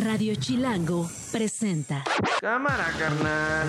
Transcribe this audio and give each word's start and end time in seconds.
Radio 0.00 0.34
Chilango 0.34 1.10
presenta. 1.30 2.02
Cámara, 2.40 2.86
carnal. 2.98 3.68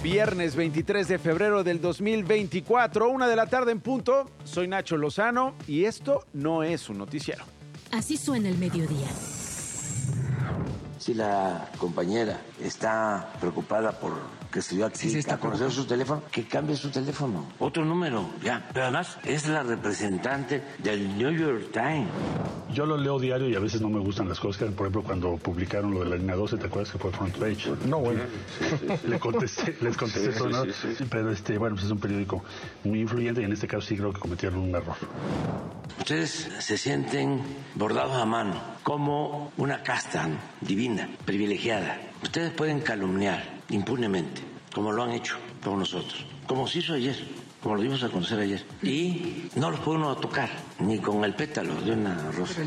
Viernes 0.00 0.54
23 0.54 1.08
de 1.08 1.18
febrero 1.18 1.64
del 1.64 1.80
2024, 1.80 3.08
una 3.08 3.26
de 3.26 3.34
la 3.34 3.46
tarde 3.46 3.72
en 3.72 3.80
punto. 3.80 4.30
Soy 4.44 4.68
Nacho 4.68 4.96
Lozano 4.96 5.54
y 5.66 5.84
esto 5.84 6.24
no 6.32 6.62
es 6.62 6.88
un 6.88 6.98
noticiero. 6.98 7.44
Así 7.90 8.16
suena 8.16 8.48
el 8.48 8.58
mediodía. 8.58 9.08
Si 10.98 11.14
la 11.14 11.70
compañera 11.78 12.40
está 12.60 13.32
preocupada 13.40 13.92
por 13.92 14.14
que 14.56 14.60
estudió 14.60 14.86
aquí 14.86 15.20
a 15.28 15.36
conocer 15.38 15.70
su 15.70 15.84
teléfono, 15.84 16.22
que 16.30 16.46
cambie 16.46 16.76
su 16.76 16.88
teléfono. 16.90 17.46
Otro 17.58 17.84
número, 17.84 18.30
ya. 18.42 18.66
Pero 18.72 18.86
además 18.86 19.18
es 19.24 19.46
la 19.48 19.62
representante 19.62 20.62
del 20.78 21.18
New 21.18 21.30
York 21.30 21.72
Times. 21.72 22.08
Yo 22.72 22.86
lo 22.86 22.96
leo 22.96 23.18
diario 23.18 23.48
y 23.50 23.54
a 23.54 23.60
veces 23.60 23.80
no 23.80 23.88
me 23.88 24.00
gustan 24.00 24.28
las 24.28 24.40
cosas. 24.40 24.72
Por 24.72 24.86
ejemplo, 24.86 25.02
cuando 25.02 25.36
publicaron 25.36 25.92
lo 25.92 26.00
de 26.00 26.06
la 26.06 26.16
línea 26.16 26.36
12, 26.36 26.56
¿te 26.56 26.66
acuerdas 26.66 26.90
que 26.90 26.98
fue 26.98 27.10
front 27.12 27.36
page? 27.36 27.70
No, 27.86 27.98
bueno. 27.98 28.22
Le 29.06 29.18
contesté, 29.18 29.76
les 29.80 29.96
contesté 29.96 30.32
todo, 30.32 30.48
¿no? 30.48 30.64
Pero 31.10 31.30
este, 31.30 31.58
bueno, 31.58 31.76
pues 31.76 31.86
es 31.86 31.92
un 31.92 32.00
periódico 32.00 32.42
muy 32.84 33.00
influyente 33.00 33.42
y 33.42 33.44
en 33.44 33.52
este 33.52 33.66
caso 33.66 33.86
sí 33.86 33.96
creo 33.96 34.12
que 34.12 34.20
cometieron 34.20 34.60
un 34.60 34.74
error. 34.74 34.96
Ustedes 35.98 36.48
se 36.60 36.78
sienten 36.78 37.42
bordados 37.74 38.16
a 38.16 38.24
mano 38.24 38.76
como 38.82 39.50
una 39.56 39.82
casta 39.82 40.28
divina, 40.60 40.85
privilegiada. 41.24 42.00
Ustedes 42.22 42.52
pueden 42.52 42.80
calumniar 42.80 43.42
impunemente, 43.70 44.42
como 44.72 44.92
lo 44.92 45.02
han 45.02 45.12
hecho 45.12 45.36
con 45.62 45.78
nosotros, 45.78 46.24
como 46.46 46.66
se 46.68 46.78
hizo 46.78 46.94
ayer, 46.94 47.16
como 47.66 47.78
lo 47.78 47.82
dimos 47.82 48.04
a 48.04 48.08
conocer 48.08 48.38
ayer. 48.38 48.64
Y 48.80 49.48
no 49.56 49.72
los 49.72 49.80
puede 49.80 49.98
uno 49.98 50.14
tocar, 50.18 50.48
ni 50.78 51.00
con 51.00 51.24
el 51.24 51.34
pétalo 51.34 51.74
de 51.80 51.90
una 51.90 52.30
rosa. 52.30 52.62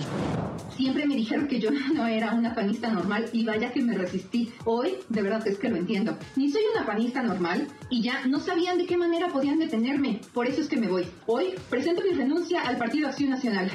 Siempre 0.75 1.07
me 1.07 1.15
dijeron 1.15 1.47
que 1.47 1.57
yo 1.57 1.69
no 1.93 2.05
era 2.05 2.33
una 2.33 2.53
panista 2.53 2.89
normal 2.89 3.29
y 3.31 3.45
vaya 3.45 3.71
que 3.71 3.81
me 3.81 3.97
resistí. 3.97 4.51
Hoy, 4.65 4.97
de 5.07 5.21
verdad 5.21 5.47
es 5.47 5.57
que 5.57 5.69
lo 5.69 5.77
entiendo. 5.77 6.17
Ni 6.35 6.51
soy 6.51 6.63
una 6.75 6.85
panista 6.85 7.23
normal 7.23 7.69
y 7.89 8.01
ya 8.01 8.25
no 8.25 8.41
sabían 8.41 8.77
de 8.77 8.87
qué 8.87 8.97
manera 8.97 9.29
podían 9.29 9.59
detenerme. 9.59 10.19
Por 10.33 10.47
eso 10.47 10.59
es 10.59 10.67
que 10.67 10.75
me 10.75 10.89
voy. 10.89 11.07
Hoy 11.27 11.53
presento 11.69 12.01
mi 12.01 12.11
renuncia 12.11 12.63
al 12.63 12.75
Partido 12.75 13.07
Acción 13.07 13.29
Nacional. 13.29 13.71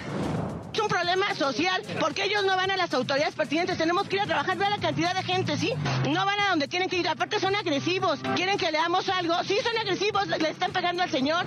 Es 0.74 0.80
un 0.80 0.88
problema 0.88 1.32
social 1.36 1.82
porque 2.00 2.24
ellos 2.24 2.44
no 2.44 2.56
van 2.56 2.68
a 2.68 2.76
las 2.76 2.92
autoridades 2.94 3.36
pertinentes. 3.36 3.78
Tenemos 3.78 4.08
que 4.08 4.16
ir 4.16 4.22
a 4.22 4.26
trabajar, 4.26 4.58
ver 4.58 4.70
la 4.70 4.78
cantidad 4.78 5.14
de 5.14 5.22
gente, 5.22 5.56
¿sí? 5.56 5.72
No 6.10 6.26
van 6.26 6.40
a 6.40 6.50
donde 6.50 6.66
tienen 6.66 6.88
que 6.88 6.96
ir. 6.96 7.06
Aparte 7.06 7.38
son 7.38 7.54
agresivos. 7.54 8.18
Quieren 8.34 8.58
que 8.58 8.72
leamos 8.72 9.08
algo. 9.08 9.36
Sí, 9.44 9.56
son 9.62 9.78
agresivos. 9.78 10.26
Le 10.26 10.50
están 10.50 10.72
pegando 10.72 11.04
al 11.04 11.10
señor. 11.14 11.46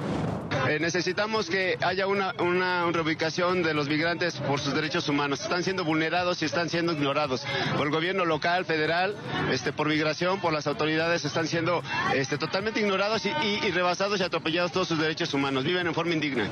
Eh, 0.70 0.80
necesitamos 0.80 1.50
que 1.50 1.78
haya 1.82 2.08
una, 2.08 2.34
una, 2.40 2.90
reubicación 2.90 3.64
de 3.64 3.74
los 3.74 3.90
migrantes 3.90 4.36
por 4.36 4.62
sus 4.62 4.74
derechos 4.74 5.10
humanos. 5.10 5.42
Están 5.42 5.62
siendo 5.62 5.84
vulnerados 5.84 6.42
y 6.42 6.46
están 6.46 6.70
siendo 6.70 6.94
ignorados 6.94 7.44
por 7.76 7.88
el 7.88 7.92
gobierno 7.92 8.24
local, 8.24 8.64
federal, 8.64 9.14
este, 9.52 9.74
por 9.74 9.90
migración, 9.90 10.40
por 10.40 10.54
las 10.54 10.68
autoridades. 10.68 11.26
Están 11.26 11.48
siendo 11.48 11.84
este, 12.16 12.38
totalmente 12.38 12.80
ignorados 12.80 13.26
y, 13.26 13.30
y, 13.30 13.60
y 13.68 13.72
rebasados 13.72 14.22
y 14.22 14.24
atropellados 14.24 14.72
todos 14.72 14.88
sus 14.88 15.00
derechos 15.00 15.34
humanos. 15.34 15.66
Viven 15.66 15.86
en 15.86 15.94
forma 15.94 16.14
indigna. 16.14 16.50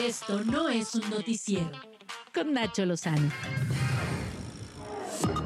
Esto 0.00 0.42
no 0.44 0.68
es 0.68 0.96
un 0.96 1.08
noticiero. 1.08 1.70
Con 2.34 2.52
Nacho 2.52 2.84
Lozano. 2.84 3.30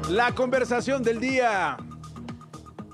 La 0.09 0.33
conversación 0.33 1.03
del 1.03 1.19
día. 1.19 1.77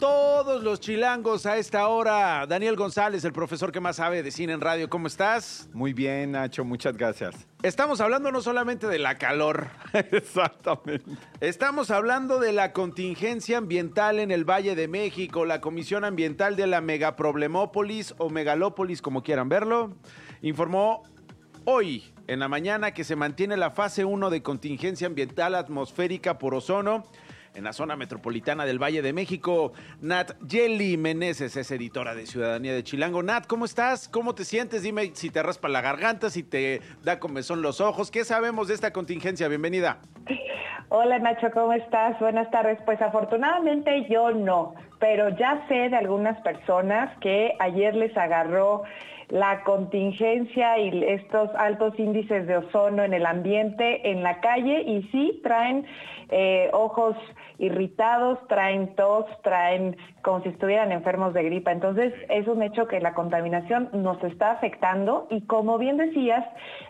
Todos 0.03 0.63
los 0.63 0.81
chilangos 0.81 1.45
a 1.45 1.55
esta 1.55 1.87
hora. 1.87 2.45
Daniel 2.45 2.75
González, 2.75 3.23
el 3.23 3.31
profesor 3.31 3.71
que 3.71 3.79
más 3.79 3.95
sabe 3.95 4.21
de 4.21 4.31
cine 4.31 4.51
en 4.51 4.59
radio. 4.59 4.89
¿Cómo 4.89 5.07
estás? 5.07 5.69
Muy 5.71 5.93
bien, 5.93 6.33
Nacho. 6.33 6.65
Muchas 6.65 6.97
gracias. 6.97 7.47
Estamos 7.61 8.01
hablando 8.01 8.29
no 8.29 8.41
solamente 8.41 8.87
de 8.87 8.99
la 8.99 9.17
calor. 9.17 9.67
Exactamente. 10.11 11.09
Estamos 11.39 11.89
hablando 11.89 12.39
de 12.39 12.51
la 12.51 12.73
contingencia 12.73 13.57
ambiental 13.57 14.19
en 14.19 14.31
el 14.31 14.43
Valle 14.43 14.75
de 14.75 14.89
México, 14.89 15.45
la 15.45 15.61
Comisión 15.61 16.03
Ambiental 16.03 16.57
de 16.57 16.67
la 16.67 16.81
Megaproblemópolis 16.81 18.13
o 18.17 18.29
Megalópolis, 18.29 19.01
como 19.01 19.23
quieran 19.23 19.47
verlo, 19.47 19.95
informó 20.41 21.03
hoy 21.63 22.13
en 22.27 22.39
la 22.39 22.49
mañana 22.49 22.93
que 22.93 23.05
se 23.05 23.15
mantiene 23.15 23.55
la 23.55 23.71
fase 23.71 24.03
1 24.03 24.29
de 24.29 24.43
contingencia 24.43 25.07
ambiental 25.07 25.55
atmosférica 25.55 26.37
por 26.37 26.55
ozono 26.55 27.05
en 27.55 27.63
la 27.63 27.73
zona 27.73 27.95
metropolitana 27.95 28.65
del 28.65 28.81
Valle 28.81 29.01
de 29.01 29.13
México. 29.13 29.73
Nat 30.01 30.31
Jelly 30.47 30.97
Meneses 30.97 31.55
es 31.55 31.71
editora 31.71 32.15
de 32.15 32.25
Ciudadanía 32.25 32.73
de 32.73 32.83
Chilango. 32.83 33.23
Nat, 33.23 33.45
¿cómo 33.47 33.65
estás? 33.65 34.07
¿Cómo 34.09 34.35
te 34.35 34.45
sientes? 34.45 34.83
Dime 34.83 35.11
si 35.13 35.29
te 35.29 35.43
raspa 35.43 35.69
la 35.69 35.81
garganta, 35.81 36.29
si 36.29 36.43
te 36.43 36.81
da 37.03 37.19
comezón 37.19 37.61
los 37.61 37.81
ojos. 37.81 38.11
¿Qué 38.11 38.23
sabemos 38.25 38.67
de 38.67 38.73
esta 38.73 38.91
contingencia? 38.91 39.47
Bienvenida. 39.47 39.99
Hola 40.89 41.17
Nacho, 41.19 41.49
¿cómo 41.51 41.73
estás? 41.73 42.19
Buenas 42.19 42.49
tardes. 42.51 42.77
Pues 42.85 43.01
afortunadamente 43.01 44.07
yo 44.09 44.31
no, 44.31 44.75
pero 44.99 45.29
ya 45.29 45.65
sé 45.67 45.89
de 45.89 45.95
algunas 45.95 46.39
personas 46.41 47.17
que 47.19 47.53
ayer 47.59 47.95
les 47.95 48.15
agarró 48.15 48.83
la 49.29 49.63
contingencia 49.63 50.77
y 50.77 51.03
estos 51.03 51.49
altos 51.55 51.97
índices 51.97 52.45
de 52.45 52.57
ozono 52.57 53.03
en 53.03 53.15
el 53.15 53.25
ambiente 53.25 54.11
en 54.11 54.21
la 54.21 54.39
calle 54.41 54.83
y 54.83 55.01
sí 55.11 55.39
traen 55.43 55.87
eh, 56.29 56.69
ojos 56.71 57.15
irritados, 57.63 58.39
traen 58.47 58.95
tos, 58.95 59.25
traen 59.41 59.95
como 60.21 60.41
si 60.41 60.49
estuvieran 60.49 60.91
enfermos 60.91 61.33
de 61.33 61.43
gripa. 61.43 61.71
Entonces 61.71 62.13
es 62.29 62.47
un 62.47 62.61
hecho 62.61 62.87
que 62.87 62.99
la 62.99 63.13
contaminación 63.13 63.89
nos 63.93 64.21
está 64.23 64.51
afectando 64.51 65.27
y 65.29 65.41
como 65.45 65.77
bien 65.77 65.97
decías, 65.97 66.45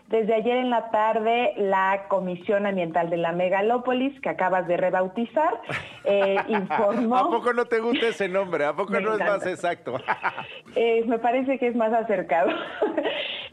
desde 0.08 0.34
ayer 0.34 0.58
en 0.58 0.70
la 0.70 0.90
tarde 0.90 1.54
la 1.56 2.06
Comisión 2.08 2.66
Ambiental 2.66 3.08
de 3.10 3.16
la 3.16 3.32
Megalópolis, 3.32 4.20
que 4.20 4.28
acabas 4.28 4.66
de 4.66 4.76
rebautizar, 4.76 5.60
eh, 6.04 6.36
informó... 6.48 7.16
¿A 7.16 7.30
poco 7.30 7.52
no 7.52 7.64
te 7.64 7.80
gusta 7.80 8.08
ese 8.08 8.28
nombre? 8.28 8.64
¿A 8.64 8.74
poco 8.74 8.92
me 8.92 9.00
no 9.00 9.14
encanta. 9.14 9.36
es 9.36 9.42
más 9.42 9.46
exacto? 9.46 9.96
eh, 10.76 11.04
me 11.06 11.18
parece 11.18 11.58
que 11.58 11.68
es 11.68 11.76
más 11.76 11.92
acercado. 11.92 12.50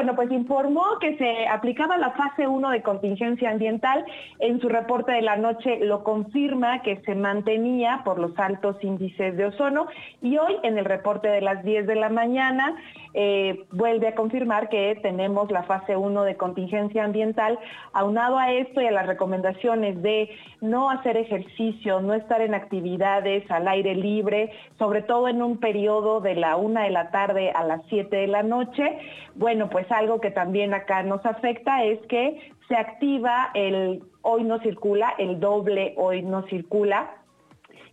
Bueno, 0.00 0.16
pues 0.16 0.32
informó 0.32 0.98
que 0.98 1.18
se 1.18 1.46
aplicaba 1.46 1.98
la 1.98 2.12
fase 2.12 2.46
1 2.46 2.70
de 2.70 2.80
contingencia 2.80 3.50
ambiental. 3.50 4.02
En 4.38 4.58
su 4.58 4.70
reporte 4.70 5.12
de 5.12 5.20
la 5.20 5.36
noche 5.36 5.78
lo 5.80 6.04
confirma 6.04 6.80
que 6.80 7.02
se 7.04 7.14
mantenía 7.14 8.00
por 8.02 8.18
los 8.18 8.32
altos 8.38 8.82
índices 8.82 9.36
de 9.36 9.44
ozono 9.44 9.88
y 10.22 10.38
hoy 10.38 10.56
en 10.62 10.78
el 10.78 10.86
reporte 10.86 11.28
de 11.28 11.42
las 11.42 11.62
10 11.64 11.86
de 11.86 11.96
la 11.96 12.08
mañana 12.08 12.76
eh, 13.12 13.66
vuelve 13.72 14.08
a 14.08 14.14
confirmar 14.14 14.70
que 14.70 14.98
tenemos 15.02 15.50
la 15.50 15.64
fase 15.64 15.94
1 15.98 16.22
de 16.22 16.36
contingencia 16.36 17.04
ambiental. 17.04 17.58
Aunado 17.92 18.38
a 18.38 18.52
esto 18.52 18.80
y 18.80 18.86
a 18.86 18.92
las 18.92 19.06
recomendaciones 19.06 20.00
de 20.00 20.30
no 20.62 20.88
hacer 20.88 21.18
ejercicio, 21.18 22.00
no 22.00 22.14
estar 22.14 22.40
en 22.40 22.54
actividades 22.54 23.50
al 23.50 23.68
aire 23.68 23.94
libre, 23.94 24.50
sobre 24.78 25.02
todo 25.02 25.28
en 25.28 25.42
un 25.42 25.58
periodo 25.58 26.22
de 26.22 26.36
la 26.36 26.56
1 26.56 26.80
de 26.80 26.90
la 26.90 27.10
tarde 27.10 27.50
a 27.50 27.64
las 27.64 27.82
7 27.90 28.16
de 28.16 28.26
la 28.28 28.42
noche, 28.42 28.98
bueno, 29.34 29.68
pues 29.68 29.89
algo 29.90 30.20
que 30.20 30.30
también 30.30 30.74
acá 30.74 31.02
nos 31.02 31.24
afecta 31.24 31.84
es 31.84 31.98
que 32.06 32.52
se 32.68 32.76
activa 32.76 33.50
el 33.54 34.02
hoy 34.22 34.44
no 34.44 34.58
circula, 34.60 35.14
el 35.18 35.40
doble 35.40 35.94
hoy 35.96 36.22
no 36.22 36.42
circula, 36.48 37.10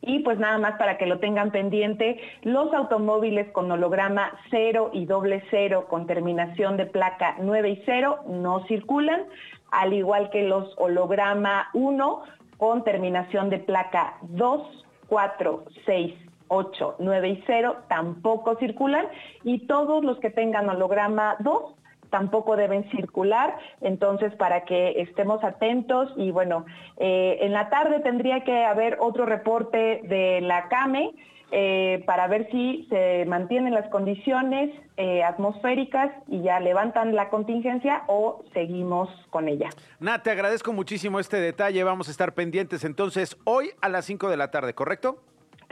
y 0.02 0.20
pues 0.20 0.40
nada 0.40 0.58
más 0.58 0.78
para 0.78 0.98
que 0.98 1.06
lo 1.06 1.20
tengan 1.20 1.52
pendiente, 1.52 2.20
los 2.44 2.74
automóviles 2.74 3.52
con 3.52 3.72
holograma 3.72 4.32
0 4.50 4.92
y 4.94 5.06
doble 5.06 5.44
0 5.50 5.88
con 5.90 6.08
terminación 6.08 6.78
de 6.78 6.86
placa 6.86 7.36
9 7.40 7.70
y 7.70 7.84
0 7.86 8.20
no 8.28 8.66
circulan, 8.68 9.26
al 9.72 9.94
igual 9.94 10.30
que 10.30 10.44
los 10.44 10.74
holograma 10.78 11.70
1 11.74 12.22
con 12.58 12.84
terminación 12.84 13.50
de 13.50 13.60
placa 13.60 14.18
2, 14.22 14.86
4, 15.08 15.66
6, 15.86 16.14
8, 16.48 16.96
9 17.00 17.30
y 17.30 17.44
0 17.46 17.76
tampoco 17.90 18.56
circulan. 18.56 19.08
Y 19.44 19.68
todos 19.68 20.04
los 20.04 20.20
que 20.20 20.30
tengan 20.30 20.70
holograma 20.70 21.36
2 21.40 21.76
tampoco 22.10 22.56
deben 22.56 22.90
circular, 22.92 23.58
entonces 23.82 24.34
para 24.36 24.66
que 24.66 25.02
estemos 25.02 25.44
atentos 25.44 26.12
y 26.18 26.32
bueno, 26.32 26.66
eh, 26.98 27.38
en 27.42 27.54
la 27.54 27.70
tarde 27.70 28.00
tendría 28.00 28.44
que 28.44 28.66
haber 28.66 28.98
otro 29.00 29.26
reporte 29.26 30.02
de 30.04 30.42
la 30.42 30.68
CAME 30.70 31.14
eh, 31.50 32.04
para 32.06 32.28
ver 32.28 32.50
si 32.52 32.86
se 32.90 33.26
mantienen 33.26 33.74
las 33.74 33.90
condiciones 33.90 34.70
eh, 34.98 35.24
atmosféricas 35.24 36.12
y 36.28 36.42
ya 36.42 36.60
levantan 36.60 37.16
la 37.16 37.30
contingencia 37.30 38.04
o 38.08 38.44
seguimos 38.54 39.10
con 39.30 39.48
ella. 39.48 39.70
Nat, 40.02 40.24
te 40.24 40.32
agradezco 40.32 40.74
muchísimo 40.74 41.22
este 41.22 41.40
detalle, 41.40 41.84
vamos 41.86 42.10
a 42.10 42.12
estar 42.12 42.34
pendientes 42.34 42.84
entonces 42.84 43.38
hoy 43.46 43.70
a 43.80 43.88
las 43.88 44.04
5 44.06 44.30
de 44.30 44.36
la 44.36 44.52
tarde, 44.52 44.74
¿correcto? 44.74 45.20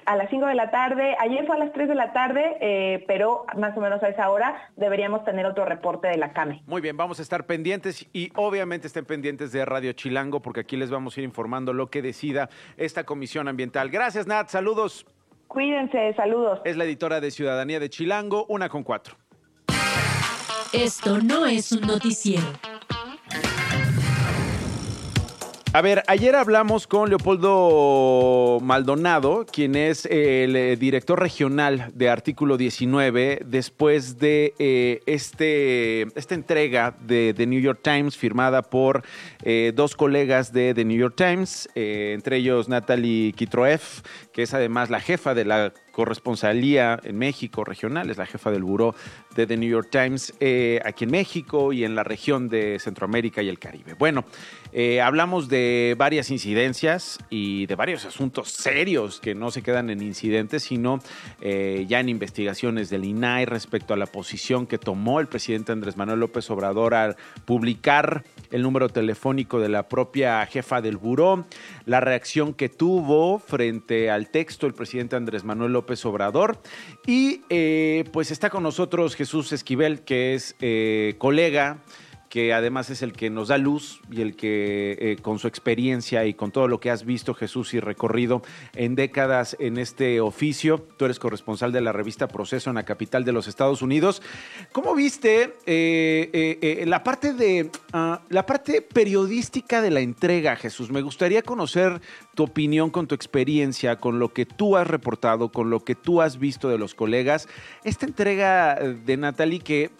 A 0.05 0.15
las 0.15 0.29
5 0.29 0.45
de 0.45 0.55
la 0.55 0.71
tarde, 0.71 1.15
ayer 1.19 1.45
fue 1.45 1.55
a 1.55 1.59
las 1.59 1.73
3 1.73 1.89
de 1.89 1.95
la 1.95 2.13
tarde, 2.13 2.57
eh, 2.61 3.03
pero 3.07 3.45
más 3.57 3.75
o 3.77 3.81
menos 3.81 4.01
a 4.03 4.09
esa 4.09 4.29
hora 4.29 4.69
deberíamos 4.75 5.23
tener 5.25 5.45
otro 5.45 5.65
reporte 5.65 6.07
de 6.07 6.17
la 6.17 6.33
CAME. 6.33 6.63
Muy 6.67 6.81
bien, 6.81 6.95
vamos 6.95 7.19
a 7.19 7.21
estar 7.21 7.45
pendientes 7.45 8.07
y 8.13 8.31
obviamente 8.35 8.87
estén 8.87 9.05
pendientes 9.05 9.51
de 9.51 9.65
Radio 9.65 9.93
Chilango 9.93 10.41
porque 10.41 10.61
aquí 10.61 10.77
les 10.77 10.91
vamos 10.91 11.17
a 11.17 11.21
ir 11.21 11.25
informando 11.25 11.73
lo 11.73 11.87
que 11.87 12.01
decida 12.01 12.49
esta 12.77 13.03
comisión 13.03 13.47
ambiental. 13.47 13.89
Gracias, 13.89 14.27
Nat, 14.27 14.49
saludos. 14.49 15.05
Cuídense, 15.47 16.13
saludos. 16.15 16.61
Es 16.65 16.77
la 16.77 16.83
editora 16.83 17.21
de 17.21 17.31
Ciudadanía 17.31 17.79
de 17.79 17.89
Chilango, 17.89 18.45
una 18.49 18.69
con 18.69 18.83
cuatro. 18.83 19.15
Esto 20.73 21.19
no 21.21 21.45
es 21.45 21.71
un 21.71 21.81
noticiero. 21.81 22.45
A 25.75 25.81
ver, 25.81 26.03
ayer 26.07 26.37
hablamos 26.37 26.87
con 26.87 27.09
Leopoldo 27.09 28.59
Maldonado, 28.61 29.45
quien 29.45 29.75
es 29.75 30.05
el 30.05 30.55
eh, 30.55 30.77
director 30.77 31.19
regional 31.19 31.91
de 31.93 32.09
Artículo 32.09 32.55
19, 32.55 33.41
después 33.45 34.17
de 34.17 34.53
eh, 34.57 35.01
este, 35.05 36.03
esta 36.17 36.33
entrega 36.33 36.95
de 37.01 37.33
The 37.35 37.45
New 37.45 37.59
York 37.59 37.81
Times 37.81 38.15
firmada 38.15 38.61
por 38.61 39.03
eh, 39.43 39.73
dos 39.75 39.97
colegas 39.97 40.53
de 40.53 40.73
The 40.73 40.85
New 40.85 40.97
York 40.97 41.15
Times, 41.17 41.67
entre 41.75 42.37
ellos 42.37 42.69
Natalie 42.69 43.33
Kitroev, 43.33 43.81
que 44.31 44.43
es 44.43 44.53
además 44.53 44.89
la 44.89 45.01
jefa 45.01 45.33
de 45.33 45.43
la 45.43 45.73
corresponsalía 45.95 46.99
en 47.03 47.17
México 47.17 47.63
regional, 47.63 48.09
es 48.09 48.17
la 48.17 48.25
jefa 48.25 48.51
del 48.51 48.63
buró 48.63 48.93
de 49.33 49.47
The 49.47 49.55
New 49.55 49.69
York 49.69 49.87
Times 49.89 50.33
eh, 50.41 50.81
aquí 50.83 51.05
en 51.05 51.11
México 51.11 51.71
y 51.71 51.85
en 51.85 51.95
la 51.95 52.03
región 52.03 52.49
de 52.49 52.79
Centroamérica 52.79 53.41
y 53.41 53.47
el 53.47 53.59
Caribe. 53.59 53.93
Bueno, 53.97 54.25
eh, 54.73 54.99
hablamos 54.99 55.47
de 55.47 55.95
varias 55.97 56.31
incidencias 56.31 57.19
y 57.29 57.65
de 57.67 57.75
varios 57.75 58.03
asuntos 58.03 58.51
serios 58.51 59.21
que 59.21 59.35
no 59.35 59.51
se 59.51 59.61
quedan 59.61 59.89
en 59.89 60.01
incidentes, 60.01 60.63
sino 60.63 60.99
eh, 61.39 61.85
ya 61.87 62.01
en 62.01 62.09
investigaciones 62.09 62.89
del 62.89 63.05
INAI 63.05 63.45
respecto 63.45 63.93
a 63.93 63.97
la 63.97 64.05
posición 64.05 64.67
que 64.67 64.77
tomó 64.77 65.21
el 65.21 65.27
presidente 65.27 65.71
Andrés 65.71 65.95
Manuel 65.95 66.19
López 66.19 66.49
Obrador 66.49 66.93
al 66.93 67.15
publicar 67.45 68.25
el 68.51 68.63
número 68.63 68.89
telefónico 68.89 69.61
de 69.61 69.69
la 69.69 69.87
propia 69.87 70.45
jefa 70.45 70.81
del 70.81 70.97
buró, 70.97 71.45
la 71.85 72.01
reacción 72.01 72.53
que 72.53 72.67
tuvo 72.67 73.39
frente 73.39 74.11
al 74.11 74.29
texto 74.29 74.67
el 74.67 74.73
presidente 74.73 75.15
Andrés 75.15 75.45
Manuel 75.45 75.71
López 75.71 75.84
Obrador. 76.05 76.59
Y 77.05 77.41
eh, 77.49 78.03
pues 78.11 78.31
está 78.31 78.49
con 78.49 78.63
nosotros 78.63 79.15
Jesús 79.15 79.51
Esquivel, 79.51 80.01
que 80.01 80.33
es 80.33 80.55
eh, 80.59 81.15
colega 81.17 81.79
que 82.27 82.53
además 82.53 82.89
es 82.89 83.01
el 83.01 83.13
que 83.13 83.29
nos 83.29 83.47
da 83.47 83.57
luz 83.57 84.01
y 84.11 84.19
el 84.19 84.35
que 84.35 84.97
eh, 84.99 85.17
con 85.21 85.39
su 85.39 85.47
experiencia 85.47 86.25
y 86.25 86.33
con 86.33 86.51
todo 86.51 86.67
lo 86.67 86.81
que 86.81 86.91
has 86.91 87.05
visto, 87.05 87.33
Jesús, 87.33 87.73
y 87.73 87.79
recorrido 87.79 88.41
en 88.73 88.95
décadas 88.95 89.55
en 89.57 89.77
este 89.77 90.19
oficio, 90.19 90.85
tú 90.97 91.05
eres 91.05 91.17
corresponsal 91.17 91.71
de 91.71 91.79
la 91.79 91.93
revista 91.93 92.27
Proceso 92.27 92.69
en 92.69 92.75
la 92.75 92.83
capital 92.83 93.23
de 93.23 93.31
los 93.31 93.47
Estados 93.47 93.81
Unidos. 93.81 94.21
¿Cómo 94.73 94.95
viste 94.95 95.53
la 96.85 97.03
parte 97.03 97.31
de 97.31 97.71
ah, 97.93 98.21
la 98.27 98.45
parte 98.45 98.81
periodística 98.81 99.81
de 99.81 99.91
la 99.91 100.01
entrega, 100.01 100.57
Jesús? 100.57 100.91
Me 100.91 101.01
gustaría 101.01 101.41
conocer 101.41 102.01
tu 102.35 102.43
opinión 102.43 102.89
con 102.91 103.07
tu 103.07 103.15
experiencia, 103.15 103.95
con 103.95 104.19
lo 104.19 104.33
que 104.33 104.45
tú 104.45 104.77
has 104.77 104.85
reportado, 104.85 105.51
con 105.51 105.69
lo 105.69 105.83
que 105.83 105.95
tú 105.95 106.21
has 106.21 106.37
visto 106.37 106.69
de 106.69 106.77
los 106.77 106.93
colegas. 106.93 107.47
Esta 107.83 108.05
entrega 108.05 108.75
de 108.75 109.17
Natalie 109.17 109.59
que, 109.59 109.91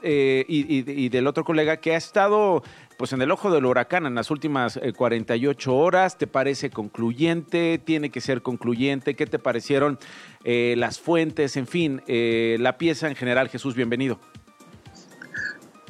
y, 0.48 1.06
y 1.06 1.10
del 1.10 1.28
otro 1.28 1.44
colega 1.44 1.78
que 1.78 1.94
ha 1.94 1.98
estado 1.98 2.62
pues 2.98 3.14
en 3.14 3.22
el 3.22 3.32
ojo 3.32 3.52
del 3.52 3.66
huracán 3.66 4.06
en 4.06 4.16
las 4.16 4.32
últimas 4.32 4.80
48 4.96 5.72
eh, 5.72 5.74
horas. 5.74 6.18
¿Te 6.18 6.28
parece 6.28 6.70
concluyente? 6.70 7.80
¿Tiene 7.84 8.10
que 8.10 8.22
ser 8.22 8.42
concluyente? 8.42 9.16
¿Qué 9.16 9.26
te 9.26 9.40
parecieron 9.40 10.00
eh, 10.44 10.76
las 10.78 11.00
fuentes? 11.00 11.58
En 11.58 11.68
fin, 11.68 12.02
eh, 12.08 12.58
la 12.60 12.78
pieza 12.78 13.08
en 13.08 13.16
general. 13.16 13.50
Jesús, 13.50 13.76
bienvenido. 13.76 14.20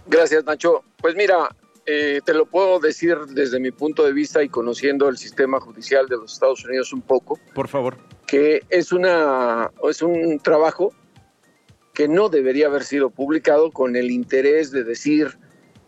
Gracias, 0.08 0.46
Nacho. 0.46 0.84
Pues 0.98 1.16
mira, 1.16 1.50
te 1.86 2.34
lo 2.34 2.46
puedo 2.48 2.80
decir 2.80 3.18
desde 3.30 3.60
mi 3.60 3.72
punto 3.72 4.04
de 4.04 4.12
vista 4.12 4.42
y 4.44 4.50
conociendo 4.50 5.08
el 5.08 5.18
sistema 5.18 5.60
judicial 5.60 6.08
de 6.08 6.18
los 6.18 6.34
Estados 6.34 6.66
Unidos 6.66 6.92
un 6.94 7.02
poco. 7.02 7.40
Por 7.54 7.68
favor. 7.68 7.98
Que 8.26 8.62
es, 8.70 8.92
una, 8.92 9.72
es 9.88 10.02
un 10.02 10.40
trabajo 10.40 10.92
que 11.94 12.08
no 12.08 12.30
debería 12.30 12.68
haber 12.68 12.84
sido 12.84 13.10
publicado 13.10 13.72
con 13.72 13.96
el 13.96 14.12
interés 14.12 14.72
de 14.72 14.84
decir 14.84 15.38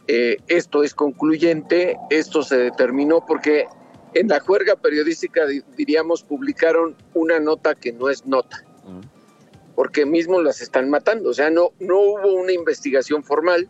eh, 0.07 0.37
esto 0.47 0.83
es 0.83 0.95
concluyente, 0.95 1.97
esto 2.09 2.41
se 2.41 2.57
determinó 2.57 3.25
porque 3.25 3.67
en 4.13 4.29
la 4.29 4.39
juerga 4.39 4.77
periodística, 4.77 5.45
diríamos, 5.75 6.23
publicaron 6.23 6.95
una 7.13 7.39
nota 7.39 7.75
que 7.75 7.91
no 7.91 8.09
es 8.09 8.25
nota, 8.25 8.63
porque 9.75 10.05
mismos 10.05 10.43
las 10.43 10.61
están 10.61 10.89
matando, 10.89 11.29
o 11.29 11.33
sea, 11.33 11.49
no, 11.49 11.71
no 11.79 11.99
hubo 11.99 12.33
una 12.35 12.53
investigación 12.53 13.21
formal, 13.23 13.69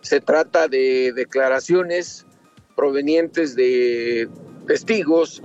se 0.00 0.20
trata 0.20 0.68
de 0.68 1.12
declaraciones 1.14 2.26
provenientes 2.76 3.56
de 3.56 4.28
testigos, 4.66 5.42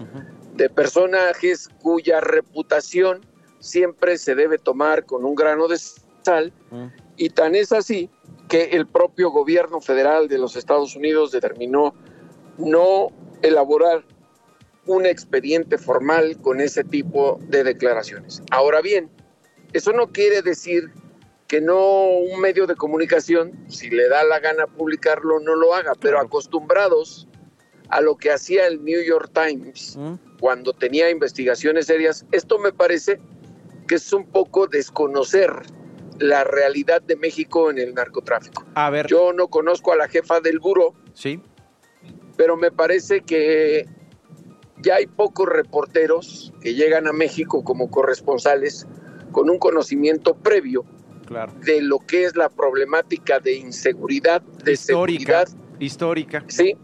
de 0.56 0.70
personajes 0.70 1.70
cuya 1.82 2.22
reputación 2.22 3.22
siempre 3.60 4.18
se 4.18 4.36
debe 4.36 4.60
tomar 4.60 5.06
con 5.06 5.26
un 5.26 5.36
grano 5.36 5.68
de 5.68 5.78
sal, 5.78 6.54
y 7.18 7.30
tan 7.30 7.56
es 7.56 7.72
así 7.72 8.10
que 8.50 8.66
el 8.66 8.86
propio 8.88 9.32
gobierno 9.32 9.82
federal 9.82 10.28
de 10.28 10.38
los 10.38 10.56
Estados 10.56 10.96
Unidos 10.96 11.32
determinó 11.32 11.96
no 12.58 13.08
elaborar 13.42 14.06
un 14.86 15.06
expediente 15.06 15.78
formal 15.78 16.38
con 16.42 16.60
ese 16.60 16.84
tipo 16.84 17.40
de 17.48 17.64
declaraciones. 17.64 18.42
Ahora 18.52 18.82
bien, 18.82 19.10
eso 19.72 19.94
no 19.94 20.12
quiere 20.12 20.42
decir 20.42 20.92
que 21.54 21.62
no 21.62 22.08
un 22.08 22.42
medio 22.42 22.66
de 22.66 22.76
comunicación, 22.76 23.52
si 23.68 23.88
le 23.92 24.10
da 24.10 24.24
la 24.24 24.40
gana 24.40 24.66
publicarlo, 24.66 25.40
no 25.40 25.54
lo 25.54 25.76
haga, 25.76 25.94
pero 25.94 26.20
acostumbrados 26.20 27.28
a 27.90 28.02
lo 28.02 28.18
que 28.18 28.32
hacía 28.32 28.66
el 28.66 28.84
New 28.84 29.04
York 29.04 29.30
Times 29.32 30.00
cuando 30.40 30.74
tenía 30.74 31.12
investigaciones 31.12 31.86
serias, 31.86 32.26
esto 32.32 32.58
me 32.58 32.74
parece 32.74 33.22
que 33.88 33.94
es 33.94 34.14
un 34.14 34.26
poco 34.26 34.66
desconocer 34.66 35.52
la 36.18 36.44
realidad 36.44 37.04
de 37.04 37.18
México 37.18 37.70
en 37.70 37.78
el 37.78 37.94
narcotráfico. 37.94 38.66
A 38.74 38.90
ver. 38.90 39.06
Yo 39.06 39.32
no 39.32 39.48
conozco 39.50 39.94
a 39.94 39.96
la 39.96 40.08
jefa 40.08 40.40
del 40.40 40.58
buro. 40.58 40.96
Sí. 41.14 41.40
Pero 42.36 42.58
me 42.58 42.72
parece 42.72 43.22
que 43.22 43.86
ya 44.82 44.96
hay 44.96 45.06
pocos 45.06 45.48
reporteros 45.48 46.52
que 46.62 46.74
llegan 46.74 47.06
a 47.06 47.14
México 47.14 47.64
como 47.64 47.92
corresponsales 47.92 48.88
con 49.32 49.52
un 49.52 49.60
conocimiento 49.60 50.34
previo 50.34 50.84
de 51.62 51.82
lo 51.82 52.00
que 52.00 52.26
es 52.26 52.36
la 52.36 52.50
problemática 52.50 53.40
de 53.40 53.56
inseguridad, 53.56 54.42
de 54.42 54.74
histórica, 54.74 55.46
seguridad. 55.46 55.48
Histórica. 55.80 56.44
Sí, 56.48 56.76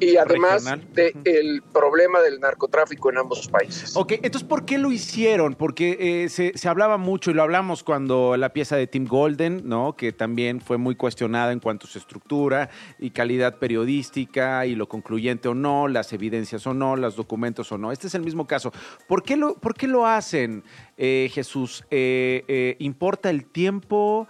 y 0.00 0.16
además 0.16 0.64
del 0.92 1.62
problema 1.72 2.20
del 2.20 2.40
narcotráfico 2.40 3.10
en 3.10 3.18
ambos 3.18 3.48
países. 3.48 3.96
Ok, 3.96 4.12
entonces, 4.22 4.48
¿por 4.48 4.64
qué 4.64 4.78
lo 4.78 4.90
hicieron? 4.90 5.54
Porque 5.54 6.24
eh, 6.24 6.28
se, 6.28 6.68
hablaba 6.68 6.96
mucho 6.96 7.30
y 7.30 7.34
lo 7.34 7.42
hablamos 7.42 7.82
cuando 7.82 8.36
la 8.36 8.52
pieza 8.52 8.76
de 8.76 8.86
Tim 8.86 9.06
Golden, 9.06 9.62
¿no? 9.64 9.94
Que 9.96 10.12
también 10.12 10.60
fue 10.60 10.78
muy 10.78 10.94
cuestionada 10.94 11.52
en 11.52 11.60
cuanto 11.60 11.86
a 11.86 11.90
su 11.90 11.98
estructura 11.98 12.70
y 12.98 13.10
calidad 13.10 13.58
periodística 13.58 14.66
y 14.66 14.74
lo 14.74 14.88
concluyente 14.88 15.48
o 15.48 15.54
no, 15.54 15.88
las 15.88 16.12
evidencias 16.12 16.66
o 16.66 16.74
no, 16.74 16.96
los 16.96 17.16
documentos 17.16 17.70
o 17.72 17.78
no. 17.78 17.92
Este 17.92 18.06
es 18.06 18.14
el 18.14 18.22
mismo 18.22 18.46
caso. 18.46 18.72
¿Por 19.06 19.22
qué 19.22 19.36
lo, 19.36 19.54
por 19.54 19.74
qué 19.74 19.86
lo 19.86 20.06
hacen, 20.06 20.64
eh, 20.96 21.30
Jesús? 21.32 21.84
Eh, 21.90 22.76
¿Importa 22.78 23.30
el 23.30 23.44
tiempo? 23.44 24.26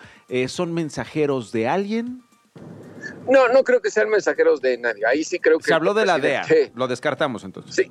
¿Son 0.47 0.73
mensajeros 0.73 1.53
de 1.53 1.69
alguien? 1.69 2.23
No, 3.29 3.49
no 3.49 3.65
creo 3.65 3.81
que 3.81 3.91
sean 3.91 4.11
mensajeros 4.11 4.61
de 4.61 4.79
nadie. 4.79 5.07
Ahí 5.07 5.25
sí 5.25 5.39
creo 5.39 5.59
que. 5.59 5.67
Se 5.67 5.75
habló 5.75 5.95
de 5.95 6.07
la 6.07 6.19
DEA. 6.19 6.47
Lo 6.75 6.89
descartamos 6.89 7.45
entonces. 7.45 7.75
Sí. 7.75 7.91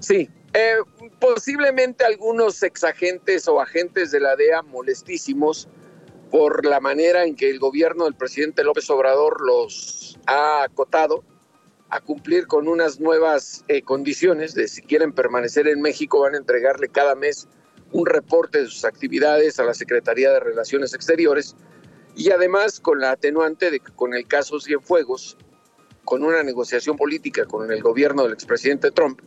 Sí. 0.00 0.30
Eh, 0.54 0.76
posiblemente 1.18 2.04
algunos 2.04 2.62
exagentes 2.62 3.48
o 3.48 3.60
agentes 3.60 4.10
de 4.10 4.20
la 4.20 4.36
DEA 4.36 4.62
molestísimos 4.62 5.68
por 6.30 6.64
la 6.64 6.80
manera 6.80 7.24
en 7.24 7.36
que 7.36 7.50
el 7.50 7.58
gobierno 7.58 8.04
del 8.04 8.14
presidente 8.14 8.64
López 8.64 8.88
Obrador 8.90 9.40
los 9.44 10.18
ha 10.26 10.62
acotado 10.62 11.24
a 11.90 12.00
cumplir 12.00 12.46
con 12.46 12.68
unas 12.68 13.00
nuevas 13.00 13.64
eh, 13.68 13.82
condiciones 13.82 14.54
de 14.54 14.68
si 14.68 14.82
quieren 14.82 15.12
permanecer 15.12 15.68
en 15.68 15.80
México 15.80 16.20
van 16.20 16.34
a 16.34 16.38
entregarle 16.38 16.88
cada 16.88 17.14
mes 17.14 17.48
un 17.92 18.04
reporte 18.04 18.58
de 18.58 18.66
sus 18.66 18.84
actividades 18.84 19.58
a 19.58 19.64
la 19.64 19.72
Secretaría 19.72 20.30
de 20.30 20.40
Relaciones 20.40 20.92
Exteriores 20.92 21.56
y 22.18 22.32
además 22.32 22.80
con 22.80 23.00
la 23.00 23.12
atenuante 23.12 23.70
de 23.70 23.78
que 23.78 23.92
con 23.92 24.12
el 24.12 24.26
caso 24.26 24.58
Cienfuegos, 24.58 25.36
con 26.04 26.24
una 26.24 26.42
negociación 26.42 26.96
política 26.96 27.44
con 27.44 27.70
el 27.70 27.80
gobierno 27.80 28.24
del 28.24 28.32
expresidente 28.32 28.90
Trump, 28.90 29.20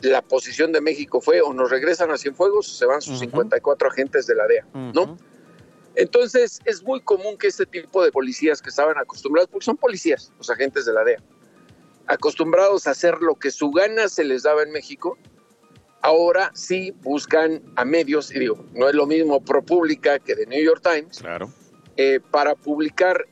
la 0.00 0.20
posición 0.20 0.72
de 0.72 0.80
México 0.80 1.20
fue 1.20 1.40
o 1.40 1.52
nos 1.52 1.70
regresan 1.70 2.10
a 2.10 2.18
Cienfuegos 2.18 2.68
o 2.68 2.72
se 2.72 2.86
van 2.86 3.00
sus 3.00 3.20
54 3.20 3.88
agentes 3.88 4.26
de 4.26 4.34
la 4.34 4.48
DEA, 4.48 4.66
¿no? 4.94 5.16
Entonces 5.94 6.60
es 6.64 6.82
muy 6.82 7.00
común 7.00 7.38
que 7.38 7.46
este 7.46 7.66
tipo 7.66 8.02
de 8.02 8.10
policías 8.10 8.60
que 8.60 8.70
estaban 8.70 8.98
acostumbrados, 8.98 9.48
porque 9.50 9.64
son 9.64 9.76
policías, 9.76 10.32
los 10.38 10.50
agentes 10.50 10.86
de 10.86 10.92
la 10.92 11.04
DEA, 11.04 11.22
acostumbrados 12.08 12.88
a 12.88 12.90
hacer 12.90 13.18
lo 13.20 13.36
que 13.36 13.52
su 13.52 13.70
gana 13.70 14.08
se 14.08 14.24
les 14.24 14.42
daba 14.42 14.64
en 14.64 14.72
México, 14.72 15.16
ahora 16.02 16.50
sí 16.54 16.92
buscan 17.02 17.62
a 17.76 17.84
medios, 17.84 18.34
y 18.34 18.40
digo, 18.40 18.64
no 18.74 18.88
es 18.88 18.94
lo 18.96 19.06
mismo 19.06 19.40
ProPublica 19.40 20.18
que 20.18 20.34
de 20.34 20.46
New 20.46 20.64
York 20.64 20.82
Times, 20.82 21.18
claro 21.20 21.52
eh, 22.00 22.20
para 22.30 22.54
publicar 22.54 23.26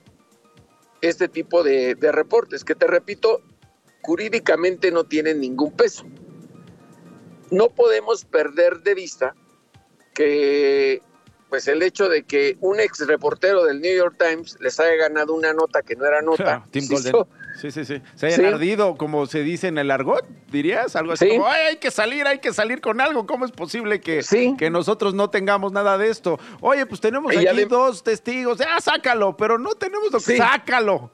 este 1.01 1.29
tipo 1.29 1.63
de, 1.63 1.97
reportes, 2.01 2.65
que 2.65 2.75
te 2.75 2.89
repito, 2.89 3.41
jurídicamente 4.03 4.91
no 4.91 5.05
tienen 5.05 5.41
ningún 5.41 5.71
peso. 5.71 6.05
No 7.53 7.69
podemos 7.71 8.25
perder 8.25 8.83
de 8.83 8.95
vista 8.95 9.37
que 10.15 11.01
pues 11.49 11.69
el 11.69 11.83
hecho 11.83 12.09
de 12.09 12.25
que 12.25 12.57
un 12.61 12.81
ex 12.81 13.07
reportero 13.07 13.65
del 13.65 13.81
New 13.81 13.97
York 13.97 14.17
Times 14.19 14.57
les 14.61 14.79
haya 14.81 14.95
ganado 14.97 15.35
una 15.35 15.53
nota 15.53 15.83
que 15.83 15.95
no 15.97 16.05
era 16.05 16.23
nota. 16.23 16.65
Tim 16.71 16.87
Golden. 16.89 17.15
Sí, 17.61 17.71
sí, 17.71 17.85
sí. 17.85 18.03
Se 18.17 18.27
haya 18.27 18.49
ardido, 18.49 18.97
como 18.97 19.27
se 19.27 19.43
dice 19.43 19.69
en 19.69 19.79
el 19.79 19.91
argot, 19.91 20.27
dirías, 20.51 20.95
algo 20.95 21.13
así 21.13 21.29
como, 21.29 21.47
Ay, 21.47 21.69
hay 21.69 21.77
que 21.77 21.91
salir, 21.91 22.27
hay 22.27 22.39
que 22.39 22.53
salir 22.53 22.81
con 22.81 23.01
algo. 23.01 23.27
¿Cómo 23.27 23.47
es 23.47 23.53
posible 23.53 24.01
que, 24.01 24.23
que 24.59 24.71
nosotros 24.71 25.15
no 25.15 25.31
tengamos 25.31 25.73
nada 25.73 25.97
de 25.97 26.11
esto? 26.11 26.39
Oye, 26.61 26.85
pues 26.85 27.01
tenemos 27.01 27.35
aquí 27.35 27.65
dos 27.65 28.03
testigos. 28.03 28.61
Ah, 28.61 28.81
sácalo, 28.81 29.37
pero 29.37 29.59
no 29.59 29.75
tenemos 29.75 30.13
lo 30.13 30.21
que... 30.21 30.37
Sácalo. 30.37 31.11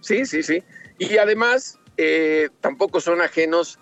Sí, 0.00 0.26
sí, 0.26 0.42
sí. 0.42 0.62
Y 0.98 1.16
además, 1.16 1.78
eh, 1.96 2.50
tampoco 2.60 3.00
son 3.00 3.22
ajenos 3.22 3.78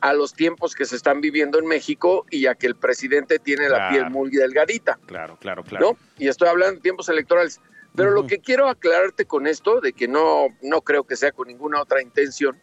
a 0.00 0.12
los 0.12 0.34
tiempos 0.34 0.74
que 0.74 0.84
se 0.84 0.96
están 0.96 1.20
viviendo 1.20 1.58
en 1.58 1.66
México 1.66 2.24
y 2.30 2.46
a 2.46 2.54
que 2.54 2.66
el 2.66 2.76
presidente 2.76 3.38
tiene 3.38 3.68
la 3.68 3.90
piel 3.90 4.10
muy 4.10 4.30
delgadita. 4.30 4.98
Claro, 5.06 5.36
claro, 5.40 5.64
claro. 5.64 5.92
¿no? 5.92 5.98
Y 6.18 6.28
estoy 6.28 6.48
hablando 6.48 6.76
de 6.76 6.80
tiempos 6.80 7.08
electorales. 7.08 7.60
Pero 7.94 8.10
lo 8.10 8.26
que 8.26 8.40
quiero 8.40 8.68
aclararte 8.68 9.24
con 9.24 9.46
esto, 9.46 9.80
de 9.80 9.94
que 9.94 10.06
no, 10.06 10.48
no 10.62 10.82
creo 10.82 11.04
que 11.04 11.16
sea 11.16 11.32
con 11.32 11.48
ninguna 11.48 11.80
otra 11.80 12.02
intención, 12.02 12.60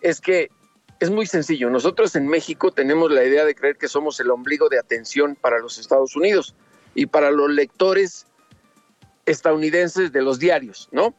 es 0.00 0.20
que 0.20 0.48
es 1.00 1.10
muy 1.10 1.26
sencillo. 1.26 1.70
Nosotros 1.70 2.14
en 2.14 2.28
México 2.28 2.70
tenemos 2.70 3.10
la 3.10 3.24
idea 3.24 3.44
de 3.44 3.54
creer 3.54 3.76
que 3.76 3.88
somos 3.88 4.20
el 4.20 4.30
ombligo 4.30 4.68
de 4.68 4.78
atención 4.78 5.36
para 5.40 5.58
los 5.58 5.78
Estados 5.78 6.14
Unidos 6.14 6.54
y 6.94 7.06
para 7.06 7.32
los 7.32 7.50
lectores 7.50 8.26
estadounidenses 9.26 10.12
de 10.12 10.22
los 10.22 10.38
diarios, 10.38 10.88
¿no? 10.92 11.14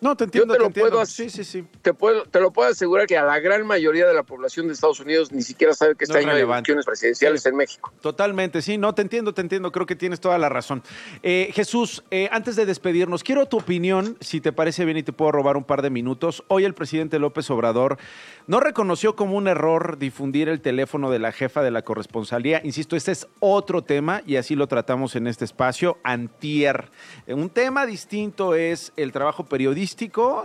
No, 0.00 0.16
te 0.16 0.24
entiendo. 0.24 0.54
Yo 0.54 0.70
te, 0.70 0.80
lo 0.80 0.90
puedo, 0.90 1.06
sí, 1.06 1.28
sí, 1.28 1.42
sí. 1.42 1.64
Te, 1.82 1.92
puedo, 1.92 2.22
te 2.24 2.38
lo 2.40 2.52
puedo 2.52 2.70
asegurar 2.70 3.06
que 3.06 3.16
a 3.16 3.24
la 3.24 3.40
gran 3.40 3.66
mayoría 3.66 4.06
de 4.06 4.14
la 4.14 4.22
población 4.22 4.68
de 4.68 4.74
Estados 4.74 5.00
Unidos 5.00 5.32
ni 5.32 5.42
siquiera 5.42 5.74
sabe 5.74 5.96
que 5.96 6.04
está 6.04 6.20
en 6.20 6.28
elecciones 6.28 6.86
presidenciales 6.86 7.44
en 7.46 7.56
México. 7.56 7.92
Totalmente, 8.00 8.62
sí, 8.62 8.78
no, 8.78 8.94
te 8.94 9.02
entiendo, 9.02 9.34
te 9.34 9.40
entiendo, 9.40 9.72
creo 9.72 9.86
que 9.86 9.96
tienes 9.96 10.20
toda 10.20 10.38
la 10.38 10.48
razón. 10.48 10.84
Eh, 11.22 11.50
Jesús, 11.52 12.04
eh, 12.10 12.28
antes 12.30 12.54
de 12.54 12.64
despedirnos, 12.64 13.24
quiero 13.24 13.46
tu 13.46 13.58
opinión, 13.58 14.16
si 14.20 14.40
te 14.40 14.52
parece 14.52 14.84
bien 14.84 14.98
y 14.98 15.02
te 15.02 15.12
puedo 15.12 15.32
robar 15.32 15.56
un 15.56 15.64
par 15.64 15.82
de 15.82 15.90
minutos. 15.90 16.44
Hoy 16.46 16.64
el 16.64 16.74
presidente 16.74 17.18
López 17.18 17.50
Obrador 17.50 17.98
no 18.46 18.60
reconoció 18.60 19.16
como 19.16 19.36
un 19.36 19.48
error 19.48 19.98
difundir 19.98 20.48
el 20.48 20.60
teléfono 20.60 21.10
de 21.10 21.18
la 21.18 21.32
jefa 21.32 21.62
de 21.62 21.72
la 21.72 21.82
corresponsalía. 21.82 22.60
Insisto, 22.62 22.94
este 22.94 23.10
es 23.10 23.26
otro 23.40 23.82
tema 23.82 24.22
y 24.26 24.36
así 24.36 24.54
lo 24.54 24.68
tratamos 24.68 25.16
en 25.16 25.26
este 25.26 25.44
espacio, 25.44 25.98
antier. 26.04 26.90
Un 27.26 27.50
tema 27.50 27.84
distinto 27.84 28.54
es 28.54 28.92
el 28.96 29.10
trabajo 29.10 29.46
periodístico 29.46 29.87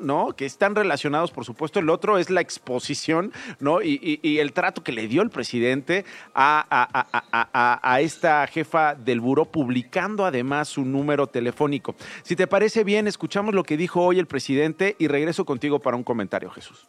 ¿no? 0.02 0.34
Que 0.36 0.46
están 0.46 0.76
relacionados, 0.76 1.32
por 1.32 1.46
supuesto. 1.46 1.80
El 1.80 1.90
otro 1.90 2.18
es 2.18 2.30
la 2.30 2.42
exposición, 2.42 3.32
¿no? 3.60 3.82
Y, 3.82 4.20
el 4.40 4.54
trato 4.54 4.84
que 4.84 4.92
le 4.92 5.08
dio 5.08 5.22
el 5.22 5.30
presidente 5.30 6.06
a, 6.34 6.66
a, 6.72 8.02
esta 8.02 8.46
jefa 8.48 8.96
del 8.96 9.20
buró, 9.20 9.46
publicando 9.46 10.26
además 10.26 10.70
su 10.70 10.84
número 10.86 11.28
telefónico. 11.28 11.96
Si 12.24 12.36
te 12.36 12.48
parece 12.48 12.84
bien, 12.84 13.08
escuchamos 13.08 13.54
lo 13.54 13.64
que 13.64 13.78
dijo 13.78 14.02
hoy 14.02 14.20
el 14.20 14.28
presidente 14.28 14.96
y 15.00 15.08
regreso 15.08 15.46
contigo 15.46 15.80
para 15.80 15.98
un 15.98 16.04
comentario, 16.04 16.50
Jesús. 16.50 16.88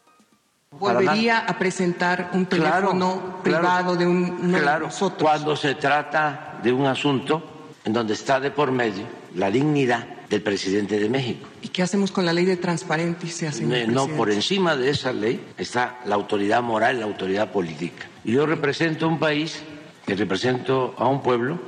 Volvería 0.70 1.40
a 1.40 1.56
presentar 1.58 2.30
un 2.32 2.46
teléfono 2.46 3.40
privado 3.42 3.94
de 3.94 4.06
un 4.06 4.52
claro, 4.52 4.88
Cuando 5.20 5.54
se 5.54 5.76
trata 5.76 6.58
de 6.62 6.72
un 6.72 6.86
asunto 6.86 7.42
en 7.84 7.92
donde 7.92 8.14
está 8.14 8.40
de 8.40 8.50
por 8.50 8.72
medio 8.72 9.04
la 9.34 9.50
dignidad 9.50 10.13
del 10.28 10.42
presidente 10.42 10.98
de 10.98 11.08
México. 11.08 11.48
¿Y 11.62 11.68
qué 11.68 11.82
hacemos 11.82 12.12
con 12.12 12.24
la 12.26 12.32
ley 12.32 12.44
de 12.44 12.56
transparencia, 12.56 13.52
señor 13.52 13.88
No, 13.88 14.08
por 14.08 14.30
encima 14.30 14.76
de 14.76 14.90
esa 14.90 15.12
ley 15.12 15.44
está 15.58 16.00
la 16.06 16.14
autoridad 16.14 16.62
moral, 16.62 17.00
la 17.00 17.06
autoridad 17.06 17.52
política. 17.52 18.06
Y 18.24 18.32
yo 18.32 18.46
represento 18.46 19.08
un 19.08 19.18
país, 19.18 19.62
que 20.06 20.14
represento 20.14 20.94
a 20.98 21.08
un 21.08 21.22
pueblo 21.22 21.58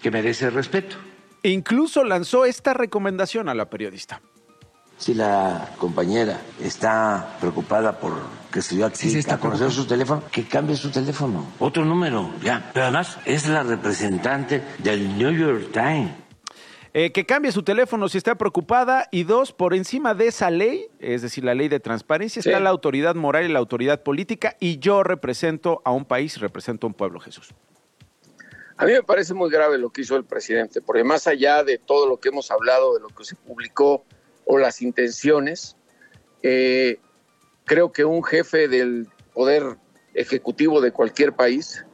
que 0.00 0.10
merece 0.10 0.50
respeto. 0.50 0.96
E 1.42 1.50
incluso 1.50 2.04
lanzó 2.04 2.44
esta 2.44 2.74
recomendación 2.74 3.48
a 3.48 3.54
la 3.54 3.68
periodista. 3.68 4.20
Si 4.96 5.12
la 5.12 5.70
compañera 5.78 6.40
está 6.62 7.36
preocupada 7.40 7.98
por 7.98 8.44
que 8.54 8.62
se 8.62 8.76
dio 8.76 8.86
aquí 8.86 9.18
a 9.28 9.38
conocer 9.38 9.72
su 9.72 9.84
teléfono, 9.84 10.22
que 10.30 10.44
cambie 10.44 10.76
su 10.76 10.88
teléfono. 10.88 11.44
Otro 11.58 11.84
número, 11.84 12.30
ya. 12.40 12.70
Pero 12.72 12.84
además 12.84 13.18
es 13.24 13.48
la 13.48 13.64
representante 13.64 14.62
del 14.78 15.18
New 15.18 15.32
York 15.32 15.72
Times. 15.72 16.23
Eh, 16.96 17.10
que 17.10 17.26
cambie 17.26 17.50
su 17.50 17.64
teléfono 17.64 18.08
si 18.08 18.18
está 18.18 18.36
preocupada. 18.36 19.08
Y 19.10 19.24
dos, 19.24 19.52
por 19.52 19.74
encima 19.74 20.14
de 20.14 20.28
esa 20.28 20.48
ley, 20.50 20.86
es 21.00 21.22
decir, 21.22 21.42
la 21.44 21.52
ley 21.52 21.66
de 21.66 21.80
transparencia, 21.80 22.38
está 22.38 22.60
la 22.60 22.70
autoridad 22.70 23.16
moral 23.16 23.46
y 23.46 23.48
la 23.48 23.58
autoridad 23.58 24.04
política. 24.04 24.56
Y 24.60 24.78
yo 24.78 25.02
represento 25.02 25.82
a 25.84 25.90
un 25.90 26.04
país, 26.04 26.38
represento 26.38 26.86
a 26.86 26.88
un 26.88 26.94
pueblo, 26.94 27.18
Jesús. 27.18 27.52
A 28.76 28.86
mí 28.86 28.92
me 28.92 29.02
parece 29.02 29.34
muy 29.34 29.50
grave 29.50 29.76
lo 29.76 29.90
que 29.90 30.02
hizo 30.02 30.16
el 30.16 30.24
presidente, 30.24 30.80
porque 30.80 31.02
más 31.02 31.26
allá 31.26 31.64
de 31.64 31.78
todo 31.78 32.08
lo 32.08 32.20
que 32.20 32.28
hemos 32.28 32.52
hablado, 32.52 32.94
de 32.94 33.00
lo 33.00 33.08
que 33.08 33.24
se 33.24 33.34
publicó 33.34 34.04
o 34.44 34.58
las 34.58 34.80
intenciones, 34.80 35.76
eh, 36.44 37.00
creo 37.64 37.90
que 37.90 38.04
un 38.04 38.22
jefe 38.22 38.68
del 38.68 39.08
poder 39.32 39.78
ejecutivo 40.14 40.80
de 40.80 40.92
cualquier 40.92 41.32
país 41.32 41.84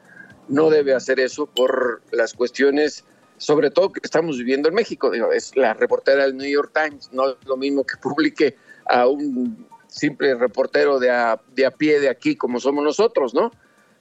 no 0.49 0.69
debe 0.69 0.95
hacer 0.95 1.21
eso 1.21 1.47
por 1.47 2.03
las 2.11 2.35
cuestiones 2.35 3.05
sobre 3.41 3.71
todo 3.71 3.91
que 3.91 4.01
estamos 4.03 4.37
viviendo 4.37 4.69
en 4.69 4.75
México. 4.75 5.13
es 5.33 5.57
la 5.57 5.73
reportera 5.73 6.25
del 6.25 6.37
New 6.37 6.49
York 6.49 6.73
Times, 6.75 7.11
no 7.11 7.31
es 7.31 7.37
lo 7.47 7.57
mismo 7.57 7.85
que 7.85 7.97
publique 7.97 8.57
a 8.85 9.09
un 9.09 9.67
simple 9.89 10.35
reportero 10.35 10.99
de 10.99 11.11
a, 11.11 11.41
de 11.55 11.65
a 11.65 11.71
pie 11.71 12.01
de 12.01 12.11
aquí 12.11 12.37
como 12.37 12.61
somos 12.61 12.85
nosotros, 12.85 13.33
¿no? 13.33 13.51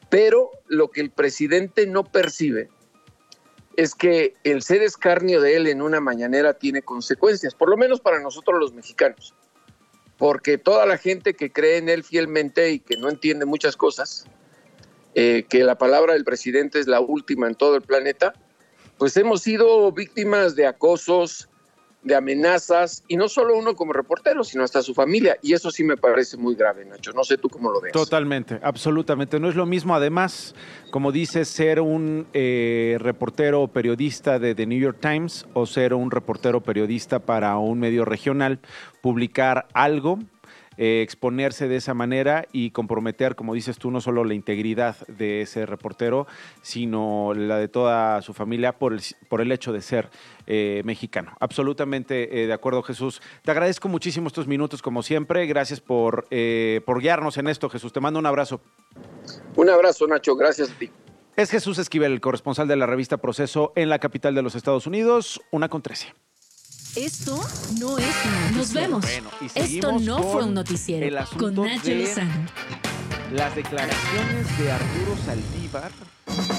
Pero 0.09 0.51
lo 0.67 0.89
que 0.89 0.99
el 0.99 1.09
presidente 1.09 1.87
no 1.87 2.03
percibe 2.03 2.69
es 3.77 3.95
que 3.95 4.33
el 4.43 4.61
ser 4.61 4.81
escarnio 4.81 5.39
de 5.39 5.55
él 5.55 5.67
en 5.67 5.81
una 5.81 6.01
mañanera 6.01 6.53
tiene 6.53 6.81
consecuencias, 6.81 7.55
por 7.55 7.69
lo 7.69 7.77
menos 7.77 8.01
para 8.01 8.19
nosotros 8.19 8.59
los 8.59 8.73
mexicanos, 8.73 9.33
porque 10.17 10.57
toda 10.57 10.85
la 10.85 10.97
gente 10.97 11.33
que 11.33 11.49
cree 11.49 11.77
en 11.77 11.87
él 11.87 12.03
fielmente 12.03 12.71
y 12.71 12.79
que 12.79 12.97
no 12.97 13.07
entiende 13.07 13.45
muchas 13.45 13.77
cosas, 13.77 14.25
eh, 15.15 15.45
que 15.47 15.63
la 15.63 15.77
palabra 15.77 16.13
del 16.13 16.25
presidente 16.25 16.77
es 16.79 16.87
la 16.87 16.99
última 16.99 17.47
en 17.47 17.55
todo 17.55 17.77
el 17.77 17.83
planeta, 17.83 18.33
pues 18.99 19.15
hemos 19.15 19.41
sido 19.41 19.91
víctimas 19.93 20.55
de 20.57 20.67
acosos, 20.67 21.49
de 22.03 22.15
amenazas, 22.15 23.03
y 23.07 23.15
no 23.15 23.29
solo 23.29 23.57
uno 23.57 23.75
como 23.75 23.93
reportero, 23.93 24.43
sino 24.43 24.63
hasta 24.63 24.81
su 24.81 24.93
familia. 24.93 25.37
Y 25.41 25.53
eso 25.53 25.71
sí 25.71 25.83
me 25.85 25.95
parece 25.95 26.35
muy 26.37 26.53
grave, 26.53 26.85
Nacho. 26.85 27.13
No 27.13 27.23
sé 27.23 27.37
tú 27.37 27.49
cómo 27.49 27.71
lo 27.71 27.79
ves. 27.79 27.93
Totalmente, 27.93 28.59
absolutamente. 28.61 29.39
No 29.39 29.49
es 29.49 29.55
lo 29.55 29.65
mismo, 29.65 29.95
además, 29.95 30.53
como 30.91 31.13
dices, 31.13 31.47
ser 31.47 31.79
un 31.79 32.27
eh, 32.33 32.97
reportero 32.99 33.69
periodista 33.69 34.37
de 34.37 34.53
The 34.53 34.65
New 34.65 34.79
York 34.79 34.97
Times 34.99 35.45
o 35.53 35.65
ser 35.65 35.93
un 35.93 36.11
reportero 36.11 36.61
periodista 36.61 37.19
para 37.19 37.57
un 37.57 37.79
medio 37.79 38.03
regional, 38.03 38.59
publicar 39.01 39.67
algo 39.73 40.19
eh, 40.81 41.01
exponerse 41.01 41.67
de 41.67 41.75
esa 41.75 41.93
manera 41.93 42.47
y 42.53 42.71
comprometer, 42.71 43.35
como 43.35 43.53
dices 43.53 43.77
tú, 43.77 43.91
no 43.91 43.99
solo 43.99 44.23
la 44.23 44.33
integridad 44.33 44.95
de 45.09 45.41
ese 45.41 45.65
reportero, 45.65 46.25
sino 46.61 47.33
la 47.35 47.57
de 47.57 47.67
toda 47.67 48.21
su 48.21 48.33
familia 48.33 48.79
por 48.79 48.93
el, 48.93 49.01
por 49.27 49.41
el 49.41 49.51
hecho 49.51 49.73
de 49.73 49.81
ser 49.81 50.09
eh, 50.47 50.81
mexicano. 50.85 51.35
Absolutamente 51.41 52.43
eh, 52.43 52.47
de 52.47 52.53
acuerdo, 52.53 52.81
Jesús. 52.81 53.21
Te 53.43 53.51
agradezco 53.51 53.89
muchísimo 53.89 54.27
estos 54.27 54.47
minutos, 54.47 54.81
como 54.81 55.03
siempre. 55.03 55.45
Gracias 55.47 55.81
por, 55.81 56.29
por 56.85 57.01
guiarnos 57.01 57.37
en 57.37 57.49
esto, 57.49 57.69
Jesús. 57.69 57.91
Te 57.91 57.99
mando 57.99 58.17
un 58.17 58.25
abrazo. 58.25 58.61
Un 59.57 59.69
abrazo, 59.69 60.07
Nacho. 60.07 60.37
Gracias 60.37 60.71
a 60.71 60.79
ti. 60.79 60.89
Es 61.35 61.51
Jesús 61.51 61.77
Esquivel, 61.77 62.13
el 62.13 62.21
corresponsal 62.21 62.69
de 62.69 62.77
la 62.77 62.85
revista 62.85 63.17
Proceso 63.17 63.73
en 63.75 63.89
la 63.89 63.99
capital 63.99 64.33
de 64.33 64.43
los 64.43 64.55
Estados 64.55 64.87
Unidos, 64.87 65.41
una 65.51 65.67
con 65.67 65.81
trece. 65.81 66.13
Esto 66.99 67.37
no 67.79 67.97
es 67.97 68.15
un 68.25 68.57
noticiero. 68.57 68.57
Nos 68.57 68.73
vemos. 68.73 69.05
Esto 69.55 69.99
no 69.99 70.21
fue 70.21 70.43
un 70.43 70.53
noticiero. 70.53 71.25
con 71.37 71.55
Nacho 71.55 71.93
Lozano. 71.95 72.45
Las 73.31 73.55
declaraciones 73.55 74.59
de 74.59 74.71
Arturo 74.71 75.17
Saldívar. 75.25 75.91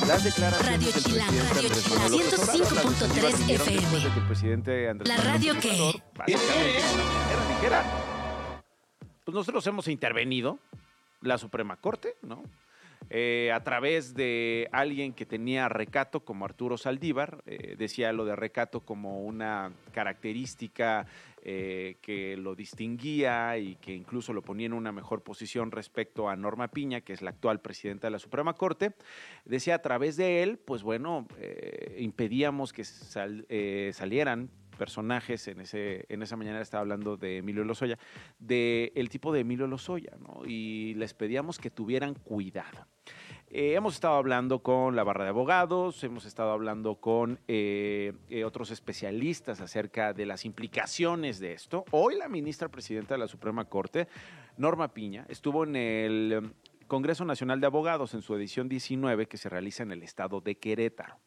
Las 0.08 0.24
declaraciones 0.24 0.66
Radio 0.66 1.02
Chilán, 1.02 1.28
Radio 1.54 1.68
Chilán, 1.68 2.12
105.3 2.12 3.50
FM. 3.50 5.04
La 5.04 5.16
radio 5.18 5.60
que. 5.60 6.02
Pues 9.24 9.34
nosotros 9.34 9.66
hemos 9.66 9.88
intervenido, 9.88 10.58
la 11.20 11.36
Suprema 11.36 11.76
Corte, 11.76 12.16
¿no? 12.22 12.42
Eh, 13.12 13.50
a 13.52 13.64
través 13.64 14.14
de 14.14 14.68
alguien 14.70 15.12
que 15.12 15.26
tenía 15.26 15.68
recato 15.68 16.20
como 16.20 16.44
Arturo 16.44 16.78
Saldívar, 16.78 17.42
eh, 17.44 17.74
decía 17.76 18.12
lo 18.12 18.24
de 18.24 18.36
recato 18.36 18.80
como 18.82 19.24
una 19.24 19.72
característica 19.92 21.06
eh, 21.42 21.96
que 22.02 22.36
lo 22.36 22.54
distinguía 22.54 23.58
y 23.58 23.74
que 23.76 23.92
incluso 23.92 24.32
lo 24.32 24.42
ponía 24.42 24.66
en 24.66 24.74
una 24.74 24.92
mejor 24.92 25.24
posición 25.24 25.72
respecto 25.72 26.28
a 26.28 26.36
Norma 26.36 26.68
Piña, 26.68 27.00
que 27.00 27.12
es 27.12 27.20
la 27.20 27.30
actual 27.30 27.60
presidenta 27.60 28.06
de 28.06 28.12
la 28.12 28.20
Suprema 28.20 28.54
Corte, 28.54 28.92
decía 29.44 29.74
a 29.74 29.82
través 29.82 30.16
de 30.16 30.44
él, 30.44 30.58
pues 30.58 30.84
bueno, 30.84 31.26
impedíamos 31.98 32.72
que 32.72 32.84
salieran 32.84 34.50
personajes, 34.80 35.46
en, 35.48 35.60
ese, 35.60 36.06
en 36.08 36.22
esa 36.22 36.36
mañana 36.36 36.60
estaba 36.62 36.80
hablando 36.80 37.18
de 37.18 37.38
Emilio 37.38 37.64
Lozoya, 37.64 37.98
del 38.38 38.90
el 38.94 39.10
tipo 39.10 39.30
de 39.30 39.40
Emilio 39.40 39.66
Lozoya, 39.66 40.16
¿no? 40.18 40.46
Y 40.46 40.94
les 40.94 41.12
pedíamos 41.12 41.58
que 41.58 41.70
tuvieran 41.70 42.14
cuidado. 42.14 42.86
Eh, 43.52 43.74
hemos 43.74 43.94
estado 43.94 44.14
hablando 44.14 44.60
con 44.62 44.94
la 44.94 45.02
barra 45.02 45.24
de 45.24 45.30
abogados, 45.30 46.04
hemos 46.04 46.24
estado 46.24 46.52
hablando 46.52 47.00
con 47.00 47.40
eh, 47.48 48.12
eh, 48.28 48.44
otros 48.44 48.70
especialistas 48.70 49.60
acerca 49.60 50.12
de 50.12 50.24
las 50.24 50.44
implicaciones 50.44 51.40
de 51.40 51.54
esto. 51.54 51.84
Hoy 51.90 52.16
la 52.16 52.28
ministra 52.28 52.68
presidenta 52.68 53.14
de 53.14 53.18
la 53.18 53.26
Suprema 53.26 53.64
Corte, 53.64 54.06
Norma 54.56 54.94
Piña, 54.94 55.26
estuvo 55.28 55.64
en 55.64 55.74
el 55.74 56.52
Congreso 56.86 57.24
Nacional 57.24 57.60
de 57.60 57.66
Abogados 57.66 58.14
en 58.14 58.22
su 58.22 58.36
edición 58.36 58.68
19 58.68 59.26
que 59.26 59.36
se 59.36 59.48
realiza 59.48 59.82
en 59.82 59.90
el 59.90 60.04
estado 60.04 60.40
de 60.40 60.56
Querétaro. 60.56 61.18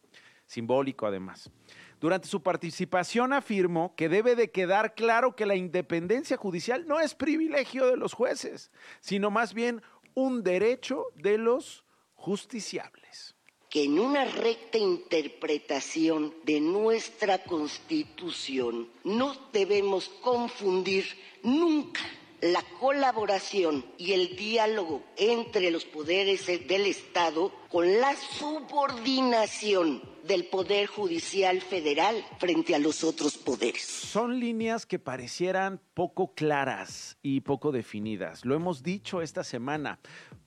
Simbólico 0.45 1.05
además. 1.05 1.51
Durante 1.99 2.29
su 2.29 2.41
participación 2.41 3.33
afirmó 3.33 3.95
que 3.97 4.07
debe 4.07 4.37
de 4.37 4.49
quedar 4.49 4.95
claro 4.95 5.35
que 5.35 5.45
la 5.45 5.55
independencia 5.55 6.37
judicial 6.37 6.87
no 6.87 7.01
es 7.01 7.15
privilegio 7.15 7.85
de 7.85 7.97
los 7.97 8.13
jueces, 8.13 8.71
sino 9.01 9.29
más 9.29 9.53
bien 9.53 9.81
un 10.13 10.43
derecho 10.43 11.07
de 11.15 11.37
los 11.37 11.82
justiciables. 12.23 13.35
Que 13.69 13.83
en 13.83 13.99
una 13.99 14.23
recta 14.23 14.77
interpretación 14.77 16.33
de 16.45 16.61
nuestra 16.61 17.43
Constitución 17.43 18.87
no 19.03 19.35
debemos 19.51 20.07
confundir 20.21 21.05
nunca 21.41 21.99
la 22.39 22.63
colaboración 22.79 23.85
y 23.97 24.13
el 24.13 24.37
diálogo 24.37 25.03
entre 25.17 25.69
los 25.69 25.83
poderes 25.83 26.47
del 26.47 26.85
Estado 26.85 27.51
con 27.69 27.99
la 27.99 28.15
subordinación 28.15 30.01
del 30.23 30.45
Poder 30.45 30.87
Judicial 30.87 31.59
Federal 31.61 32.23
frente 32.39 32.75
a 32.75 32.79
los 32.79 33.03
otros 33.03 33.37
poderes. 33.37 33.83
Son 33.83 34.39
líneas 34.39 34.85
que 34.85 34.99
parecieran 34.99 35.81
poco 35.93 36.33
claras 36.33 37.17
y 37.21 37.41
poco 37.41 37.73
definidas. 37.73 38.45
Lo 38.45 38.55
hemos 38.55 38.81
dicho 38.81 39.21
esta 39.21 39.43
semana 39.43 39.99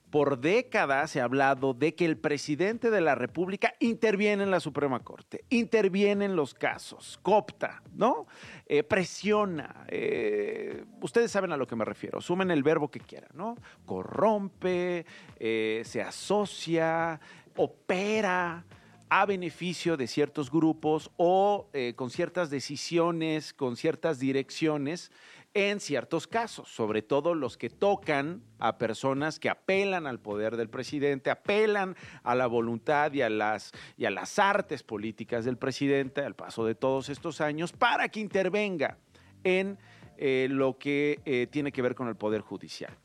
por 0.09 0.39
décadas 0.39 1.11
se 1.11 1.21
ha 1.21 1.25
hablado 1.25 1.73
de 1.73 1.93
que 1.93 2.05
el 2.05 2.17
presidente 2.17 2.89
de 2.89 3.01
la 3.01 3.15
República 3.15 3.73
interviene 3.79 4.43
en 4.43 4.51
la 4.51 4.59
Suprema 4.59 5.01
Corte, 5.01 5.43
interviene 5.49 6.25
en 6.25 6.35
los 6.35 6.53
casos, 6.53 7.19
copta, 7.21 7.83
¿no? 7.93 8.27
Eh, 8.65 8.83
presiona. 8.83 9.85
Eh, 9.89 10.85
ustedes 11.01 11.31
saben 11.31 11.51
a 11.51 11.57
lo 11.57 11.67
que 11.67 11.75
me 11.75 11.85
refiero. 11.85 12.21
Sumen 12.21 12.51
el 12.51 12.63
verbo 12.63 12.89
que 12.89 12.99
quieran, 12.99 13.31
¿no? 13.33 13.57
Corrompe, 13.85 15.05
eh, 15.39 15.81
se 15.85 16.01
asocia, 16.01 17.19
opera 17.57 18.65
a 19.09 19.25
beneficio 19.25 19.97
de 19.97 20.07
ciertos 20.07 20.51
grupos 20.51 21.11
o 21.15 21.69
con 21.95 22.09
ciertas 22.09 22.49
decisiones, 22.49 23.53
con 23.53 23.77
ciertas 23.77 24.19
direcciones 24.19 25.11
en 25.57 25.79
ciertos 25.79 26.27
casos, 26.27 26.69
sobre 26.69 27.01
todo 27.01 27.33
los 27.33 27.57
que 27.57 27.71
tocan 27.71 28.43
a 28.59 28.77
personas 28.77 29.39
que 29.39 29.49
apelan 29.49 30.05
al 30.05 30.19
poder 30.19 30.55
del 30.55 30.69
presidente, 30.69 31.31
apelan 31.31 31.95
a 32.21 32.35
la 32.35 32.45
voluntad 32.45 33.11
y 33.13 33.23
a 33.23 33.29
las, 33.31 33.71
y 33.97 34.05
a 34.05 34.11
las 34.11 34.37
artes 34.37 34.83
políticas 34.83 35.45
del 35.45 35.57
presidente 35.57 36.21
al 36.21 36.35
paso 36.35 36.63
de 36.63 36.75
todos 36.75 37.09
estos 37.09 37.41
años 37.41 37.73
para 37.73 38.07
que 38.09 38.19
intervenga 38.19 38.99
en 39.43 39.79
eh, 40.17 40.47
lo 40.47 40.77
que 40.77 41.21
eh, 41.25 41.47
tiene 41.49 41.71
que 41.71 41.81
ver 41.81 41.95
con 41.95 42.07
el 42.07 42.15
poder 42.15 42.41
judicial. 42.41 42.95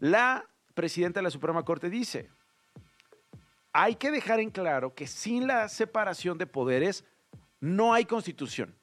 La 0.00 0.44
presidenta 0.74 1.20
de 1.20 1.24
la 1.24 1.30
Suprema 1.30 1.64
Corte 1.64 1.88
dice, 1.88 2.30
hay 3.72 3.94
que 3.94 4.10
dejar 4.10 4.40
en 4.40 4.50
claro 4.50 4.92
que 4.92 5.06
sin 5.06 5.46
la 5.46 5.68
separación 5.68 6.36
de 6.36 6.48
poderes 6.48 7.04
no 7.60 7.94
hay 7.94 8.06
constitución. 8.06 8.74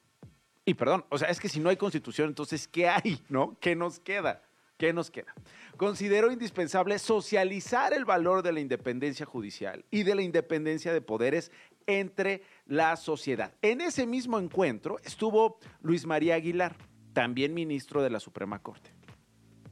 Y 0.64 0.74
perdón, 0.74 1.04
o 1.08 1.18
sea, 1.18 1.28
es 1.28 1.40
que 1.40 1.48
si 1.48 1.60
no 1.60 1.70
hay 1.70 1.76
constitución, 1.76 2.28
entonces, 2.28 2.68
¿qué 2.68 2.88
hay? 2.88 3.20
¿No? 3.28 3.56
¿Qué 3.60 3.74
nos 3.74 3.98
queda? 3.98 4.42
¿Qué 4.76 4.92
nos 4.92 5.10
queda? 5.10 5.34
Considero 5.76 6.32
indispensable 6.32 6.98
socializar 6.98 7.92
el 7.92 8.04
valor 8.04 8.42
de 8.42 8.52
la 8.52 8.60
independencia 8.60 9.26
judicial 9.26 9.84
y 9.90 10.04
de 10.04 10.14
la 10.14 10.22
independencia 10.22 10.92
de 10.92 11.02
poderes 11.02 11.50
entre 11.86 12.42
la 12.66 12.96
sociedad. 12.96 13.52
En 13.62 13.80
ese 13.80 14.06
mismo 14.06 14.38
encuentro 14.38 14.98
estuvo 15.04 15.58
Luis 15.82 16.06
María 16.06 16.34
Aguilar, 16.34 16.76
también 17.12 17.52
ministro 17.52 18.02
de 18.02 18.10
la 18.10 18.20
Suprema 18.20 18.62
Corte. 18.62 18.90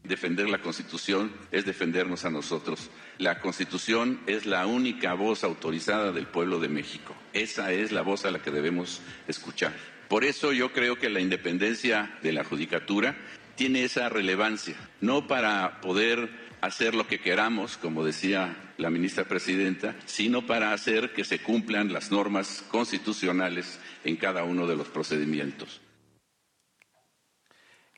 Defender 0.05 0.49
la 0.49 0.61
Constitución 0.61 1.33
es 1.53 1.65
defendernos 1.65 2.25
a 2.25 2.31
nosotros. 2.31 2.91
La 3.19 3.41
Constitución 3.41 4.21
es 4.27 4.47
la 4.47 4.67
única 4.67 5.15
voz 5.15 5.45
autorizada 5.45 6.13
del 6.13 6.27
pueblo 6.27 6.61
de 6.61 6.69
México. 6.69 7.15
Esa 7.33 7.73
es 7.73 7.93
la 7.93 8.03
voz 8.03 8.25
a 8.25 8.31
la 8.31 8.41
que 8.41 8.51
debemos 8.51 9.03
escuchar. 9.27 9.73
Por 10.09 10.25
eso 10.25 10.53
yo 10.53 10.73
creo 10.73 10.99
que 10.99 11.11
la 11.11 11.21
independencia 11.21 12.19
de 12.23 12.33
la 12.33 12.43
judicatura 12.43 13.17
tiene 13.57 13.85
esa 13.85 14.09
relevancia, 14.09 14.77
no 15.01 15.27
para 15.27 15.81
poder 15.81 16.31
hacer 16.61 16.95
lo 16.95 17.07
que 17.07 17.21
queramos, 17.21 17.77
como 17.77 18.05
decía 18.05 18.57
la 18.79 18.91
ministra 18.91 19.25
presidenta, 19.25 19.95
sino 20.07 20.47
para 20.47 20.73
hacer 20.73 21.13
que 21.13 21.25
se 21.25 21.41
cumplan 21.41 21.93
las 21.93 22.11
normas 22.11 22.65
constitucionales 22.71 23.81
en 24.05 24.17
cada 24.17 24.45
uno 24.45 24.67
de 24.67 24.77
los 24.77 24.89
procedimientos. 24.89 25.81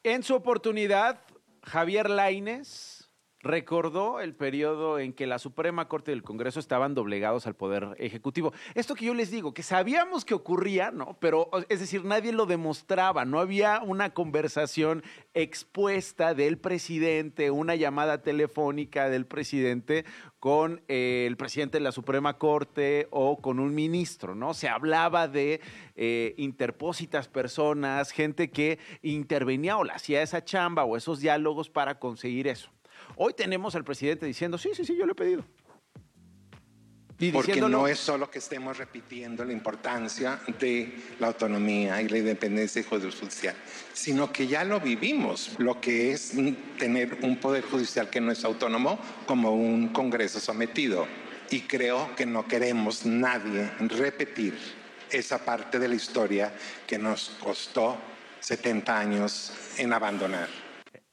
En 0.02 0.22
su 0.22 0.34
oportunidad, 0.34 1.20
Javier 1.62 2.08
Laines 2.08 2.99
recordó 3.42 4.20
el 4.20 4.34
periodo 4.34 4.98
en 4.98 5.12
que 5.12 5.26
la 5.26 5.38
Suprema 5.38 5.88
Corte 5.88 6.10
del 6.10 6.22
Congreso 6.22 6.60
estaban 6.60 6.94
doblegados 6.94 7.46
al 7.46 7.54
Poder 7.54 7.96
Ejecutivo. 7.98 8.52
Esto 8.74 8.94
que 8.94 9.06
yo 9.06 9.14
les 9.14 9.30
digo, 9.30 9.54
que 9.54 9.62
sabíamos 9.62 10.24
que 10.24 10.34
ocurría, 10.34 10.90
¿no? 10.90 11.16
Pero, 11.20 11.50
es 11.68 11.80
decir, 11.80 12.04
nadie 12.04 12.32
lo 12.32 12.46
demostraba, 12.46 13.24
no 13.24 13.40
había 13.40 13.80
una 13.82 14.10
conversación 14.10 15.02
expuesta 15.32 16.34
del 16.34 16.58
presidente, 16.58 17.50
una 17.50 17.74
llamada 17.76 18.22
telefónica 18.22 19.08
del 19.08 19.26
presidente 19.26 20.04
con 20.38 20.82
eh, 20.88 21.24
el 21.26 21.36
presidente 21.36 21.78
de 21.78 21.84
la 21.84 21.92
Suprema 21.92 22.38
Corte 22.38 23.08
o 23.10 23.40
con 23.40 23.58
un 23.58 23.74
ministro, 23.74 24.34
¿no? 24.34 24.54
Se 24.54 24.68
hablaba 24.68 25.28
de 25.28 25.60
eh, 25.96 26.34
interpósitas 26.36 27.28
personas, 27.28 28.10
gente 28.10 28.50
que 28.50 28.78
intervenía 29.02 29.76
o 29.76 29.84
le 29.84 29.92
hacía 29.92 30.22
esa 30.22 30.44
chamba 30.44 30.84
o 30.84 30.96
esos 30.96 31.20
diálogos 31.20 31.70
para 31.70 31.98
conseguir 31.98 32.48
eso. 32.48 32.70
Hoy 33.16 33.34
tenemos 33.34 33.74
al 33.74 33.84
presidente 33.84 34.26
diciendo, 34.26 34.58
sí, 34.58 34.70
sí, 34.74 34.84
sí, 34.84 34.96
yo 34.96 35.06
lo 35.06 35.12
he 35.12 35.14
pedido. 35.14 35.44
Porque 37.32 37.60
no 37.60 37.86
es 37.86 37.98
solo 37.98 38.30
que 38.30 38.38
estemos 38.38 38.78
repitiendo 38.78 39.44
la 39.44 39.52
importancia 39.52 40.40
de 40.58 40.94
la 41.18 41.26
autonomía 41.26 42.00
y 42.00 42.08
la 42.08 42.16
independencia 42.16 42.82
judicial, 42.82 43.54
sino 43.92 44.32
que 44.32 44.46
ya 44.46 44.64
lo 44.64 44.80
vivimos, 44.80 45.54
lo 45.58 45.78
que 45.82 46.12
es 46.12 46.32
tener 46.78 47.18
un 47.20 47.36
poder 47.36 47.64
judicial 47.64 48.08
que 48.08 48.22
no 48.22 48.32
es 48.32 48.42
autónomo 48.42 48.98
como 49.26 49.54
un 49.54 49.88
Congreso 49.88 50.40
sometido. 50.40 51.06
Y 51.50 51.62
creo 51.62 52.14
que 52.16 52.24
no 52.24 52.48
queremos 52.48 53.04
nadie 53.04 53.70
repetir 53.80 54.56
esa 55.10 55.44
parte 55.44 55.78
de 55.78 55.88
la 55.88 55.96
historia 55.96 56.54
que 56.86 56.96
nos 56.96 57.36
costó 57.40 57.98
70 58.40 58.98
años 58.98 59.52
en 59.76 59.92
abandonar. 59.92 60.48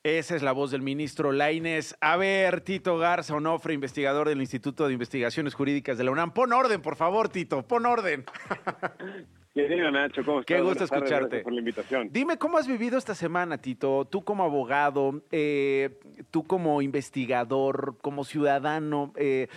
Esa 0.08 0.38
es 0.38 0.42
la 0.42 0.54
voz 0.54 0.72
del 0.72 0.82
ministro 0.82 1.34
Laines. 1.34 1.98
A 2.00 2.16
ver, 2.16 2.62
Tito 2.62 2.98
Garza 2.98 3.36
Onofre, 3.36 3.74
investigador 3.74 4.30
del 4.30 4.40
Instituto 4.40 4.88
de 4.88 4.94
Investigaciones 4.94 5.54
Jurídicas 5.54 5.98
de 5.98 6.06
la 6.06 6.12
UNAM. 6.12 6.32
Pon 6.32 6.54
orden, 6.54 6.82
por 6.82 6.96
favor, 6.96 7.28
Tito, 7.28 7.68
pon 7.68 7.86
orden. 7.86 8.24
Querido 9.54 9.92
Nacho, 9.92 10.24
¿cómo 10.24 10.40
estás? 10.40 10.56
Qué 10.56 10.62
gusto 10.62 10.86
escucharte. 10.86 11.28
Gracias 11.28 11.44
por 11.44 11.52
la 11.52 11.60
invitación. 11.60 12.10
Dime, 12.10 12.38
¿cómo 12.38 12.58
has 12.58 12.68
vivido 12.70 12.98
esta 12.98 13.16
semana, 13.16 13.58
Tito? 13.58 14.06
Tú 14.06 14.24
como 14.24 14.46
abogado, 14.46 15.24
eh, 15.30 16.00
tú 16.32 16.46
como 16.46 16.82
investigador, 16.82 17.98
como 18.02 18.24
ciudadano. 18.24 19.12
Eh, 19.18 19.50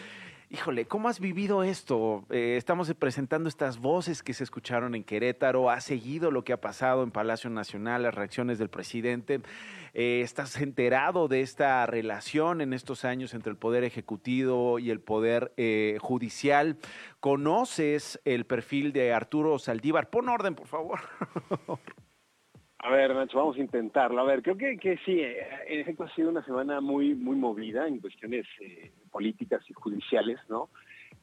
híjole, 0.50 0.86
¿cómo 0.86 1.08
has 1.08 1.20
vivido 1.20 1.62
esto? 1.62 2.24
Eh, 2.28 2.56
estamos 2.56 2.92
presentando 2.94 3.48
estas 3.48 3.78
voces 3.78 4.22
que 4.22 4.34
se 4.34 4.42
escucharon 4.42 4.96
en 4.96 5.04
Querétaro, 5.04 5.70
has 5.70 5.84
seguido 5.84 6.32
lo 6.32 6.42
que 6.42 6.52
ha 6.52 6.60
pasado 6.60 7.04
en 7.04 7.12
Palacio 7.12 7.48
Nacional, 7.50 8.02
las 8.02 8.14
reacciones 8.14 8.58
del 8.58 8.68
presidente, 8.68 9.40
eh, 9.94 10.20
estás 10.22 10.60
enterado 10.60 11.28
de 11.28 11.42
esta 11.42 11.86
relación 11.86 12.60
en 12.60 12.72
estos 12.72 13.04
años 13.04 13.32
entre 13.32 13.50
el 13.52 13.56
Poder 13.56 13.84
Ejecutivo 13.84 14.80
y 14.80 14.90
el 14.90 15.00
Poder 15.00 15.52
eh, 15.56 15.98
Judicial, 16.00 16.78
conoces 17.20 18.20
el 18.24 18.44
perfil 18.44 18.92
de 18.92 19.12
Arturo 19.12 19.58
Saldívar. 19.60 20.10
Pon 20.10 20.28
orden, 20.28 20.56
por 20.56 20.66
favor. 20.66 21.00
A 22.82 22.90
ver, 22.90 23.14
Nacho, 23.14 23.36
vamos 23.36 23.56
a 23.56 23.60
intentarlo. 23.60 24.20
A 24.20 24.24
ver, 24.24 24.42
creo 24.42 24.56
que, 24.56 24.78
que 24.78 24.96
sí, 25.04 25.20
eh, 25.20 25.46
en 25.66 25.80
efecto 25.80 26.04
ha 26.04 26.14
sido 26.14 26.30
una 26.30 26.44
semana 26.44 26.80
muy, 26.80 27.14
muy 27.14 27.36
movida 27.36 27.86
en 27.86 27.98
cuestiones 27.98 28.46
eh, 28.60 28.90
políticas 29.10 29.62
y 29.68 29.74
judiciales, 29.74 30.38
¿no? 30.48 30.70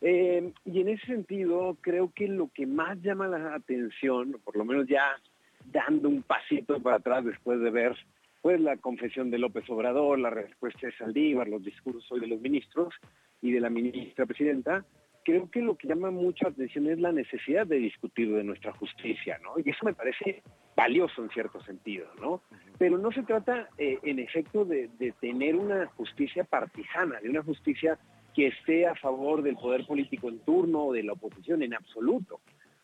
Eh, 0.02 0.54
y 0.66 0.82
en 0.82 0.90
ese 0.90 1.08
sentido, 1.08 1.76
creo 1.82 2.12
que 2.14 2.28
lo 2.28 2.50
que 2.54 2.68
más 2.68 3.02
llama 3.02 3.28
la 3.28 3.56
atención, 3.56 4.40
por 4.44 4.56
lo 4.56 4.66
menos 4.66 4.88
ya 4.88 5.20
dando 5.66 6.10
un 6.10 6.22
pasito 6.22 6.80
para 6.80 6.98
atrás 6.98 7.26
después 7.26 7.60
de 7.60 7.72
ver 7.72 7.96
pues 8.44 8.62
la 8.62 8.78
confesión 8.78 9.32
de 9.32 9.40
López 9.40 9.68
Obrador, 9.70 10.20
la 10.20 10.30
respuesta 10.30 10.86
de 10.86 10.94
Saldívar, 10.96 11.48
los 11.48 11.64
discursos 11.64 12.10
hoy 12.12 12.20
de 12.20 12.28
los 12.28 12.40
ministros 12.40 12.94
y 13.42 13.52
de 13.52 13.60
la 13.60 13.72
ministra 13.72 14.28
presidenta, 14.28 14.86
creo 15.28 15.52
que 15.52 15.62
lo 15.62 15.76
que 15.76 15.90
llama 15.90 16.10
mucha 16.10 16.48
atención 16.48 16.88
es 16.88 17.00
la 17.00 17.12
necesidad 17.12 17.68
de 17.68 17.80
discutir 17.80 18.34
de 18.34 18.46
nuestra 18.46 18.72
justicia, 18.72 19.38
¿no? 19.44 19.56
Y 19.58 19.70
eso 19.70 19.84
me 19.84 19.94
parece 19.94 20.42
valioso 20.74 21.22
en 21.22 21.30
cierto 21.32 21.62
sentido, 21.64 22.08
¿no? 22.22 22.42
Pero 22.78 22.98
no 22.98 23.12
se 23.12 23.24
trata, 23.24 23.68
eh, 23.78 24.00
en 24.04 24.20
efecto, 24.20 24.64
de, 24.64 24.88
tener 25.20 25.58
una 25.58 25.88
justicia 25.88 26.46
partisana, 26.46 27.20
de 27.20 27.30
una 27.30 27.44
justicia 27.44 28.00
que 28.34 28.48
esté 28.48 28.88
a 28.88 28.96
favor 28.96 29.42
del 29.42 29.58
poder 29.58 29.86
político 29.86 30.30
en 30.30 30.40
turno 30.40 30.86
o 30.86 30.94
de 30.94 31.04
la 31.04 31.12
oposición 31.12 31.62
en 31.62 31.74
absoluto. 31.74 32.40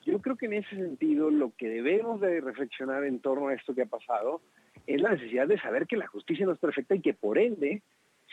Yo 0.06 0.20
creo 0.20 0.36
que 0.36 0.48
en 0.48 0.54
ese 0.56 0.76
sentido 0.76 1.32
lo 1.32 1.54
que 1.56 1.70
debemos 1.70 2.20
de 2.20 2.42
reflexionar 2.42 3.06
en 3.06 3.22
torno 3.22 3.48
a 3.48 3.54
esto 3.54 3.74
que 3.74 3.84
ha 3.84 3.86
pasado 3.86 4.42
es 4.86 5.02
la 5.02 5.12
necesidad 5.12 5.48
de 5.48 5.62
saber 5.62 5.88
que 5.88 5.96
la 5.96 6.08
justicia 6.08 6.46
no 6.46 6.52
es 6.52 6.60
perfecta 6.60 6.94
y 6.94 7.00
que 7.00 7.14
por 7.14 7.38
ende, 7.38 7.84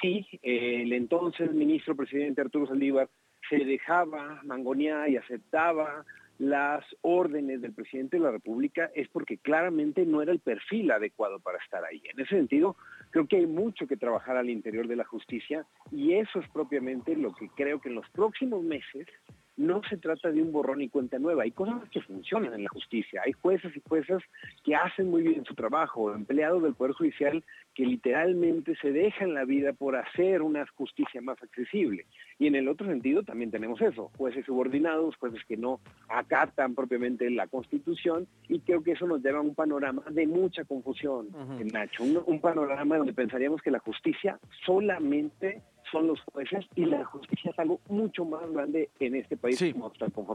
sí, 0.03 0.27
el 0.43 0.93
entonces 0.95 1.53
ministro 1.53 1.95
presidente 1.95 2.41
Arturo 2.41 2.67
Saldívar 2.67 3.09
se 3.51 3.59
dejaba 3.59 4.41
mangonear 4.45 5.11
y 5.11 5.19
aceptaba 5.19 6.07
las 6.39 6.83
órdenes 7.03 7.61
del 7.61 7.75
presidente 7.75 8.17
de 8.17 8.23
la 8.23 8.31
República 8.31 8.91
es 8.95 9.09
porque 9.09 9.37
claramente 9.37 10.07
no 10.07 10.23
era 10.23 10.33
el 10.33 10.39
perfil 10.39 10.91
adecuado 10.91 11.39
para 11.39 11.59
estar 11.59 11.85
ahí. 11.85 12.01
En 12.15 12.19
ese 12.19 12.35
sentido, 12.35 12.77
creo 13.11 13.27
que 13.27 13.37
hay 13.37 13.47
mucho 13.47 13.87
que 13.87 13.99
trabajar 13.99 14.39
al 14.39 14.49
interior 14.49 14.89
de 14.89 14.97
la 14.97 15.05
justicia 15.05 15.67
y 15.93 16.15
eso 16.15 16.39
es 16.39 16.49
propiamente 16.49 17.15
lo 17.15 17.35
que 17.35 17.51
creo 17.51 17.79
que 17.79 17.91
en 17.91 17.97
los 17.97 18.09
próximos 18.09 18.63
meses 18.63 19.07
no 19.61 19.83
se 19.89 19.99
trata 19.99 20.31
de 20.31 20.43
un 20.43 20.53
borrón 20.53 20.81
y 20.81 20.89
cuenta 20.89 21.19
nueva. 21.19 21.43
Hay 21.43 21.51
cosas 21.51 21.87
que 21.91 22.01
funcionan 22.01 22.55
en 22.55 22.65
la 22.65 22.71
justicia. 22.71 23.21
Hay 23.25 23.33
jueces 23.33 23.77
y 23.77 23.83
juezas 23.87 24.23
que 24.65 24.75
hacen 24.75 25.11
muy 25.11 25.23
bien 25.23 25.45
su 25.45 25.55
trabajo, 25.55 26.15
empleados 26.15 26.63
del 26.63 26.75
Poder 26.75 26.95
Judicial 26.95 27.45
que 27.75 27.85
literalmente 27.85 28.75
se 28.81 28.91
dejan 28.91 29.35
la 29.35 29.45
vida 29.45 29.73
por 29.75 29.97
hacer 29.97 30.43
una 30.43 30.67
justicia 30.75 31.21
más 31.21 31.41
accesible. 31.43 32.07
Y 32.39 32.47
en 32.47 32.55
el 32.55 32.69
otro 32.69 32.87
sentido 32.87 33.23
también 33.23 33.51
tenemos 33.51 33.81
eso, 33.83 34.11
jueces 34.17 34.47
subordinados, 34.47 35.17
jueces 35.17 35.45
que 35.47 35.59
no 35.59 35.81
acatan 36.09 36.75
propiamente 36.75 37.29
la 37.31 37.47
Constitución 37.47 38.27
y 38.49 38.61
creo 38.61 38.83
que 38.83 38.93
eso 38.93 39.07
nos 39.07 39.23
lleva 39.23 39.39
a 39.39 39.43
un 39.43 39.55
panorama 39.55 40.03
de 40.11 40.27
mucha 40.27 40.65
confusión, 40.65 41.29
Nacho, 41.73 42.03
un 42.03 42.41
panorama 42.41 42.97
donde 42.97 43.13
pensaríamos 43.13 43.61
que 43.61 43.71
la 43.71 43.79
justicia 43.79 44.39
solamente 44.65 45.63
son 45.91 46.07
los 46.07 46.21
jueces 46.33 46.65
y 46.75 46.85
la 46.85 47.05
justicia 47.05 47.51
es 47.51 47.59
algo 47.59 47.81
mucho 47.89 48.25
más 48.25 48.49
grande 48.51 48.91
en 48.99 49.17
este 49.17 49.37
país 49.37 49.59
sí. 49.59 49.73
como 49.73 49.91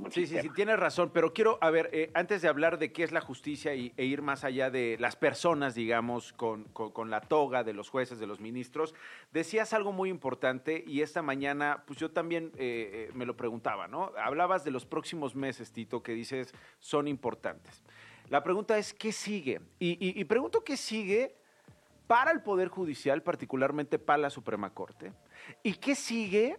Sí, 0.10 0.28
sí, 0.28 0.38
sí, 0.42 0.50
tienes 0.50 0.78
razón, 0.78 1.12
pero 1.14 1.34
quiero, 1.34 1.58
a 1.62 1.70
ver, 1.70 1.90
eh, 1.94 2.12
antes 2.14 2.42
de 2.42 2.48
hablar 2.48 2.78
de 2.78 2.92
qué 2.92 3.04
es 3.04 3.12
la 3.12 3.22
justicia 3.22 3.76
y, 3.76 3.94
e 3.98 4.06
ir 4.06 4.22
más 4.22 4.44
allá 4.44 4.70
de 4.70 4.98
las 5.00 5.16
personas, 5.16 5.76
digamos, 5.76 6.34
con, 6.34 6.66
con, 6.66 7.10
la 7.10 7.22
toga 7.22 7.64
de 7.64 7.74
los 7.74 7.90
jueces, 7.90 8.20
de 8.20 8.28
los 8.28 8.40
ministros, 8.40 8.94
decías 9.32 9.74
algo 9.74 9.92
muy 9.92 10.10
importante 10.10 10.84
y 10.86 11.02
esta 11.02 11.22
mañana, 11.22 11.84
pues 11.86 12.00
yo 12.00 12.12
también 12.12 12.52
eh, 12.58 13.10
eh, 13.10 13.12
me 13.14 13.26
lo 13.26 13.36
preguntaba, 13.36 13.88
¿no? 13.88 14.12
Hablabas 14.18 14.64
de 14.64 14.72
los 14.72 14.86
próximos 14.86 15.36
meses, 15.36 15.72
Tito, 15.72 16.02
que 16.02 16.14
dices 16.14 16.54
son 16.80 17.08
importantes. 17.08 17.84
La 18.30 18.44
pregunta 18.44 18.78
es, 18.78 18.94
¿qué 18.94 19.12
sigue? 19.12 19.62
y, 19.80 20.20
y 20.20 20.24
pregunto 20.26 20.64
qué 20.64 20.78
sigue 20.78 21.36
para 22.08 22.32
el 22.32 22.42
Poder 22.42 22.70
Judicial, 22.70 23.24
particularmente 23.24 24.00
para 24.00 24.18
la 24.18 24.30
Suprema 24.30 24.74
Corte. 24.74 25.14
¿Y 25.64 25.74
qué 25.74 25.96
sigue 25.96 26.58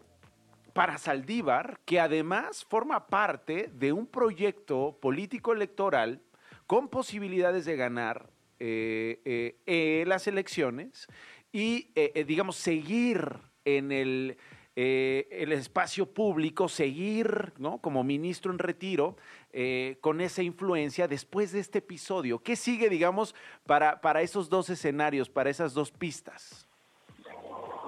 para 0.77 0.99
Saldívar, 0.99 1.81
que 1.87 1.99
además 2.01 2.67
forma 2.69 3.07
parte 3.07 3.71
de 3.73 3.95
un 3.95 4.07
proyecto 4.07 4.99
político 5.01 5.55
electoral 5.55 6.21
con 6.67 6.89
posibilidades 6.89 7.65
de 7.65 7.77
ganar 7.77 8.29
eh, 8.61 9.23
eh, 9.25 9.57
eh, 9.65 10.05
las 10.07 10.27
elecciones 10.27 11.07
y, 11.51 11.89
digamos, 12.27 12.57
seguir 12.57 13.39
en 13.65 13.91
el 13.91 14.37
espacio 14.75 16.13
público, 16.13 16.69
seguir 16.69 17.55
como 17.81 18.05
ministro 18.05 18.53
en 18.53 18.59
retiro 18.59 19.17
eh, 19.53 19.97
con 20.01 20.21
esa 20.21 20.43
influencia 20.43 21.09
después 21.09 21.53
de 21.53 21.61
este 21.61 21.79
episodio? 21.79 22.39
¿Qué 22.39 22.57
sigue, 22.57 22.89
digamos, 22.89 23.35
para, 23.67 24.01
para 24.01 24.23
esos 24.23 24.49
dos 24.49 24.71
escenarios, 24.71 25.29
para 25.29 25.51
esas 25.51 25.75
dos 25.75 25.91
pistas? 25.91 26.69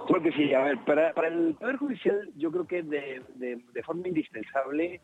Creo 0.09 0.23
que 0.23 0.33
sí, 0.33 0.55
a 0.55 0.63
ver, 0.63 0.79
para, 0.85 1.29
el 1.29 1.55
Poder 1.55 1.77
Judicial 1.77 2.31
yo 2.35 2.51
creo 2.51 2.67
que 2.67 2.83
de, 2.83 3.23
de, 3.35 3.83
forma 3.83 4.09
indispensable, 4.09 5.03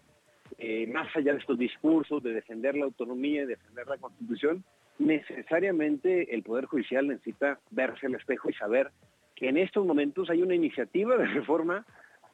eh, 0.56 0.86
más 0.86 1.14
allá 1.14 1.32
de 1.32 1.40
estos 1.40 1.58
discursos 1.58 2.22
de 2.22 2.32
defender 2.32 2.74
la 2.74 2.86
autonomía 2.86 3.42
y 3.42 3.46
defender 3.46 3.86
la 3.86 3.98
Constitución, 3.98 4.64
necesariamente 4.98 6.34
el 6.34 6.42
Poder 6.42 6.64
Judicial 6.64 7.06
necesita 7.06 7.60
verse 7.70 8.06
al 8.06 8.14
espejo 8.14 8.48
y 8.48 8.54
saber 8.54 8.92
que 9.34 9.48
en 9.48 9.58
estos 9.58 9.84
momentos 9.84 10.30
hay 10.30 10.42
una 10.42 10.54
iniciativa 10.54 11.16
de 11.18 11.26
reforma 11.26 11.84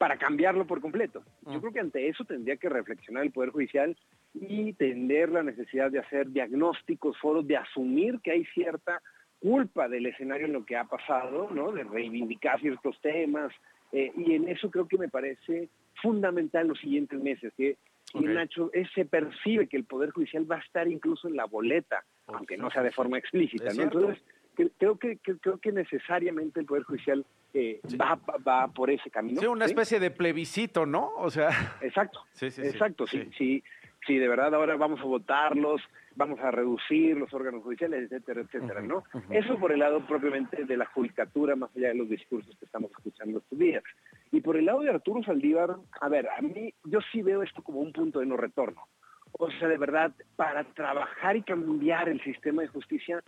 para 0.01 0.17
cambiarlo 0.17 0.65
por 0.65 0.81
completo. 0.81 1.23
Yo 1.45 1.51
mm. 1.51 1.59
creo 1.59 1.73
que 1.73 1.79
ante 1.79 2.07
eso 2.07 2.25
tendría 2.25 2.57
que 2.57 2.69
reflexionar 2.69 3.21
el 3.21 3.29
Poder 3.29 3.51
Judicial 3.51 3.95
y 4.33 4.73
tender 4.73 5.29
la 5.29 5.43
necesidad 5.43 5.91
de 5.91 5.99
hacer 5.99 6.31
diagnósticos, 6.31 7.19
foros, 7.19 7.45
de 7.45 7.57
asumir 7.57 8.19
que 8.23 8.31
hay 8.31 8.43
cierta 8.45 8.99
culpa 9.39 9.87
del 9.87 10.07
escenario 10.07 10.47
en 10.47 10.53
lo 10.53 10.65
que 10.65 10.75
ha 10.75 10.85
pasado, 10.85 11.51
¿no? 11.51 11.71
de 11.71 11.83
reivindicar 11.83 12.59
ciertos 12.59 12.99
temas. 13.01 13.53
Eh, 13.91 14.11
y 14.17 14.33
en 14.33 14.47
eso 14.47 14.71
creo 14.71 14.87
que 14.87 14.97
me 14.97 15.07
parece 15.07 15.69
fundamental 16.01 16.69
los 16.69 16.79
siguientes 16.79 17.21
meses, 17.21 17.53
que 17.55 17.77
Nacho, 18.15 18.71
se 18.95 19.05
percibe 19.05 19.67
que 19.67 19.77
el 19.77 19.85
Poder 19.85 20.09
Judicial 20.09 20.51
va 20.51 20.55
a 20.55 20.61
estar 20.61 20.87
incluso 20.87 21.27
en 21.27 21.35
la 21.35 21.45
boleta, 21.45 22.03
aunque 22.25 22.57
no 22.57 22.71
sea 22.71 22.81
de 22.81 22.91
forma 22.91 23.19
explícita. 23.19 23.71
¿no? 23.75 23.83
Entonces, 23.83 24.23
creo 24.55 24.97
que, 24.97 25.17
creo 25.17 25.57
que 25.59 25.71
necesariamente 25.71 26.59
el 26.59 26.65
Poder 26.65 26.83
Judicial 26.83 27.25
eh, 27.53 27.81
va, 27.99 28.19
va, 28.47 28.67
por 28.67 28.89
ese 28.89 29.09
camino. 29.09 29.39
Sí, 29.39 29.47
una 29.47 29.65
especie 29.65 29.99
de 29.99 30.11
plebiscito, 30.11 30.85
¿no? 30.85 31.11
O 31.17 31.29
sea... 31.29 31.49
Exacto, 31.81 32.25
sí, 32.33 32.49
sí, 32.49 32.61
exacto, 32.61 33.07
sí, 33.07 33.29
sí. 33.37 33.63
sí, 34.05 34.17
de 34.17 34.27
verdad 34.27 34.53
ahora 34.55 34.75
vamos 34.77 34.99
a 35.01 35.03
votarlos, 35.03 35.81
vamos 36.15 36.39
a 36.39 36.51
reducir 36.51 37.17
los 37.17 37.33
órganos 37.33 37.63
judiciales, 37.63 38.03
etcétera, 38.03 38.41
etcétera, 38.41 38.81
¿no? 38.81 39.03
Eso 39.29 39.57
por 39.57 39.71
el 39.71 39.79
lado 39.79 40.05
propiamente 40.05 40.65
de 40.65 40.77
la 40.77 40.85
judicatura, 40.85 41.55
más 41.55 41.75
allá 41.75 41.89
de 41.89 41.95
los 41.95 42.09
discursos 42.09 42.55
que 42.57 42.65
estamos 42.65 42.91
escuchando 42.91 43.39
estos 43.39 43.57
días. 43.57 43.83
Y 44.31 44.41
por 44.41 44.57
el 44.57 44.65
lado 44.65 44.81
de 44.81 44.89
Arturo 44.89 45.23
Saldívar, 45.23 45.75
a 45.99 46.09
ver, 46.09 46.27
a 46.29 46.41
mí 46.41 46.73
yo 46.85 46.99
sí 47.11 47.21
veo 47.21 47.43
esto 47.43 47.61
como 47.63 47.79
un 47.79 47.91
punto 47.91 48.19
de 48.19 48.25
no 48.25 48.37
retorno. 48.37 48.87
O 49.33 49.49
sea, 49.51 49.67
de 49.67 49.77
verdad, 49.77 50.11
para 50.35 50.63
trabajar 50.63 51.37
y 51.37 51.43
cambiar 51.43 52.09
el 52.09 52.21
sistema 52.23 52.61
de 52.61 52.67
justicia 52.67 53.23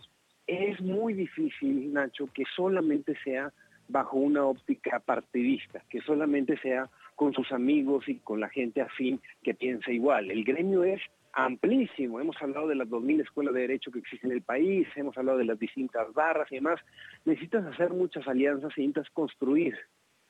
es 0.48 0.82
muy 0.82 1.14
difícil, 1.14 1.94
Nacho, 1.94 2.28
que 2.34 2.44
solamente 2.56 3.16
sea 3.24 3.52
bajo 3.88 4.18
una 4.18 4.46
óptica 4.46 5.00
partidista, 5.00 5.84
que 5.90 6.02
solamente 6.02 6.58
sea 6.58 6.90
con 7.16 7.34
sus 7.34 7.52
amigos 7.52 8.08
y 8.08 8.16
con 8.16 8.40
la 8.40 8.50
gente 8.50 8.82
afín 8.82 9.22
que 9.44 9.54
piensa 9.54 9.92
igual. 9.92 10.32
El 10.32 10.44
gremio 10.44 10.84
es 10.84 11.02
amplísimo. 11.34 12.20
Hemos 12.20 12.42
hablado 12.42 12.68
de 12.68 12.76
las 12.76 12.88
2.000 12.88 13.22
escuelas 13.22 13.54
de 13.54 13.62
derecho 13.62 13.92
que 13.92 14.00
existen 14.00 14.32
en 14.32 14.38
el 14.38 14.44
país, 14.44 14.88
hemos 14.96 15.18
hablado 15.18 15.38
de 15.38 15.46
las 15.46 15.60
distintas 15.60 16.12
barras 16.14 16.52
y 16.52 16.56
demás. 16.56 16.80
Necesitas 17.26 17.66
hacer 17.66 17.92
muchas 17.92 18.28
alianzas, 18.28 18.72
necesitas 18.78 19.10
construir 19.12 19.78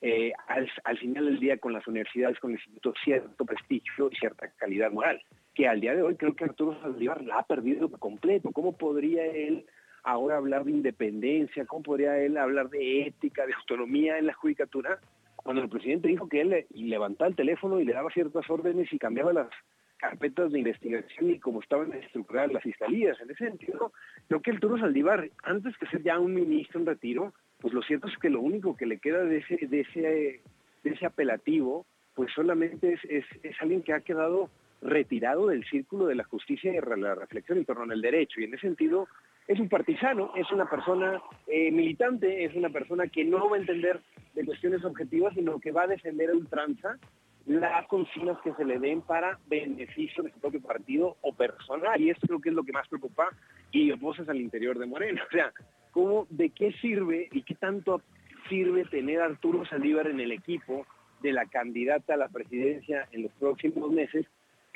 eh, 0.02 0.34
al, 0.48 0.70
al, 0.84 0.98
final 0.98 1.26
del 1.26 1.40
día 1.40 1.58
con 1.58 1.74
las 1.74 1.88
universidades, 1.88 2.40
con 2.40 2.52
el 2.52 2.58
instituto, 2.58 2.94
cierto 3.04 3.46
prestigio 3.46 4.10
y 4.12 4.16
cierta 4.16 4.50
calidad 4.58 4.92
moral, 4.92 5.22
que 5.54 5.68
al 5.68 5.80
día 5.80 5.96
de 5.96 6.02
hoy 6.02 6.16
creo 6.16 6.36
que 6.36 6.44
Arturo 6.44 6.80
Saldívar 6.82 7.24
la 7.24 7.40
ha 7.40 7.44
perdido 7.44 7.90
completo. 7.90 8.52
¿Cómo 8.52 8.78
podría 8.78 9.26
él 9.26 9.66
ahora 10.04 10.38
hablar 10.38 10.66
de 10.66 10.72
independencia, 10.72 11.66
cómo 11.66 11.84
podría 11.84 12.18
él 12.20 12.38
hablar 12.38 12.70
de 12.70 13.08
ética, 13.08 13.46
de 13.46 13.54
autonomía 13.54 14.18
en 14.18 14.28
la 14.28 14.34
judicatura, 14.34 15.00
cuando 15.36 15.62
el 15.62 15.70
presidente 15.70 16.08
dijo 16.08 16.30
que 16.30 16.42
él 16.42 16.66
levantaba 16.74 17.30
el 17.30 17.36
teléfono 17.36 17.80
y 17.80 17.86
le 17.86 17.94
daba 17.94 18.12
ciertas 18.12 18.50
órdenes 18.50 18.92
y 18.92 19.00
cambiaba 19.00 19.34
las 19.34 19.50
carpetas 19.98 20.52
de 20.52 20.60
investigación 20.60 21.32
y 21.32 21.40
cómo 21.40 21.62
estaban 21.62 21.94
estructuradas 21.94 22.52
las 22.52 22.64
fiscalías. 22.64 23.20
En 23.22 23.32
ese 23.32 23.46
sentido, 23.46 23.94
creo 24.28 24.42
que 24.42 24.52
el 24.52 24.60
Turo 24.60 24.78
Saldívar, 24.78 25.30
antes 25.44 25.78
que 25.78 25.88
ser 25.88 26.04
ya 26.04 26.20
un 26.20 26.34
ministro 26.34 26.80
en 26.80 26.86
retiro, 26.86 27.34
pues 27.60 27.74
lo 27.74 27.82
cierto 27.82 28.08
es 28.08 28.18
que 28.18 28.30
lo 28.30 28.42
único 28.42 28.76
que 28.76 28.86
le 28.86 29.00
queda 29.00 29.24
de 29.24 29.38
ese, 29.38 29.68
de 29.68 29.80
ese, 29.82 30.42
de 30.84 30.90
ese 30.90 31.06
apelativo, 31.06 31.86
pues 32.16 32.32
solamente 32.34 33.00
es, 33.10 33.26
es 33.44 33.56
alguien 33.62 33.82
que 33.82 33.94
ha 33.94 34.02
quedado 34.02 34.50
retirado 34.82 35.48
del 35.48 35.64
círculo 35.66 36.08
de 36.08 36.16
la 36.16 36.26
justicia 36.26 36.74
y 36.74 37.00
la 37.00 37.16
reflexión 37.16 37.58
en 37.58 37.66
torno 37.66 37.92
al 37.92 38.02
derecho. 38.02 38.42
Y 38.42 38.44
en 38.44 38.54
ese 38.54 38.68
sentido, 38.68 39.08
es 39.48 39.60
un 39.60 39.70
partisano, 39.70 40.32
es 40.36 40.50
una 40.52 40.70
persona 40.70 41.22
eh, 41.48 41.72
militante, 41.72 42.46
es 42.46 42.56
una 42.56 42.70
persona 42.70 43.08
que 43.08 43.24
no 43.26 43.50
va 43.50 43.58
a 43.58 43.60
entender 43.60 44.00
de 44.34 44.46
cuestiones 44.46 44.84
objetivas, 44.84 45.34
sino 45.34 45.60
que 45.60 45.72
va 45.72 45.84
a 45.84 45.88
defender 45.88 46.30
a 46.30 46.34
ultranza 46.34 46.98
las 47.46 47.86
consignas 47.88 48.40
que 48.42 48.54
se 48.54 48.64
le 48.64 48.80
den 48.80 49.02
para 49.02 49.38
beneficio 49.48 50.24
de 50.24 50.32
su 50.32 50.40
propio 50.40 50.62
partido 50.62 51.18
o 51.22 51.34
personal. 51.34 52.00
Y 52.00 52.10
esto 52.10 52.28
creo 52.28 52.40
que 52.40 52.50
es 52.50 52.56
lo 52.56 52.64
que 52.64 52.72
más 52.72 52.88
preocupa 52.88 53.30
y 53.72 53.92
voces 53.92 54.30
al 54.30 54.40
interior 54.40 54.80
de 54.80 54.86
Moreno. 54.86 55.22
O 55.28 55.32
sea, 55.32 55.52
¿cómo, 55.92 56.26
¿de 56.30 56.50
qué 56.50 56.72
sirve 56.74 57.28
y 57.32 57.42
qué 57.44 57.56
tanto 57.56 58.02
sirve 58.48 58.86
tener 58.86 59.22
Arturo 59.22 59.66
Saldívar 59.66 60.08
en 60.08 60.20
el 60.20 60.32
equipo 60.32 60.86
de 61.22 61.34
la 61.34 61.46
candidata 61.46 62.14
a 62.14 62.18
la 62.18 62.30
presidencia 62.30 63.08
en 63.12 63.24
los 63.24 63.32
próximos 63.34 63.92
meses, 63.92 64.26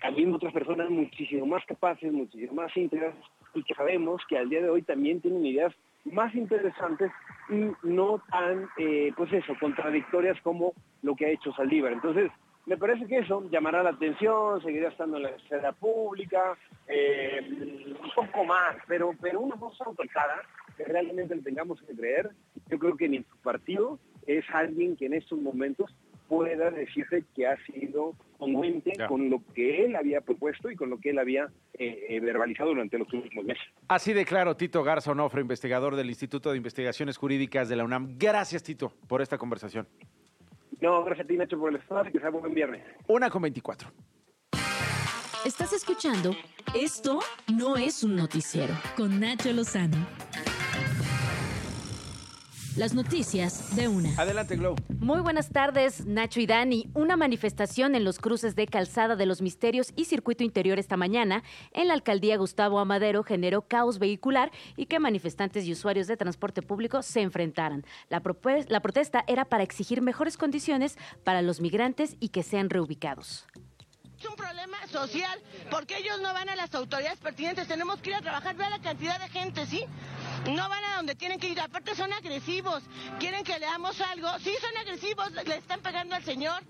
habiendo 0.01 0.37
otras 0.37 0.53
personas 0.53 0.89
muchísimo 0.89 1.45
más 1.45 1.65
capaces, 1.65 2.11
muchísimo 2.11 2.53
más 2.53 2.75
íntegras, 2.75 3.15
y 3.57 3.63
que 3.63 3.73
sabemos 3.73 4.21
que 4.29 4.37
al 4.37 4.49
día 4.49 4.61
de 4.61 4.69
hoy 4.69 4.83
también 4.83 5.19
tienen 5.19 5.45
ideas 5.45 5.73
más 6.05 6.33
interesantes 6.35 7.11
y 7.49 7.71
no 7.83 8.21
tan, 8.29 8.69
eh, 8.77 9.11
pues 9.17 9.33
eso, 9.33 9.53
contradictorias 9.59 10.39
como 10.41 10.73
lo 11.01 11.15
que 11.15 11.25
ha 11.25 11.29
hecho 11.29 11.51
Saldívar. 11.53 11.93
Entonces, 11.93 12.31
me 12.65 12.77
parece 12.77 13.07
que 13.07 13.19
eso 13.19 13.49
llamará 13.49 13.81
la 13.81 13.91
atención, 13.91 14.61
seguirá 14.61 14.89
estando 14.89 15.17
en 15.17 15.23
la 15.23 15.29
esfera 15.29 15.71
pública, 15.71 16.57
eh, 16.87 17.39
un 17.89 18.11
poco 18.13 18.43
más, 18.43 18.75
pero, 18.87 19.11
pero 19.21 19.39
una 19.39 19.55
voz 19.55 19.79
autorizada 19.81 20.41
que 20.75 20.83
realmente 20.83 21.35
le 21.35 21.41
tengamos 21.41 21.81
que 21.81 21.95
creer, 21.95 22.29
yo 22.69 22.77
creo 22.77 22.95
que 22.95 23.09
ni 23.09 23.23
su 23.23 23.37
partido 23.41 23.99
es 24.27 24.45
alguien 24.53 24.95
que 24.95 25.05
en 25.05 25.13
estos 25.13 25.39
momentos 25.39 25.95
pueda 26.27 26.69
decirse 26.69 27.23
que 27.35 27.47
ha 27.47 27.57
sido 27.65 28.13
congruente 28.37 28.93
con 29.07 29.29
lo 29.29 29.41
que 29.53 29.85
él 29.85 29.95
había 29.95 30.21
propuesto 30.21 30.69
y 30.69 30.75
con 30.75 30.89
lo 30.89 30.99
que 30.99 31.09
él 31.09 31.19
había 31.19 31.49
eh, 31.73 32.05
eh, 32.09 32.19
verbalizado 32.19 32.69
durante 32.69 32.97
los 32.97 33.11
últimos 33.11 33.45
meses. 33.45 33.63
Así 33.87 34.13
de 34.13 34.25
claro, 34.25 34.55
Tito 34.55 34.83
Garza 34.83 35.11
Onofre, 35.11 35.41
investigador 35.41 35.95
del 35.95 36.09
Instituto 36.09 36.51
de 36.51 36.57
Investigaciones 36.57 37.17
Jurídicas 37.17 37.69
de 37.69 37.75
la 37.75 37.83
UNAM. 37.83 38.15
Gracias, 38.17 38.63
Tito, 38.63 38.93
por 39.07 39.21
esta 39.21 39.37
conversación. 39.37 39.87
No, 40.79 41.03
gracias 41.03 41.25
a 41.25 41.27
ti, 41.27 41.37
Nacho, 41.37 41.57
por 41.59 41.71
el 41.71 41.77
espacio 41.77 42.09
y 42.09 42.13
que 42.13 42.19
sea 42.19 42.29
buen 42.29 42.53
viernes. 42.53 42.83
Una 43.07 43.29
con 43.29 43.41
24. 43.41 43.89
Estás 45.45 45.71
escuchando 45.71 46.35
Esto 46.75 47.19
no 47.55 47.77
es 47.77 48.03
un 48.03 48.15
noticiero 48.15 48.73
con 48.95 49.19
Nacho 49.19 49.51
Lozano. 49.53 50.26
Las 52.77 52.93
noticias 52.93 53.75
de 53.75 53.87
una. 53.87 54.13
Adelante, 54.17 54.55
Glow. 54.55 54.75
Muy 54.99 55.19
buenas 55.21 55.49
tardes, 55.49 56.05
Nacho 56.05 56.39
y 56.39 56.45
Dani. 56.45 56.87
Una 56.93 57.17
manifestación 57.17 57.95
en 57.95 58.03
los 58.03 58.19
cruces 58.19 58.55
de 58.55 58.67
Calzada 58.67 59.15
de 59.15 59.25
los 59.25 59.41
Misterios 59.41 59.93
y 59.95 60.05
Circuito 60.05 60.43
Interior 60.43 60.77
esta 60.77 60.95
mañana 60.95 61.41
en 61.71 61.87
la 61.87 61.95
alcaldía 61.95 62.37
Gustavo 62.37 62.77
Amadero 62.77 63.23
generó 63.23 63.63
caos 63.63 63.97
vehicular 63.97 64.51
y 64.75 64.85
que 64.85 64.99
manifestantes 64.99 65.65
y 65.65 65.71
usuarios 65.71 66.05
de 66.05 66.17
transporte 66.17 66.61
público 66.61 67.01
se 67.01 67.21
enfrentaran. 67.21 67.83
La, 68.09 68.21
la 68.67 68.79
protesta 68.79 69.23
era 69.25 69.45
para 69.45 69.63
exigir 69.63 70.03
mejores 70.03 70.37
condiciones 70.37 70.99
para 71.23 71.41
los 71.41 71.59
migrantes 71.61 72.15
y 72.19 72.29
que 72.29 72.43
sean 72.43 72.69
reubicados. 72.69 73.47
Es 74.19 74.25
un 74.25 74.35
problema 74.35 74.77
social, 74.87 75.39
porque 75.69 75.97
ellos 75.97 76.19
no 76.21 76.33
van 76.33 76.49
a 76.49 76.55
las 76.55 76.73
autoridades 76.73 77.19
pertinentes. 77.19 77.67
Tenemos 77.67 78.01
que 78.01 78.09
ir 78.09 78.15
a 78.15 78.21
trabajar, 78.21 78.55
vea 78.55 78.69
la 78.69 78.79
cantidad 78.79 79.19
de 79.19 79.29
gente, 79.29 79.65
¿sí? 79.67 79.85
No 80.49 80.67
van 80.69 80.83
a 80.85 80.95
donde 80.95 81.13
tienen 81.13 81.39
que 81.39 81.49
ir. 81.49 81.59
Aparte 81.59 81.95
son 81.95 82.11
agresivos. 82.11 82.81
Quieren 83.19 83.43
que 83.43 83.59
leamos 83.59 84.01
algo. 84.01 84.27
Sí, 84.39 84.53
son 84.59 84.75
agresivos. 84.77 85.31
Le 85.31 85.57
están 85.57 85.81
pegando 85.81 86.15
al 86.15 86.23
señor. 86.23 86.63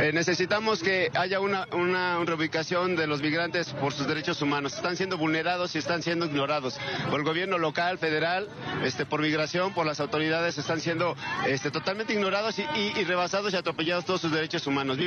Eh, 0.00 0.10
necesitamos 0.12 0.82
que 0.82 1.10
haya 1.14 1.38
una, 1.38 1.66
una, 1.72 2.18
reubicación 2.24 2.96
de 2.96 3.06
los 3.06 3.22
migrantes 3.22 3.68
por 3.74 3.92
sus 3.92 4.06
derechos 4.06 4.40
humanos. 4.40 4.74
Están 4.74 4.96
siendo 4.96 5.18
vulnerados 5.18 5.74
y 5.74 5.78
están 5.78 6.02
siendo 6.02 6.26
ignorados 6.26 6.78
por 7.10 7.20
el 7.20 7.26
gobierno 7.26 7.58
local, 7.58 7.98
federal, 7.98 8.48
este, 8.82 9.06
por 9.06 9.20
migración, 9.20 9.74
por 9.74 9.86
las 9.86 10.00
autoridades. 10.00 10.58
Están 10.58 10.80
siendo 10.80 11.14
este, 11.46 11.70
totalmente 11.70 12.14
ignorados 12.14 12.58
y, 12.58 12.62
y, 12.74 12.92
y 12.96 13.04
rebasados 13.04 13.52
y 13.52 13.56
atropellados 13.56 14.04
todos 14.06 14.22
sus 14.22 14.32
derechos 14.32 14.66
humanos. 14.66 14.98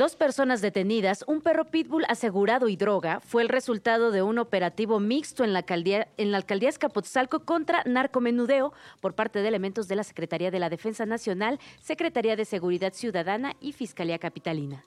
Dos 0.00 0.16
personas 0.16 0.62
detenidas, 0.62 1.26
un 1.26 1.42
perro 1.42 1.66
pitbull 1.66 2.06
asegurado 2.08 2.70
y 2.70 2.76
droga 2.76 3.20
fue 3.20 3.42
el 3.42 3.50
resultado 3.50 4.10
de 4.10 4.22
un 4.22 4.38
operativo 4.38 4.98
mixto 4.98 5.44
en 5.44 5.52
la 5.52 5.58
alcaldía, 5.58 6.08
en 6.16 6.30
la 6.30 6.38
alcaldía 6.38 6.70
Escapotzalco 6.70 7.40
contra 7.40 7.82
narcomenudeo 7.84 8.72
por 9.02 9.14
parte 9.14 9.42
de 9.42 9.48
elementos 9.48 9.88
de 9.88 9.96
la 9.96 10.04
Secretaría 10.04 10.50
de 10.50 10.58
la 10.58 10.70
Defensa 10.70 11.04
Nacional, 11.04 11.60
Secretaría 11.82 12.34
de 12.34 12.46
Seguridad 12.46 12.94
Ciudadana 12.94 13.56
y 13.60 13.72
Fiscalía 13.72 14.18
Capitalina. 14.18 14.82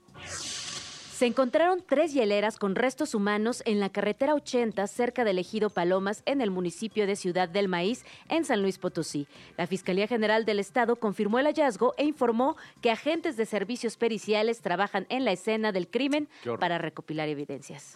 Se 1.14 1.28
encontraron 1.28 1.84
tres 1.88 2.12
hieleras 2.12 2.58
con 2.58 2.74
restos 2.74 3.14
humanos 3.14 3.62
en 3.68 3.80
la 3.80 3.90
carretera 3.90 4.34
80 4.34 4.88
cerca 4.88 5.24
del 5.24 5.38
ejido 5.38 5.70
Palomas 5.70 6.24
en 6.26 6.42
el 6.42 6.50
municipio 6.50 7.06
de 7.06 7.16
Ciudad 7.16 7.48
del 7.48 7.68
Maíz 7.68 8.04
en 8.30 8.46
San 8.46 8.64
Luis 8.64 8.80
Potosí. 8.80 9.28
La 9.56 9.68
Fiscalía 9.68 10.08
General 10.08 10.44
del 10.44 10.60
Estado 10.60 10.96
confirmó 10.96 11.38
el 11.38 11.46
hallazgo 11.46 11.94
e 11.98 12.06
informó 12.06 12.58
que 12.82 12.90
agentes 12.90 13.38
de 13.38 13.46
servicios 13.46 13.96
periciales 13.96 14.62
trabajan 14.62 15.06
en 15.10 15.24
la 15.24 15.34
escena 15.34 15.72
del 15.72 15.88
crimen 15.88 16.28
para 16.60 16.80
recopilar 16.80 17.30
evidencias. 17.30 17.96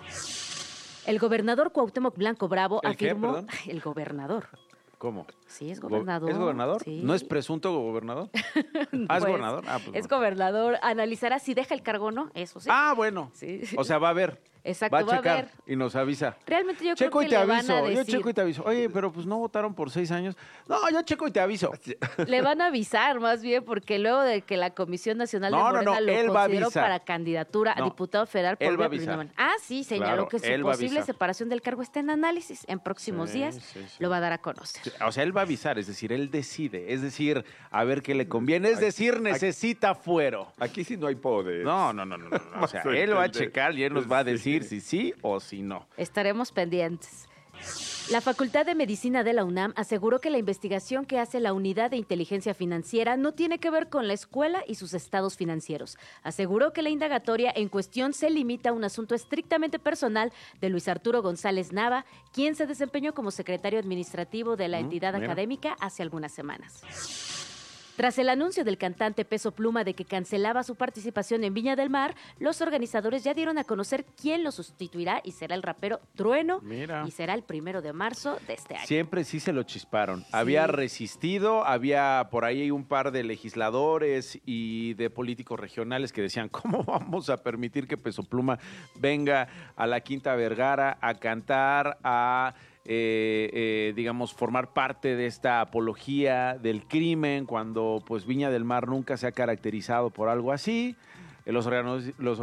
El 1.08 1.18
gobernador 1.18 1.72
Cuauhtémoc 1.72 2.16
Blanco 2.16 2.48
Bravo 2.48 2.82
afirmó 2.86 3.48
el 3.68 3.82
gobernador 3.82 4.48
¿Cómo? 4.98 5.28
Sí, 5.46 5.70
es 5.70 5.80
gobernador. 5.80 6.30
¿Es 6.30 6.38
gobernador? 6.38 6.82
¿No 6.88 7.14
es 7.14 7.24
presunto 7.24 7.72
gobernador? 7.72 8.30
ah, 9.10 9.18
es 9.18 9.26
gobernador. 9.26 9.64
Ah, 9.68 9.80
pues 9.84 9.96
es 9.96 10.08
gobernador. 10.08 10.78
Analizará 10.82 11.38
si 11.38 11.54
deja 11.54 11.76
el 11.76 11.84
cargo 11.84 12.08
o 12.08 12.12
no, 12.12 12.32
eso 12.34 12.60
sí. 12.60 12.68
Ah, 12.72 12.94
bueno. 12.96 13.30
Sí. 13.34 13.62
O 13.78 13.84
sea, 13.84 14.00
va 14.00 14.10
a 14.10 14.14
ver. 14.14 14.42
Exacto, 14.68 15.06
va 15.06 15.14
a 15.14 15.18
checar 15.18 15.48
y 15.66 15.78
nos 15.78 15.96
avisa. 15.96 16.36
Realmente 16.46 16.86
yo 16.86 16.94
checo 16.94 17.20
creo 17.20 17.22
que 17.22 17.28
y 17.28 17.30
te 17.30 17.38
aviso. 17.38 17.90
Yo 17.90 18.04
checo 18.04 18.30
y 18.30 18.34
te 18.34 18.42
aviso. 18.42 18.64
Oye, 18.66 18.90
pero 18.90 19.14
pues 19.14 19.26
no 19.26 19.38
votaron 19.38 19.74
por 19.74 19.90
seis 19.90 20.12
años. 20.12 20.36
No, 20.68 20.78
yo 20.92 21.02
checo 21.04 21.26
y 21.28 21.32
te 21.32 21.40
aviso. 21.40 21.72
Le 22.28 22.42
van 22.42 22.62
a 22.62 22.66
avisar 22.68 23.22
más 23.22 23.42
bien 23.42 23.64
porque 23.64 23.98
luego 23.98 24.22
de 24.22 24.42
que 24.42 24.58
la 24.58 24.72
Comisión 24.72 25.18
Nacional 25.18 25.54
de 25.54 25.58
Morena 25.58 26.02
lo 26.02 26.34
consideró 26.34 26.72
para 26.72 27.00
candidatura 27.00 27.74
a 27.78 27.82
diputado 27.82 28.26
federal 28.26 28.58
por 28.58 28.68
él 28.68 28.78
va 28.78 28.84
a 28.84 28.88
avisar. 28.88 29.28
Ah, 29.38 29.54
sí, 29.62 29.86
señaló 29.86 30.28
que 30.28 30.40
su 30.40 30.62
posible 30.62 31.02
separación 31.04 31.48
del 31.48 31.62
cargo 31.62 31.82
está 31.82 32.02
en 32.02 32.10
análisis. 32.10 32.66
En 32.68 32.80
próximos 32.80 33.32
días 33.32 33.74
lo 34.00 34.10
va 34.10 34.18
a 34.18 34.20
dar 34.20 34.34
a 34.34 34.40
conocer. 34.40 34.94
O 35.06 35.12
sea, 35.14 35.24
él 35.24 35.36
va 35.36 35.42
a 35.42 35.44
avisar, 35.46 35.80
es 35.80 35.88
decir, 35.88 36.12
él 36.12 36.30
decide, 36.30 36.94
es 36.94 37.02
decir, 37.02 37.46
a 37.72 37.84
ver 37.86 38.02
qué 38.02 38.16
le 38.16 38.28
conviene, 38.28 38.70
es 38.70 38.82
decir, 38.82 39.22
necesita 39.22 39.96
fuero. 39.96 40.52
Aquí 40.60 40.84
sí 40.84 40.98
no 40.98 41.08
hay 41.08 41.16
poder. 41.16 41.64
No, 41.64 41.94
no, 41.94 42.06
no, 42.06 42.18
no. 42.18 42.30
O 42.62 42.68
sea, 42.68 42.82
él 42.94 43.16
va 43.16 43.24
a 43.24 43.32
checar 43.32 43.74
y 43.74 43.84
él 43.84 43.94
nos 43.94 44.12
va 44.12 44.20
a 44.20 44.24
decir 44.26 44.57
si 44.64 44.82
sí 44.82 45.14
o 45.22 45.40
si 45.40 45.62
no. 45.62 45.88
Estaremos 45.98 46.52
pendientes. 46.52 47.28
La 48.10 48.22
Facultad 48.22 48.66
de 48.66 48.74
Medicina 48.74 49.26
de 49.26 49.34
la 49.34 49.44
UNAM 49.44 49.74
aseguró 49.76 50.22
que 50.22 50.30
la 50.30 50.38
investigación 50.38 51.06
que 51.06 51.20
hace 51.20 51.42
la 51.42 51.52
Unidad 51.52 51.92
de 51.92 51.98
Inteligencia 51.98 52.54
Financiera 52.54 53.18
no 53.18 53.34
tiene 53.34 53.60
que 53.60 53.70
ver 53.70 53.90
con 53.90 54.08
la 54.08 54.14
escuela 54.14 54.64
y 54.66 54.76
sus 54.76 54.94
estados 54.94 55.36
financieros. 55.36 55.98
Aseguró 56.24 56.72
que 56.72 56.82
la 56.82 56.90
indagatoria 56.90 57.52
en 57.54 57.68
cuestión 57.68 58.14
se 58.14 58.30
limita 58.30 58.70
a 58.70 58.74
un 58.74 58.86
asunto 58.86 59.14
estrictamente 59.14 59.78
personal 59.78 60.32
de 60.62 60.70
Luis 60.70 60.88
Arturo 60.88 61.22
González 61.22 61.74
Nava, 61.74 62.06
quien 62.32 62.56
se 62.56 62.66
desempeñó 62.66 63.14
como 63.14 63.30
secretario 63.30 63.80
administrativo 63.80 64.56
de 64.56 64.70
la 64.70 64.80
entidad 64.80 65.14
académica 65.16 65.76
hace 65.82 66.02
algunas 66.02 66.32
semanas. 66.32 66.84
Tras 67.98 68.20
el 68.20 68.30
anuncio 68.30 68.64
del 68.64 68.78
cantante 68.78 69.26
Peso 69.26 69.54
Pluma 69.54 69.84
de 69.84 69.96
que 69.96 70.06
cancelaba 70.06 70.62
su 70.62 70.76
participación 70.76 71.44
en 71.44 71.56
Viña 71.56 71.76
del 71.76 71.90
Mar, 71.90 72.14
los 72.38 72.62
organizadores 72.62 73.24
ya 73.24 73.34
dieron 73.34 73.58
a 73.58 73.64
conocer 73.64 74.06
quién 74.22 74.44
lo 74.44 74.52
sustituirá 74.52 75.20
y 75.24 75.32
será 75.32 75.56
el 75.56 75.64
rapero 75.64 76.00
Trueno. 76.16 76.62
Y 77.08 77.10
será 77.10 77.34
el 77.34 77.42
primero 77.42 77.82
de 77.82 77.94
marzo 77.94 78.38
de 78.46 78.54
este 78.54 78.76
año. 78.76 78.86
Siempre 78.86 79.24
sí 79.24 79.40
se 79.40 79.52
lo 79.52 79.64
chisparon. 79.64 80.24
Había 80.32 80.68
resistido, 80.68 81.66
había 81.66 82.28
por 82.30 82.46
ahí 82.46 82.70
un 82.70 82.86
par 82.86 83.10
de 83.10 83.24
legisladores 83.24 84.40
y 84.46 84.94
de 84.94 85.10
políticos 85.10 85.60
regionales 85.60 86.14
que 86.14 86.22
decían, 86.22 86.50
¿cómo 86.50 86.84
vamos 86.84 87.32
a 87.32 87.38
permitir 87.38 87.88
que 87.88 87.98
Peso 87.98 88.22
Pluma 88.22 88.60
venga 89.00 89.48
a 89.76 89.88
la 89.88 90.02
Quinta 90.02 90.36
Vergara 90.36 91.00
a 91.02 91.16
cantar, 91.16 91.98
a 92.04 92.54
eh, 92.90 93.50
eh, 93.52 93.94
digamos, 93.98 94.34
formar 94.34 94.72
parte 94.72 95.18
de 95.18 95.26
esta 95.26 95.60
apología 95.60 96.58
del 96.58 96.88
crimen, 96.88 97.46
cuando 97.46 98.02
pues 98.06 98.26
Viña 98.26 98.50
del 98.50 98.64
Mar 98.64 98.88
nunca 98.88 99.18
se 99.18 99.28
ha 99.28 99.34
caracterizado 99.34 100.10
por 100.10 100.30
algo 100.30 100.54
así 100.54 100.96
los, 101.52 101.66
los 102.18 102.40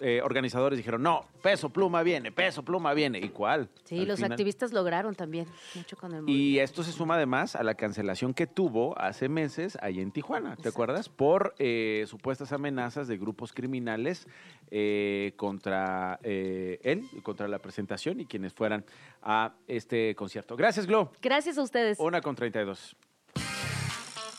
eh, 0.00 0.20
organizadores 0.22 0.78
dijeron, 0.78 1.02
no, 1.02 1.26
peso 1.42 1.68
pluma 1.68 2.02
viene, 2.02 2.32
peso 2.32 2.62
pluma 2.62 2.94
viene. 2.94 3.18
¿Y 3.18 3.28
cuál? 3.28 3.68
Sí, 3.84 4.06
los 4.06 4.22
activistas 4.22 4.72
lograron 4.72 5.14
también 5.14 5.46
mucho 5.74 5.96
con 5.96 6.14
el 6.14 6.28
Y 6.28 6.58
esto 6.58 6.82
se 6.82 6.92
suma 6.92 7.16
además 7.16 7.56
a 7.56 7.62
la 7.62 7.74
cancelación 7.74 8.32
que 8.32 8.46
tuvo 8.46 8.98
hace 8.98 9.28
meses 9.28 9.76
ahí 9.82 10.00
en 10.00 10.12
Tijuana, 10.12 10.56
¿te 10.56 10.70
acuerdas? 10.70 11.10
Por 11.10 11.54
eh, 11.58 12.04
supuestas 12.08 12.52
amenazas 12.52 13.06
de 13.06 13.18
grupos 13.18 13.52
criminales 13.52 14.26
eh, 14.70 15.34
contra 15.36 16.18
él, 16.22 17.04
contra 17.22 17.48
la 17.48 17.58
presentación 17.58 18.20
y 18.20 18.26
quienes 18.26 18.54
fueran 18.54 18.84
a 19.28 19.54
este 19.66 20.14
concierto. 20.16 20.56
Gracias, 20.56 20.86
Glo. 20.86 21.12
Gracias 21.20 21.58
a 21.58 21.62
ustedes. 21.62 21.98
Una 22.00 22.22
con 22.22 22.34
32. 22.34 22.96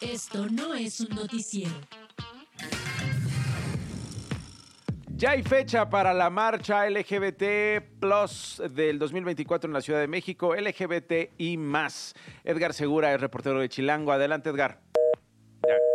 Esto 0.02 0.48
no 0.50 0.74
es 0.74 1.00
un 1.00 1.16
noticiero. 1.16 1.76
Ya 5.16 5.32
hay 5.32 5.44
fecha 5.44 5.90
para 5.90 6.14
la 6.14 6.30
marcha 6.30 6.90
LGBT 6.90 7.82
Plus 8.00 8.64
del 8.72 8.98
2024 8.98 9.68
en 9.68 9.74
la 9.74 9.82
Ciudad 9.82 10.00
de 10.00 10.08
México, 10.08 10.56
LGBT 10.56 11.34
y 11.38 11.58
más. 11.58 12.16
Edgar 12.44 12.74
Segura 12.74 13.14
es 13.14 13.22
reportero 13.22 13.60
de 13.60 13.70
Chilango. 13.70 14.12
Adelante, 14.12 14.50
Edgar. 14.50 14.89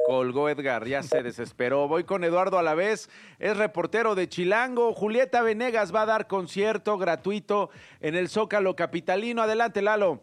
Colgó 0.06 0.48
Edgar, 0.48 0.86
ya 0.86 1.02
se 1.02 1.22
desesperó. 1.22 1.88
Voy 1.88 2.04
con 2.04 2.24
Eduardo 2.24 2.58
a 2.58 2.62
la 2.62 2.74
vez, 2.74 3.08
es 3.38 3.56
reportero 3.56 4.14
de 4.14 4.28
Chilango. 4.28 4.92
Julieta 4.92 5.42
Venegas 5.42 5.94
va 5.94 6.02
a 6.02 6.06
dar 6.06 6.26
concierto 6.26 6.98
gratuito 6.98 7.70
en 8.00 8.14
el 8.14 8.28
Zócalo 8.28 8.76
Capitalino. 8.76 9.42
Adelante, 9.42 9.82
Lalo. 9.82 10.22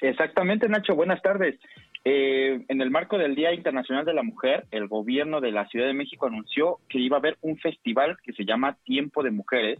Exactamente, 0.00 0.68
Nacho. 0.68 0.94
Buenas 0.94 1.22
tardes. 1.22 1.58
Eh, 2.04 2.62
en 2.68 2.80
el 2.82 2.90
marco 2.90 3.16
del 3.16 3.34
Día 3.34 3.54
Internacional 3.54 4.04
de 4.04 4.12
la 4.12 4.22
Mujer, 4.22 4.66
el 4.70 4.88
gobierno 4.88 5.40
de 5.40 5.52
la 5.52 5.66
Ciudad 5.68 5.86
de 5.86 5.94
México 5.94 6.26
anunció 6.26 6.80
que 6.88 6.98
iba 6.98 7.16
a 7.16 7.20
haber 7.20 7.38
un 7.40 7.56
festival 7.56 8.18
que 8.22 8.34
se 8.34 8.44
llama 8.44 8.76
Tiempo 8.84 9.22
de 9.22 9.30
Mujeres, 9.30 9.78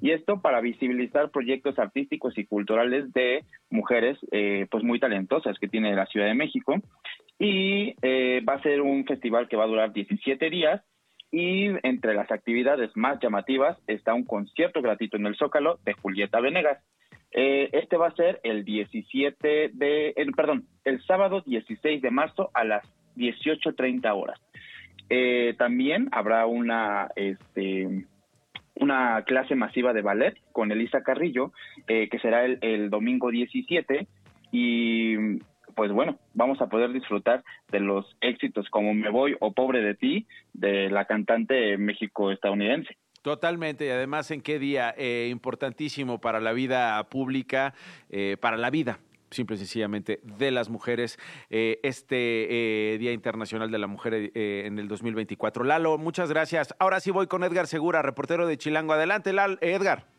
y 0.00 0.12
esto 0.12 0.40
para 0.40 0.60
visibilizar 0.60 1.30
proyectos 1.30 1.78
artísticos 1.78 2.38
y 2.38 2.44
culturales 2.44 3.12
de 3.12 3.44
mujeres 3.70 4.16
eh, 4.30 4.66
pues 4.70 4.84
muy 4.84 5.00
talentosas 5.00 5.58
que 5.58 5.68
tiene 5.68 5.94
la 5.94 6.06
Ciudad 6.06 6.26
de 6.26 6.34
México. 6.34 6.76
Y 7.38 7.94
eh, 8.02 8.42
va 8.48 8.54
a 8.54 8.62
ser 8.62 8.80
un 8.80 9.04
festival 9.04 9.48
que 9.48 9.56
va 9.56 9.64
a 9.64 9.68
durar 9.68 9.92
17 9.92 10.50
días 10.50 10.82
y 11.30 11.66
entre 11.82 12.14
las 12.14 12.30
actividades 12.30 12.90
más 12.96 13.18
llamativas 13.20 13.76
está 13.86 14.14
un 14.14 14.24
concierto 14.24 14.80
gratuito 14.80 15.16
en 15.16 15.26
el 15.26 15.36
Zócalo 15.36 15.78
de 15.84 15.92
Julieta 15.92 16.40
Venegas. 16.40 16.82
Eh, 17.32 17.68
este 17.72 17.96
va 17.98 18.08
a 18.08 18.14
ser 18.14 18.40
el 18.42 18.64
17 18.64 19.70
de, 19.74 20.14
perdón, 20.34 20.66
el 20.84 21.02
sábado 21.04 21.42
16 21.44 22.00
de 22.00 22.10
marzo 22.10 22.50
a 22.54 22.64
las 22.64 22.84
18.30 23.16 24.10
horas. 24.14 24.40
Eh, 25.10 25.54
también 25.58 26.08
habrá 26.12 26.46
una, 26.46 27.08
este, 27.16 28.06
una 28.76 29.22
clase 29.24 29.54
masiva 29.54 29.92
de 29.92 30.02
ballet 30.02 30.34
con 30.52 30.72
Elisa 30.72 31.02
Carrillo, 31.02 31.52
eh, 31.86 32.08
que 32.08 32.18
será 32.18 32.44
el, 32.44 32.58
el 32.62 32.88
domingo 32.88 33.30
17. 33.30 34.06
Y 34.50 35.16
pues 35.78 35.92
bueno, 35.92 36.18
vamos 36.34 36.60
a 36.60 36.66
poder 36.66 36.92
disfrutar 36.92 37.44
de 37.70 37.78
los 37.78 38.04
éxitos 38.20 38.68
como 38.68 38.94
Me 38.94 39.10
Voy 39.10 39.36
o 39.38 39.52
Pobre 39.52 39.80
de 39.80 39.94
Ti 39.94 40.26
de 40.52 40.90
la 40.90 41.04
cantante 41.04 41.78
México-estadounidense. 41.78 42.96
Totalmente, 43.22 43.86
y 43.86 43.90
además 43.90 44.28
en 44.32 44.40
qué 44.40 44.58
día 44.58 44.92
eh, 44.98 45.28
importantísimo 45.30 46.20
para 46.20 46.40
la 46.40 46.52
vida 46.52 47.08
pública, 47.08 47.74
eh, 48.10 48.36
para 48.40 48.56
la 48.56 48.70
vida 48.70 48.98
simple 49.30 49.54
y 49.54 49.58
sencillamente 49.58 50.18
de 50.24 50.50
las 50.50 50.68
mujeres 50.68 51.16
eh, 51.48 51.78
este 51.84 52.96
Día 52.98 53.12
Internacional 53.12 53.70
de 53.70 53.78
la 53.78 53.86
Mujer 53.86 54.32
en 54.34 54.80
el 54.80 54.88
2024. 54.88 55.62
Lalo, 55.62 55.96
muchas 55.96 56.30
gracias. 56.30 56.74
Ahora 56.80 56.98
sí 56.98 57.12
voy 57.12 57.28
con 57.28 57.44
Edgar 57.44 57.68
Segura, 57.68 58.02
reportero 58.02 58.48
de 58.48 58.58
Chilango. 58.58 58.94
Adelante, 58.94 59.32
Lalo, 59.32 59.58
Edgar. 59.60 60.17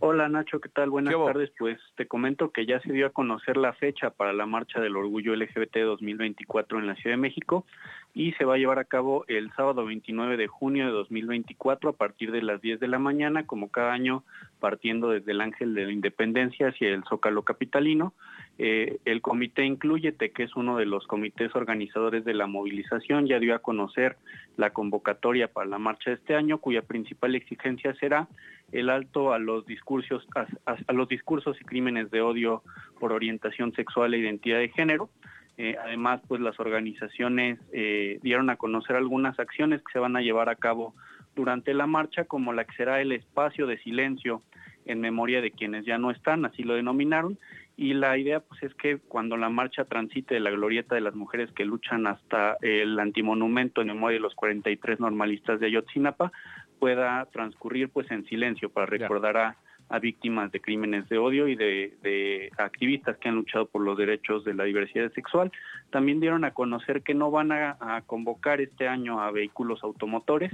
Hola 0.00 0.28
Nacho, 0.28 0.60
¿qué 0.60 0.68
tal? 0.68 0.90
Buenas 0.90 1.14
tardes. 1.14 1.50
Pues 1.56 1.78
te 1.96 2.06
comento 2.06 2.50
que 2.50 2.66
ya 2.66 2.80
se 2.80 2.92
dio 2.92 3.06
a 3.06 3.10
conocer 3.10 3.56
la 3.56 3.72
fecha 3.74 4.10
para 4.10 4.32
la 4.32 4.44
Marcha 4.44 4.80
del 4.80 4.96
Orgullo 4.96 5.36
LGBT 5.36 5.78
2024 5.78 6.80
en 6.80 6.88
la 6.88 6.96
Ciudad 6.96 7.14
de 7.14 7.22
México 7.22 7.64
y 8.12 8.32
se 8.32 8.44
va 8.44 8.54
a 8.54 8.58
llevar 8.58 8.78
a 8.78 8.84
cabo 8.84 9.24
el 9.28 9.52
sábado 9.54 9.84
29 9.84 10.36
de 10.36 10.46
junio 10.48 10.86
de 10.86 10.92
2024 10.92 11.90
a 11.90 11.92
partir 11.94 12.32
de 12.32 12.42
las 12.42 12.60
10 12.60 12.80
de 12.80 12.88
la 12.88 12.98
mañana, 12.98 13.46
como 13.46 13.70
cada 13.70 13.92
año 13.92 14.24
partiendo 14.60 15.10
desde 15.10 15.32
el 15.32 15.40
Ángel 15.40 15.74
de 15.74 15.86
la 15.86 15.92
Independencia 15.92 16.68
hacia 16.68 16.88
el 16.88 17.04
Zócalo 17.04 17.42
Capitalino. 17.42 18.14
Eh, 18.58 18.98
el 19.04 19.20
comité 19.20 19.64
Incluyete, 19.64 20.30
que 20.30 20.44
es 20.44 20.54
uno 20.54 20.76
de 20.76 20.86
los 20.86 21.06
comités 21.06 21.54
organizadores 21.56 22.24
de 22.24 22.34
la 22.34 22.46
movilización, 22.46 23.26
ya 23.26 23.38
dio 23.38 23.54
a 23.54 23.60
conocer 23.60 24.16
la 24.56 24.70
convocatoria 24.70 25.48
para 25.48 25.68
la 25.68 25.78
marcha 25.78 26.10
de 26.10 26.16
este 26.16 26.34
año, 26.34 26.58
cuya 26.58 26.82
principal 26.82 27.34
exigencia 27.34 27.94
será 27.94 28.28
el 28.72 28.90
alto 28.90 29.32
a 29.32 29.38
los 29.38 29.66
discursos, 29.66 30.26
a, 30.66 30.92
los 30.92 31.08
discursos 31.08 31.60
y 31.60 31.64
crímenes 31.64 32.10
de 32.10 32.20
odio 32.20 32.62
por 32.98 33.12
orientación 33.12 33.72
sexual 33.72 34.14
e 34.14 34.18
identidad 34.18 34.58
de 34.58 34.68
género. 34.68 35.10
Eh, 35.56 35.76
además, 35.80 36.20
pues 36.26 36.40
las 36.40 36.58
organizaciones 36.58 37.60
eh, 37.72 38.18
dieron 38.22 38.50
a 38.50 38.56
conocer 38.56 38.96
algunas 38.96 39.38
acciones 39.38 39.80
que 39.82 39.92
se 39.92 39.98
van 40.00 40.16
a 40.16 40.20
llevar 40.20 40.48
a 40.48 40.56
cabo 40.56 40.94
durante 41.36 41.74
la 41.74 41.86
marcha, 41.86 42.24
como 42.24 42.52
la 42.52 42.64
que 42.64 42.74
será 42.74 43.00
el 43.00 43.12
espacio 43.12 43.66
de 43.66 43.78
silencio 43.78 44.42
en 44.86 45.00
memoria 45.00 45.40
de 45.40 45.50
quienes 45.50 45.84
ya 45.84 45.98
no 45.98 46.10
están, 46.10 46.44
así 46.44 46.62
lo 46.62 46.74
denominaron, 46.74 47.38
y 47.76 47.94
la 47.94 48.16
idea 48.16 48.40
pues 48.40 48.62
es 48.62 48.74
que 48.74 48.98
cuando 48.98 49.36
la 49.36 49.48
marcha 49.48 49.84
transite 49.84 50.34
de 50.34 50.40
la 50.40 50.50
glorieta 50.50 50.94
de 50.94 51.00
las 51.00 51.14
mujeres 51.14 51.50
que 51.52 51.64
luchan 51.64 52.06
hasta 52.06 52.56
el 52.60 52.98
antimonumento 53.00 53.80
en 53.80 53.88
memoria 53.88 54.16
de 54.16 54.22
los 54.22 54.34
43 54.34 55.00
normalistas 55.00 55.58
de 55.58 55.66
Ayotzinapa 55.66 56.30
pueda 56.78 57.24
transcurrir 57.32 57.88
pues 57.88 58.10
en 58.10 58.24
silencio 58.26 58.70
para 58.70 58.86
recordar 58.86 59.36
a, 59.36 59.56
víctimas 60.00 60.50
de 60.50 60.60
crímenes 60.60 61.08
de 61.08 61.18
odio 61.18 61.46
y 61.46 61.54
de, 61.54 62.50
activistas 62.58 63.16
que 63.18 63.28
han 63.28 63.36
luchado 63.36 63.66
por 63.66 63.82
los 63.82 63.96
derechos 63.96 64.44
de 64.44 64.52
la 64.52 64.64
diversidad 64.64 65.12
sexual. 65.12 65.52
También 65.90 66.18
dieron 66.18 66.44
a 66.44 66.52
conocer 66.52 67.02
que 67.02 67.14
no 67.14 67.30
van 67.30 67.52
a, 67.52 68.02
convocar 68.06 68.60
este 68.60 68.88
año 68.88 69.20
a 69.20 69.30
vehículos 69.30 69.84
automotores 69.84 70.52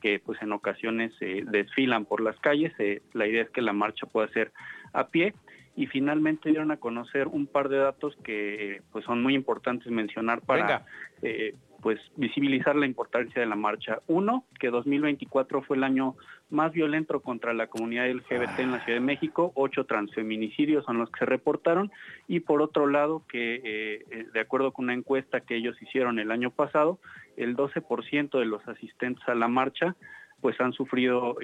que 0.00 0.20
pues 0.20 0.40
en 0.40 0.52
ocasiones 0.52 1.12
desfilan 1.18 2.06
por 2.06 2.22
las 2.22 2.38
calles. 2.38 2.72
Eh, 2.78 3.02
la 3.12 3.26
idea 3.26 3.42
es 3.42 3.50
que 3.50 3.60
la 3.60 3.74
marcha 3.74 4.06
pueda 4.06 4.28
ser 4.28 4.52
a 4.94 5.08
pie 5.08 5.34
y 5.78 5.86
finalmente 5.86 6.48
dieron 6.48 6.72
a 6.72 6.78
conocer 6.78 7.28
un 7.28 7.46
par 7.46 7.68
de 7.68 7.76
datos 7.76 8.16
que 8.24 8.82
pues 8.90 9.04
son 9.04 9.22
muy 9.22 9.36
importantes 9.36 9.86
mencionar 9.92 10.40
para 10.40 10.84
eh, 11.22 11.54
pues 11.80 12.00
visibilizar 12.16 12.74
la 12.74 12.84
importancia 12.84 13.40
de 13.40 13.46
la 13.46 13.54
marcha. 13.54 14.00
Uno, 14.08 14.44
que 14.58 14.70
2024 14.70 15.62
fue 15.62 15.76
el 15.76 15.84
año 15.84 16.16
más 16.50 16.72
violento 16.72 17.20
contra 17.20 17.54
la 17.54 17.68
comunidad 17.68 18.10
LGBT 18.10 18.58
en 18.58 18.72
la 18.72 18.80
Ciudad 18.80 18.98
de 18.98 19.06
México, 19.06 19.52
ocho 19.54 19.84
transfeminicidios 19.84 20.84
son 20.84 20.98
los 20.98 21.12
que 21.12 21.20
se 21.20 21.26
reportaron, 21.26 21.92
y 22.26 22.40
por 22.40 22.60
otro 22.60 22.88
lado, 22.88 23.22
que 23.28 23.54
eh, 23.62 24.04
eh, 24.10 24.26
de 24.34 24.40
acuerdo 24.40 24.72
con 24.72 24.86
una 24.86 24.94
encuesta 24.94 25.42
que 25.42 25.54
ellos 25.54 25.80
hicieron 25.80 26.18
el 26.18 26.32
año 26.32 26.50
pasado, 26.50 26.98
el 27.36 27.56
12% 27.56 28.36
de 28.36 28.46
los 28.46 28.66
asistentes 28.66 29.22
a 29.28 29.36
la 29.36 29.46
marcha 29.46 29.94
pues 30.40 30.60
han 30.60 30.72
sufrido 30.72 31.36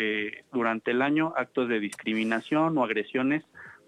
durante 0.53 0.92
el 0.92 1.03
año 1.03 1.33
actos 1.37 1.68
de 1.68 1.81
discriminación 1.81 2.79
o 2.79 2.85
agresiones 2.85 3.44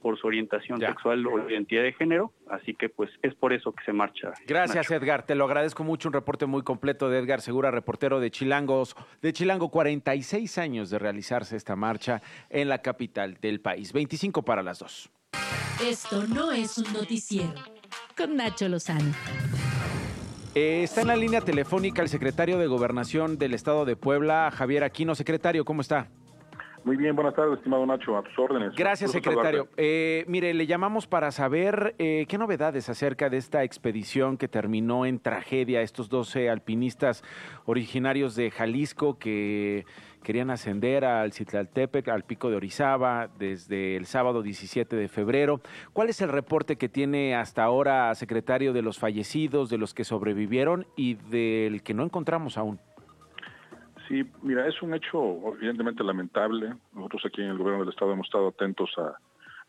por 0.07 0.17
su 0.21 0.29
orientación 0.29 0.79
sexual 0.79 1.27
o 1.27 1.51
identidad 1.51 1.83
de 1.83 1.93
género, 1.93 2.33
así 2.49 2.75
que 2.75 2.89
pues 2.89 3.11
es 3.25 3.35
por 3.35 3.53
eso 3.53 3.73
que 3.73 3.85
se 3.85 3.93
marcha. 3.93 4.31
Gracias 4.47 4.89
Edgar, 4.89 5.27
te 5.27 5.35
lo 5.35 5.47
agradezco 5.47 5.83
mucho, 5.83 6.09
un 6.09 6.13
reporte 6.13 6.47
muy 6.47 6.63
completo 6.63 7.11
de 7.11 7.19
Edgar 7.19 7.41
Segura, 7.41 7.73
reportero 7.73 8.21
de 8.21 8.31
Chilangos, 8.31 8.95
de 9.21 9.33
Chilango, 9.33 9.69
46 9.69 10.59
años 10.59 10.91
de 10.91 11.01
realizarse 11.01 11.57
esta 11.57 11.75
marcha 11.75 12.23
en 12.51 12.69
la 12.69 12.83
capital 12.83 13.39
del 13.41 13.61
país, 13.61 13.93
25 13.93 14.45
para 14.45 14.63
las 14.63 14.79
dos. 14.79 15.11
Esto 15.83 16.25
no 16.29 16.53
es 16.53 16.79
un 16.79 16.93
noticiero, 16.93 17.55
con 18.17 18.37
Nacho 18.37 18.69
Lozano. 18.69 19.13
Eh, 20.55 20.85
está 20.85 21.01
en 21.01 21.09
la 21.09 21.17
línea 21.17 21.41
telefónica 21.41 22.01
el 22.01 22.09
secretario 22.09 22.59
de 22.59 22.69
Gobernación 22.69 23.39
del 23.39 23.55
Estado 23.55 23.85
de 23.85 23.97
Puebla, 23.97 24.53
Javier 24.55 24.85
Aquino. 24.85 25.17
Secretario, 25.17 25.65
¿cómo 25.65 25.81
está? 25.81 26.11
Muy 26.87 26.97
bien, 26.97 27.17
buenas 27.17 27.35
tardes, 27.35 27.59
estimado 27.59 27.85
Nacho, 27.85 28.17
a 28.17 28.23
tus 28.23 28.39
órdenes. 28.39 28.73
Gracias, 28.77 29.11
secretario. 29.11 29.67
Eh, 29.77 30.25
mire, 30.29 30.55
le 30.55 30.69
llamamos 30.69 31.09
para 31.09 31.33
saber 31.33 31.97
eh, 31.99 32.27
qué 32.29 32.39
novedades 32.39 32.89
acerca 32.89 33.29
de 33.29 33.39
esta 33.39 33.65
expedición 33.65 34.37
que 34.37 34.47
terminó 34.47 35.05
en 35.05 35.19
tragedia, 35.19 35.83
estos 35.83 36.09
12 36.09 36.49
alpinistas 36.49 37.25
originarios 37.65 38.37
de 38.37 38.53
Jalisco 38.53 39.19
que 39.19 39.85
querían 40.23 40.49
ascender 40.49 41.05
al 41.05 41.33
Citlaltepec, 41.33 42.07
al 42.07 42.23
pico 42.23 42.51
de 42.51 42.57
Orizaba, 42.57 43.31
desde 43.37 43.97
el 43.97 44.07
sábado 44.07 44.45
17 44.45 44.95
de 44.95 45.09
febrero. 45.09 45.61
¿Cuál 45.93 46.09
es 46.09 46.21
el 46.21 46.29
reporte 46.29 46.77
que 46.77 46.89
tiene 46.89 47.35
hasta 47.35 47.65
ahora, 47.65 48.15
secretario, 48.15 48.73
de 48.73 48.83
los 48.83 49.01
fallecidos, 49.01 49.71
de 49.71 49.79
los 49.79 49.93
que 49.93 50.05
sobrevivieron 50.05 50.87
y 50.95 51.15
del 51.15 51.83
que 51.83 51.95
no 51.95 52.05
encontramos 52.05 52.57
aún? 52.57 52.79
Sí, 54.09 54.25
mira, 54.43 54.67
es 54.67 54.81
un 54.83 54.95
hecho 54.95 55.55
evidentemente 55.57 56.05
lamentable. 56.05 56.75
Nosotros 56.93 57.23
aquí 57.27 57.43
en 57.43 57.49
el 57.49 57.59
gobierno 57.59 57.81
del 57.81 57.93
Estado 57.93 58.13
hemos 58.13 58.27
estado 58.27 58.49
atentos 58.49 58.91
a, 58.99 59.17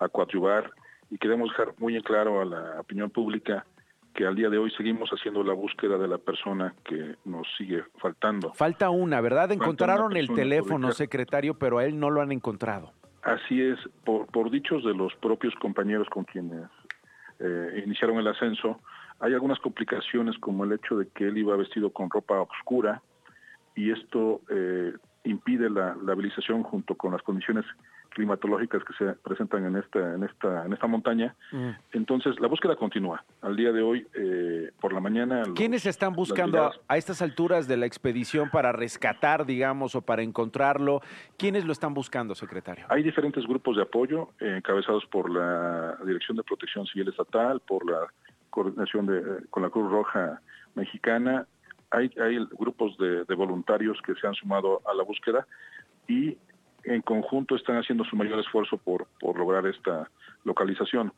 a 0.03 0.09
coadyuvar 0.09 0.71
y 1.09 1.17
queremos 1.17 1.49
dejar 1.49 1.73
muy 1.79 1.95
en 1.95 2.03
claro 2.03 2.41
a 2.41 2.45
la 2.45 2.81
opinión 2.81 3.09
pública 3.09 3.65
que 4.13 4.25
al 4.25 4.35
día 4.35 4.49
de 4.49 4.57
hoy 4.57 4.71
seguimos 4.71 5.09
haciendo 5.11 5.43
la 5.43 5.53
búsqueda 5.53 5.97
de 5.97 6.07
la 6.07 6.17
persona 6.17 6.73
que 6.83 7.15
nos 7.25 7.47
sigue 7.55 7.83
faltando. 7.99 8.51
Falta 8.53 8.89
una, 8.89 9.21
¿verdad? 9.21 9.51
Encontraron 9.51 10.17
el 10.17 10.27
teléfono, 10.29 10.91
secretario, 10.91 11.53
pero 11.53 11.77
a 11.77 11.85
él 11.85 11.99
no 11.99 12.09
lo 12.09 12.21
han 12.21 12.31
encontrado. 12.31 12.93
Así 13.21 13.61
es, 13.61 13.77
por, 14.03 14.25
por 14.27 14.49
dichos 14.49 14.83
de 14.83 14.95
los 14.95 15.13
propios 15.15 15.53
compañeros 15.55 16.07
con 16.09 16.23
quienes 16.23 16.63
eh, 17.39 17.83
iniciaron 17.85 18.17
el 18.17 18.27
ascenso, 18.27 18.79
hay 19.19 19.33
algunas 19.33 19.59
complicaciones 19.59 20.35
como 20.39 20.63
el 20.63 20.71
hecho 20.71 20.97
de 20.97 21.07
que 21.09 21.27
él 21.27 21.37
iba 21.37 21.55
vestido 21.55 21.91
con 21.91 22.09
ropa 22.09 22.41
oscura, 22.41 23.03
y 23.77 23.91
esto 23.91 24.41
eh, 24.49 24.91
impide 25.23 25.69
la, 25.69 25.95
la, 26.03 26.13
habilitación 26.13 26.63
junto 26.63 26.95
con 26.95 27.11
las 27.13 27.21
condiciones 27.21 27.63
climatológicas 28.09 28.83
que 28.83 28.93
se 28.93 29.13
presentan 29.13 29.65
en 29.65 29.75
esta 29.75 30.15
en 30.15 30.23
esta 30.23 30.65
en 30.65 30.73
esta 30.73 30.87
montaña. 30.87 31.35
Mm. 31.51 31.69
Entonces 31.91 32.39
la 32.39 32.47
búsqueda 32.47 32.75
continúa. 32.75 33.23
Al 33.41 33.55
día 33.55 33.71
de 33.71 33.83
hoy, 33.83 34.07
eh, 34.15 34.71
por 34.81 34.93
la 34.93 34.99
mañana. 34.99 35.43
¿Quiénes 35.55 35.85
están 35.85 36.13
buscando 36.13 36.71
a, 36.87 36.97
estas 36.97 37.21
alturas 37.21 37.67
de 37.67 37.77
la 37.77 37.85
expedición 37.85 38.49
para 38.49 38.71
rescatar, 38.71 39.45
digamos, 39.45 39.93
o 39.93 40.01
para 40.01 40.23
encontrarlo? 40.23 41.01
¿Quiénes 41.37 41.65
lo 41.65 41.71
están 41.71 41.93
buscando, 41.93 42.33
secretario? 42.33 42.85
Hay 42.89 43.03
diferentes 43.03 43.45
grupos 43.45 43.75
de 43.75 43.83
apoyo 43.83 44.29
eh, 44.39 44.55
encabezados 44.57 45.05
por 45.05 45.29
la 45.29 45.97
Dirección 46.03 46.37
de 46.37 46.43
Protección 46.43 46.87
Civil 46.87 47.09
Estatal, 47.09 47.59
por 47.59 47.85
la 47.85 48.07
coordinación 48.49 49.05
de, 49.05 49.45
con 49.51 49.61
la 49.61 49.69
Cruz 49.69 49.91
Roja 49.91 50.41
Mexicana, 50.73 51.45
hay, 51.91 52.11
hay 52.21 52.37
grupos 52.57 52.97
de, 52.97 53.23
voluntarios 53.35 53.97
que 54.01 54.15
se 54.15 54.27
han 54.27 54.33
sumado 54.33 54.81
a 54.85 54.93
la 54.93 55.03
búsqueda 55.03 55.47
y 56.07 56.37
en 56.83 57.01
conjunto 57.01 57.55
están 57.55 57.77
haciendo 57.77 58.03
su 58.05 58.15
mayor 58.15 58.39
esfuerzo 58.39 58.77
por, 58.77 59.07
por 59.19 59.37
lograr 59.37 59.65
esta 59.67 60.09
localización. 60.43 61.11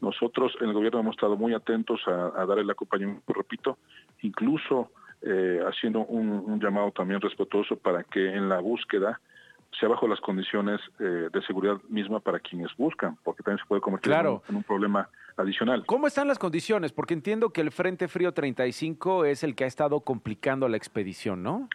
Nosotros 0.00 0.56
en 0.60 0.68
el 0.68 0.74
gobierno 0.74 1.00
hemos 1.00 1.16
estado 1.16 1.36
muy 1.36 1.52
atentos 1.52 2.00
a, 2.06 2.46
dar 2.46 2.58
el 2.58 2.70
acompañamiento, 2.70 3.32
repito, 3.34 3.76
incluso 4.22 4.90
eh, 5.20 5.60
haciendo 5.66 6.06
un, 6.06 6.58
llamado 6.58 6.90
también 6.92 7.20
respetuoso 7.20 7.76
para 7.76 8.02
que 8.04 8.34
en 8.34 8.48
la 8.48 8.60
búsqueda 8.60 9.20
sea 9.78 9.90
bajo 9.90 10.08
las 10.08 10.20
condiciones 10.20 10.80
eh, 10.98 11.28
de 11.30 11.42
seguridad 11.42 11.76
misma 11.88 12.20
para 12.20 12.40
quienes 12.40 12.74
buscan, 12.76 13.18
porque 13.22 13.42
también 13.42 13.58
se 13.58 13.68
puede 13.68 13.82
convertir 13.82 14.12
en, 14.12 14.56
un, 14.56 14.62
problema 14.62 15.08
adicional. 15.38 15.84
¿Cómo 15.86 16.06
están 16.06 16.28
las 16.28 16.38
condiciones? 16.38 16.92
Porque 16.92 17.14
entiendo 17.14 17.50
que 17.50 17.60
el 17.60 17.70
Frente 17.70 18.08
Frío 18.08 18.32
35 18.32 19.24
es 19.24 19.44
el 19.44 19.54
que 19.54 19.64
ha 19.64 19.66
estado 19.66 20.00
complicando 20.00 20.68
la 20.68 20.76
expedición, 20.76 21.42
¿no? 21.42 21.68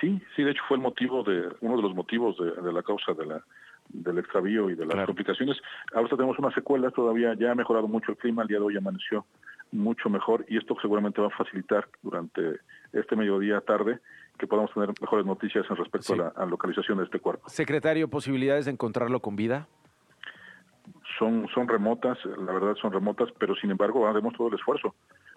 Sí, 0.00 0.20
sí, 0.34 0.42
de 0.42 0.52
hecho 0.52 0.62
fue 0.66 0.78
el 0.78 0.82
motivo 0.82 1.22
de 1.22 1.48
uno 1.60 1.76
de 1.76 1.82
los 1.82 1.94
motivos 1.94 2.36
de, 2.38 2.72
la 2.72 2.82
causa 2.82 3.12
de 3.12 3.26
la 3.26 3.44
del 3.90 4.18
extravío 4.18 4.70
y 4.70 4.76
de 4.76 4.86
las 4.86 5.04
complicaciones. 5.04 5.56
Ahora 5.92 6.08
tenemos 6.10 6.38
una 6.38 6.52
secuela, 6.52 6.90
todavía 6.92 7.34
ya 7.34 7.50
ha 7.50 7.54
mejorado 7.56 7.88
mucho 7.88 8.12
el 8.12 8.18
clima, 8.18 8.42
el 8.42 8.48
día 8.48 8.58
de 8.58 8.64
hoy 8.64 8.76
amaneció 8.76 9.26
mucho 9.72 10.08
mejor 10.08 10.44
y 10.48 10.58
esto 10.58 10.76
seguramente 10.80 11.20
va 11.20 11.26
a 11.26 11.30
facilitar 11.30 11.88
durante 12.02 12.60
este 12.92 13.16
mediodía 13.16 13.60
tarde 13.60 13.98
que 14.38 14.46
podamos 14.46 14.72
tener 14.72 14.90
mejores 15.00 15.26
noticias 15.26 15.66
en 15.68 15.76
respecto 15.76 16.14
a, 16.14 16.16
la, 16.16 16.28
a, 16.28 16.46
localización 16.46 16.98
de 16.98 17.04
este 17.04 17.18
cuerpo. 17.18 17.48
Secretario, 17.48 18.08
¿posibilidades 18.08 18.64
de 18.64 18.70
encontrarlo 18.70 19.20
con 19.20 19.36
vida? 19.36 19.66
Son, 21.20 21.46
son 21.54 21.68
remotas, 21.68 22.18
la 22.24 22.52
verdad 22.52 22.74
son 22.80 22.92
remotas, 22.92 23.28
pero 23.38 23.54
sin 23.54 23.70
embargo 23.70 24.08
haremos 24.08 24.34
todo 24.34 24.48
el 24.48 24.54
esfuerzo. 24.54 24.94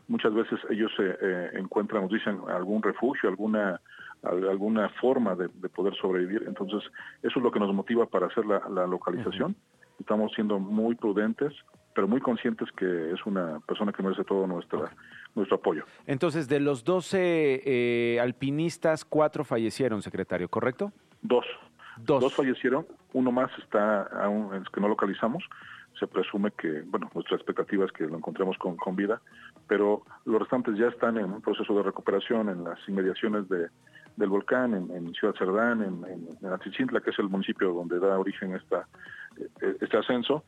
Muchas 0.08 0.34
veces 0.34 0.60
ellos 0.70 0.92
eh, 0.98 1.16
eh, 1.22 1.50
encuentran, 1.54 2.04
nos 2.04 2.12
dicen, 2.12 2.40
algún 2.50 2.82
refugio, 2.82 3.30
alguna 3.30 3.80
alguna 4.24 4.90
forma 5.02 5.36
de, 5.36 5.50
poder 5.70 5.94
sobrevivir. 5.96 6.46
Entonces, 6.48 6.82
eso 7.22 7.40
es 7.40 7.44
lo 7.44 7.52
que 7.52 7.60
nos 7.60 7.74
motiva 7.74 8.06
para 8.06 8.28
hacer 8.28 8.46
la, 8.46 8.88
localización. 8.88 9.56
Estamos 10.00 10.32
siendo 10.34 10.60
muy 10.60 10.96
prudentes, 10.96 11.54
pero 11.94 12.08
muy 12.08 12.22
conscientes 12.22 12.70
que 12.72 13.12
es 13.12 13.26
una 13.26 13.60
persona 13.68 13.92
que 13.92 14.02
merece 14.02 14.24
todo 14.24 14.48
nuestra, 14.48 14.92
nuestro 15.36 15.58
apoyo. 15.58 15.84
Entonces, 16.08 16.48
de 16.48 16.60
los 16.60 16.84
12 16.84 17.62
eh, 17.66 18.20
alpinistas, 18.20 19.06
cuatro 19.06 19.44
fallecieron, 19.44 20.02
secretario, 20.02 20.48
¿correcto? 20.50 20.92
Dos. 21.22 21.46
Dos. 21.98 22.34
fallecieron, 22.34 22.86
uno 23.14 23.32
más 23.32 23.52
está 23.60 24.04
aún 24.24 24.54
es 24.56 24.70
que 24.70 24.82
no 24.82 24.88
localizamos. 24.88 25.44
Se 26.00 26.08
presume 26.08 26.52
que, 26.52 26.82
bueno, 26.88 27.10
nuestra 27.14 27.36
expectativa 27.36 27.86
es 27.86 27.92
que 27.92 28.06
lo 28.06 28.18
encontremos 28.18 28.58
con, 28.58 28.96
vida, 28.96 29.22
pero 29.68 30.02
los 30.26 30.40
restantes 30.40 30.76
ya 30.78 30.88
están 30.88 31.18
en 31.18 31.26
un 31.26 31.42
proceso 31.42 31.74
de 31.76 31.84
recuperación 31.84 32.50
en 32.50 32.64
las 32.64 32.80
inmediaciones 32.88 33.48
de, 33.48 33.68
del 34.18 34.30
volcán, 34.30 34.74
en, 34.74 35.14
Ciudad 35.14 35.36
Cerdán, 35.38 35.84
en, 35.84 36.04
en, 36.06 37.02
que 37.02 37.10
es 37.10 37.20
el 37.20 37.30
municipio 37.30 37.74
donde 37.74 38.00
da 38.00 38.18
origen 38.18 38.56
esta, 38.56 38.88
e, 39.62 39.78
este 39.82 39.98
ascenso. 39.98 40.44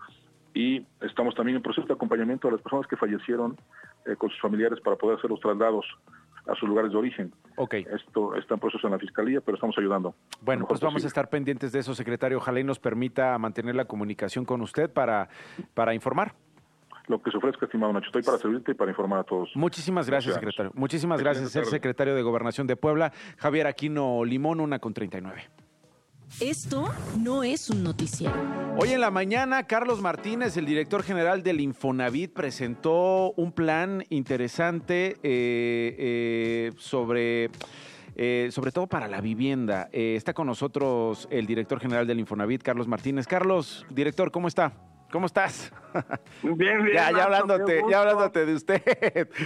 Y 0.55 0.85
estamos 1.01 1.35
también 1.35 1.57
en 1.57 1.61
proceso 1.61 1.85
de 1.85 1.93
acompañamiento 1.93 2.47
a 2.47 2.51
las 2.51 2.61
personas 2.61 2.87
que 2.87 2.95
fallecieron 2.95 3.55
eh, 4.05 4.15
con 4.15 4.29
sus 4.29 4.39
familiares 4.39 4.79
para 4.81 4.95
poder 4.95 5.17
hacer 5.17 5.29
los 5.29 5.39
traslados 5.41 5.85
a 6.47 6.55
sus 6.55 6.67
lugares 6.67 6.91
de 6.91 6.97
origen. 6.97 7.33
Ok. 7.55 7.73
Esto 7.73 8.35
está 8.35 8.55
en 8.55 8.59
proceso 8.59 8.87
en 8.87 8.93
la 8.93 8.99
Fiscalía, 8.99 9.41
pero 9.41 9.55
estamos 9.55 9.77
ayudando. 9.77 10.15
Bueno, 10.41 10.65
pues 10.67 10.79
vamos 10.79 11.03
a 11.03 11.07
estar 11.07 11.29
pendientes 11.29 11.71
de 11.71 11.79
eso, 11.79 11.93
secretario. 11.95 12.37
Ojalá 12.37 12.59
y 12.59 12.63
nos 12.63 12.79
permita 12.79 13.37
mantener 13.37 13.75
la 13.75 13.85
comunicación 13.85 14.45
con 14.45 14.61
usted 14.61 14.89
para, 14.89 15.29
para 15.73 15.93
informar 15.93 16.33
lo 17.07 17.21
que 17.21 17.31
se 17.31 17.37
ofrezca, 17.37 17.65
estimado 17.65 17.93
Nacho. 17.93 18.07
Estoy 18.07 18.23
para 18.23 18.37
servirte 18.37 18.71
y 18.71 18.73
para 18.73 18.91
informar 18.91 19.19
a 19.19 19.23
todos. 19.23 19.51
Muchísimas 19.55 20.09
gracias, 20.09 20.33
secretario. 20.33 20.71
Muchísimas 20.73 21.21
gracias, 21.21 21.55
el 21.55 21.65
secretario 21.65 22.15
de 22.15 22.21
Gobernación 22.21 22.67
de 22.67 22.75
Puebla, 22.75 23.11
Javier 23.37 23.67
Aquino 23.67 24.25
Limón, 24.25 24.59
una 24.59 24.79
con 24.79 24.93
39. 24.93 25.43
Esto 26.41 26.89
no 27.17 27.43
es 27.43 27.69
un 27.69 27.81
noticiero. 27.81 28.35
Hoy 28.77 28.89
en 28.89 28.99
la 28.99 29.09
mañana, 29.09 29.63
Carlos 29.67 30.01
Martínez, 30.01 30.57
el 30.57 30.65
director 30.65 31.01
general 31.01 31.43
del 31.43 31.61
Infonavit, 31.61 32.33
presentó 32.33 33.31
un 33.37 33.53
plan 33.53 34.03
interesante 34.09 35.15
eh, 35.23 35.95
eh, 35.97 36.71
sobre... 36.77 37.49
Eh, 38.17 38.47
sobre 38.51 38.71
todo 38.71 38.87
para 38.87 39.09
la 39.09 39.19
vivienda. 39.19 39.89
está 39.91 40.33
con 40.33 40.47
nosotros 40.47 41.27
el 41.29 41.45
director 41.45 41.81
general 41.81 42.07
del 42.07 42.21
Infonavit, 42.21 42.63
Carlos 42.63 42.87
Martínez. 42.87 43.27
Carlos, 43.27 43.85
director, 43.89 44.31
¿cómo 44.31 44.47
está? 44.47 44.71
¿Cómo 45.15 45.27
estás? 45.27 45.73
Bien, 46.43 46.83
bien. 46.83 46.93
Ya, 46.93 47.09
ya 47.09 47.23
hablándote, 47.23 47.81
ya 47.89 48.01
hablándote 48.01 48.45
de 48.45 48.53
usted. 48.53 48.81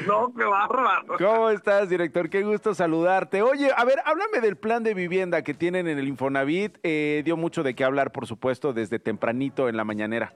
No, 0.08 0.34
qué 0.36 0.44
bárbaro. 0.44 1.16
¿Cómo 1.20 1.52
estás, 1.52 1.88
director? 1.88 2.28
Qué 2.28 2.42
gusto 2.42 2.74
saludarte. 2.74 3.44
Oye, 3.44 3.70
a 3.78 3.86
ver, 3.86 4.00
háblame 4.04 4.42
del 4.42 4.56
plan 4.56 4.82
de 4.82 4.96
vivienda 4.96 5.44
que 5.44 5.54
tienen 5.54 5.88
en 5.88 6.00
el 6.00 6.08
Infonavit. 6.08 6.80
Eh, 6.82 7.22
dio 7.24 7.38
mucho 7.38 7.62
de 7.62 7.76
qué 7.76 7.84
hablar, 7.84 8.12
por 8.12 8.26
supuesto, 8.26 8.74
desde 8.74 8.98
tempranito 8.98 9.70
en 9.70 9.78
la 9.78 9.84
mañanera. 9.84 10.34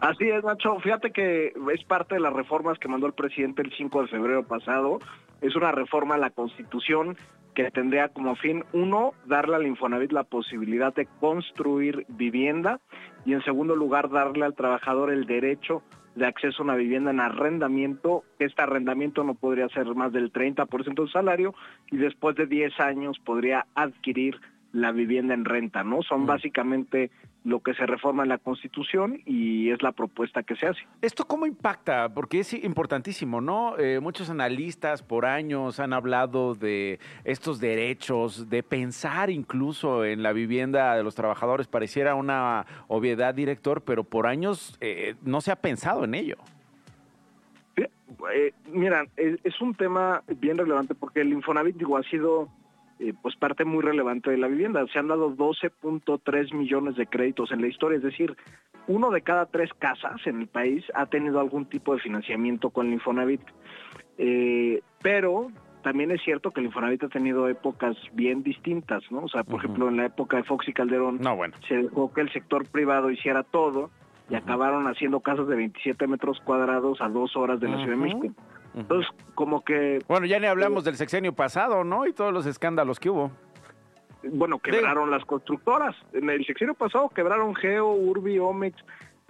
Así 0.00 0.28
es, 0.28 0.42
Nacho. 0.42 0.80
Fíjate 0.80 1.12
que 1.12 1.52
es 1.72 1.84
parte 1.84 2.16
de 2.16 2.20
las 2.20 2.32
reformas 2.32 2.80
que 2.80 2.88
mandó 2.88 3.06
el 3.06 3.14
presidente 3.14 3.62
el 3.62 3.72
5 3.76 4.02
de 4.02 4.08
febrero 4.08 4.44
pasado. 4.44 4.98
Es 5.46 5.54
una 5.54 5.70
reforma 5.70 6.16
a 6.16 6.18
la 6.18 6.30
Constitución 6.30 7.16
que 7.54 7.70
tendría 7.70 8.08
como 8.08 8.34
fin, 8.34 8.64
uno, 8.72 9.12
darle 9.26 9.54
al 9.54 9.64
Infonavit 9.64 10.10
la 10.10 10.24
posibilidad 10.24 10.92
de 10.92 11.06
construir 11.20 12.04
vivienda 12.08 12.80
y 13.24 13.32
en 13.32 13.44
segundo 13.44 13.76
lugar, 13.76 14.10
darle 14.10 14.44
al 14.44 14.56
trabajador 14.56 15.12
el 15.12 15.24
derecho 15.24 15.84
de 16.16 16.26
acceso 16.26 16.62
a 16.62 16.64
una 16.64 16.74
vivienda 16.74 17.12
en 17.12 17.20
arrendamiento. 17.20 18.24
Este 18.40 18.60
arrendamiento 18.60 19.22
no 19.22 19.34
podría 19.34 19.68
ser 19.68 19.86
más 19.94 20.12
del 20.12 20.32
30% 20.32 20.94
del 20.96 21.12
salario 21.12 21.54
y 21.92 21.96
después 21.96 22.34
de 22.34 22.46
10 22.46 22.80
años 22.80 23.16
podría 23.24 23.66
adquirir 23.76 24.40
la 24.72 24.92
vivienda 24.92 25.34
en 25.34 25.44
renta, 25.44 25.84
¿no? 25.84 26.02
Son 26.02 26.22
mm. 26.22 26.26
básicamente 26.26 27.10
lo 27.44 27.60
que 27.60 27.74
se 27.74 27.86
reforma 27.86 28.24
en 28.24 28.28
la 28.28 28.38
Constitución 28.38 29.20
y 29.24 29.70
es 29.70 29.80
la 29.80 29.92
propuesta 29.92 30.42
que 30.42 30.56
se 30.56 30.66
hace. 30.66 30.80
¿Esto 31.00 31.24
cómo 31.26 31.46
impacta? 31.46 32.08
Porque 32.12 32.40
es 32.40 32.52
importantísimo, 32.52 33.40
¿no? 33.40 33.78
Eh, 33.78 34.00
muchos 34.00 34.30
analistas 34.30 35.04
por 35.04 35.24
años 35.26 35.78
han 35.78 35.92
hablado 35.92 36.56
de 36.56 36.98
estos 37.22 37.60
derechos, 37.60 38.50
de 38.50 38.64
pensar 38.64 39.30
incluso 39.30 40.04
en 40.04 40.24
la 40.24 40.32
vivienda 40.32 40.96
de 40.96 41.04
los 41.04 41.14
trabajadores. 41.14 41.68
Pareciera 41.68 42.16
una 42.16 42.66
obviedad, 42.88 43.32
director, 43.32 43.82
pero 43.82 44.02
por 44.02 44.26
años 44.26 44.76
eh, 44.80 45.14
no 45.22 45.40
se 45.40 45.52
ha 45.52 45.56
pensado 45.56 46.02
en 46.02 46.16
ello. 46.16 46.38
Eh, 48.34 48.52
mira, 48.72 49.04
es, 49.16 49.60
un 49.60 49.74
tema 49.74 50.22
bien 50.40 50.58
relevante 50.58 50.94
porque 50.94 51.20
el 51.20 51.32
Infonavit 51.32 51.76
digo, 51.76 51.96
ha 51.96 52.02
sido 52.04 52.48
eh, 52.98 53.12
pues 53.20 53.36
parte 53.36 53.64
muy 53.64 53.82
relevante 53.82 54.30
de 54.30 54.38
la 54.38 54.48
vivienda. 54.48 54.84
Se 54.92 54.98
han 54.98 55.08
dado 55.08 55.30
12.3 55.30 56.54
millones 56.54 56.96
de 56.96 57.06
créditos 57.06 57.52
en 57.52 57.60
la 57.60 57.68
historia, 57.68 57.96
es 57.96 58.02
decir, 58.02 58.36
uno 58.86 59.10
de 59.10 59.22
cada 59.22 59.46
tres 59.46 59.70
casas 59.74 60.26
en 60.26 60.40
el 60.40 60.46
país 60.46 60.84
ha 60.94 61.06
tenido 61.06 61.40
algún 61.40 61.66
tipo 61.66 61.94
de 61.94 62.00
financiamiento 62.00 62.70
con 62.70 62.86
el 62.86 62.94
Infonavit. 62.94 63.42
Eh, 64.18 64.80
pero 65.02 65.48
también 65.82 66.10
es 66.10 66.22
cierto 66.22 66.50
que 66.50 66.60
el 66.60 66.66
Infonavit 66.66 67.04
ha 67.04 67.08
tenido 67.08 67.48
épocas 67.48 67.96
bien 68.12 68.42
distintas, 68.42 69.02
¿no? 69.10 69.20
O 69.20 69.28
sea, 69.28 69.44
por 69.44 69.60
ejemplo, 69.60 69.88
en 69.88 69.96
la 69.96 70.06
época 70.06 70.38
de 70.38 70.44
Fox 70.44 70.68
y 70.68 70.72
Calderón 70.72 71.20
se 71.68 71.76
dejó 71.76 72.12
que 72.12 72.22
el 72.22 72.32
sector 72.32 72.66
privado 72.66 73.10
hiciera 73.10 73.42
todo 73.42 73.90
y 74.28 74.34
acabaron 74.34 74.88
haciendo 74.88 75.20
casas 75.20 75.46
de 75.46 75.54
27 75.54 76.06
metros 76.06 76.40
cuadrados 76.40 77.00
a 77.00 77.08
dos 77.08 77.36
horas 77.36 77.60
de 77.60 77.68
la 77.68 77.76
Ciudad 77.76 77.92
de 77.92 77.96
México. 77.96 78.34
Entonces, 78.76 79.10
como 79.34 79.64
que... 79.64 80.00
Bueno, 80.06 80.26
ya 80.26 80.38
ni 80.38 80.46
hablamos 80.46 80.84
del 80.84 80.96
sexenio 80.96 81.32
pasado, 81.32 81.82
¿no? 81.82 82.06
Y 82.06 82.12
todos 82.12 82.32
los 82.32 82.44
escándalos 82.46 83.00
que 83.00 83.08
hubo. 83.08 83.32
Bueno, 84.22 84.58
quebraron 84.58 85.10
las 85.10 85.24
constructoras. 85.24 85.96
En 86.12 86.28
el 86.28 86.44
sexenio 86.44 86.74
pasado 86.74 87.08
quebraron 87.08 87.54
Geo, 87.54 87.92
Urbi, 87.92 88.38
Omex, 88.38 88.76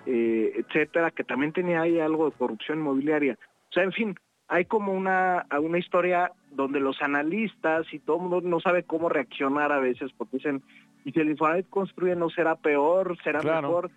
eh, 0.04 0.52
etcétera, 0.56 1.10
que 1.12 1.24
también 1.24 1.52
tenía 1.52 1.82
ahí 1.82 2.00
algo 2.00 2.28
de 2.28 2.36
corrupción 2.36 2.80
inmobiliaria. 2.80 3.38
O 3.70 3.72
sea, 3.72 3.84
en 3.84 3.92
fin, 3.92 4.16
hay 4.48 4.64
como 4.64 4.92
una, 4.92 5.46
una 5.60 5.78
historia 5.78 6.32
donde 6.50 6.80
los 6.80 7.00
analistas 7.02 7.86
y 7.92 7.98
todo 7.98 8.16
el 8.16 8.22
mundo 8.22 8.40
no 8.40 8.60
sabe 8.60 8.82
cómo 8.84 9.08
reaccionar 9.08 9.70
a 9.70 9.78
veces, 9.78 10.12
porque 10.16 10.38
dicen, 10.38 10.62
y 11.04 11.12
si 11.12 11.20
el 11.20 11.30
Infonavit 11.30 11.68
construye 11.68 12.16
no 12.16 12.30
será 12.30 12.56
peor, 12.56 13.16
será 13.22 13.40
mejor. 13.42 13.90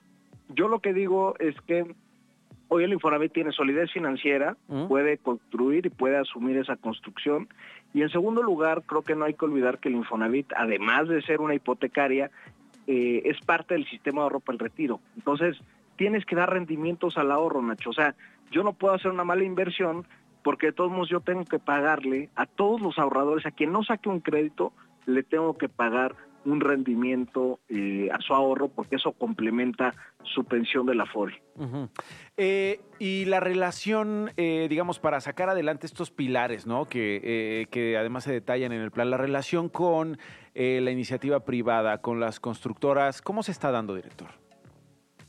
Yo 0.49 0.67
lo 0.67 0.79
que 0.79 0.93
digo 0.93 1.35
es 1.39 1.55
que 1.61 1.95
Hoy 2.69 2.83
el 2.83 2.93
Infonavit 2.93 3.33
tiene 3.33 3.51
solidez 3.51 3.91
financiera, 3.91 4.55
mm. 4.67 4.87
puede 4.87 5.17
construir 5.17 5.87
y 5.87 5.89
puede 5.89 6.17
asumir 6.17 6.57
esa 6.57 6.75
construcción. 6.75 7.49
Y 7.93 8.03
en 8.03 8.09
segundo 8.09 8.43
lugar, 8.43 8.83
creo 8.85 9.01
que 9.01 9.15
no 9.15 9.25
hay 9.25 9.33
que 9.33 9.45
olvidar 9.45 9.79
que 9.79 9.89
el 9.89 9.95
Infonavit, 9.95 10.53
además 10.55 11.07
de 11.07 11.21
ser 11.23 11.41
una 11.41 11.55
hipotecaria, 11.55 12.29
eh, 12.85 13.23
es 13.25 13.41
parte 13.41 13.73
del 13.73 13.87
sistema 13.87 14.21
de 14.21 14.23
ahorro 14.23 14.39
para 14.39 14.53
el 14.53 14.59
retiro. 14.59 14.99
Entonces, 15.15 15.57
tienes 15.95 16.25
que 16.25 16.35
dar 16.35 16.53
rendimientos 16.53 17.17
al 17.17 17.31
ahorro, 17.31 17.61
Nacho. 17.61 17.89
O 17.89 17.93
sea, 17.93 18.15
yo 18.51 18.63
no 18.63 18.73
puedo 18.73 18.93
hacer 18.93 19.11
una 19.11 19.23
mala 19.23 19.43
inversión 19.43 20.05
porque 20.43 20.67
de 20.67 20.73
todos 20.73 20.91
modos 20.91 21.09
yo 21.09 21.21
tengo 21.21 21.45
que 21.45 21.59
pagarle 21.59 22.29
a 22.35 22.45
todos 22.45 22.81
los 22.81 22.97
ahorradores, 22.97 23.45
a 23.45 23.51
quien 23.51 23.71
no 23.71 23.83
saque 23.83 24.09
un 24.09 24.19
crédito, 24.19 24.73
le 25.05 25.23
tengo 25.23 25.57
que 25.57 25.69
pagar 25.69 26.15
un 26.45 26.59
rendimiento 26.61 27.59
eh, 27.69 28.09
a 28.11 28.19
su 28.19 28.33
ahorro 28.33 28.69
porque 28.69 28.95
eso 28.95 29.11
complementa 29.11 29.93
su 30.23 30.43
pensión 30.45 30.85
de 30.85 30.95
la 30.95 31.05
FORE. 31.05 31.41
Eh, 32.37 32.79
y 32.99 33.25
la 33.25 33.39
relación, 33.39 34.31
eh, 34.37 34.67
digamos, 34.69 34.99
para 34.99 35.19
sacar 35.21 35.49
adelante 35.49 35.85
estos 35.85 36.11
pilares, 36.11 36.65
¿no? 36.65 36.85
Que, 36.85 37.67
que 37.71 37.97
además 37.97 38.23
se 38.23 38.31
detallan 38.31 38.71
en 38.71 38.81
el 38.81 38.91
plan, 38.91 39.09
la 39.09 39.17
relación 39.17 39.69
con 39.69 40.17
la 40.53 40.91
iniciativa 40.91 41.45
privada, 41.45 41.99
con 41.99 42.19
las 42.19 42.39
constructoras, 42.39 43.21
¿cómo 43.21 43.43
se 43.43 43.51
está 43.51 43.71
dando, 43.71 43.95
director? 43.95 44.27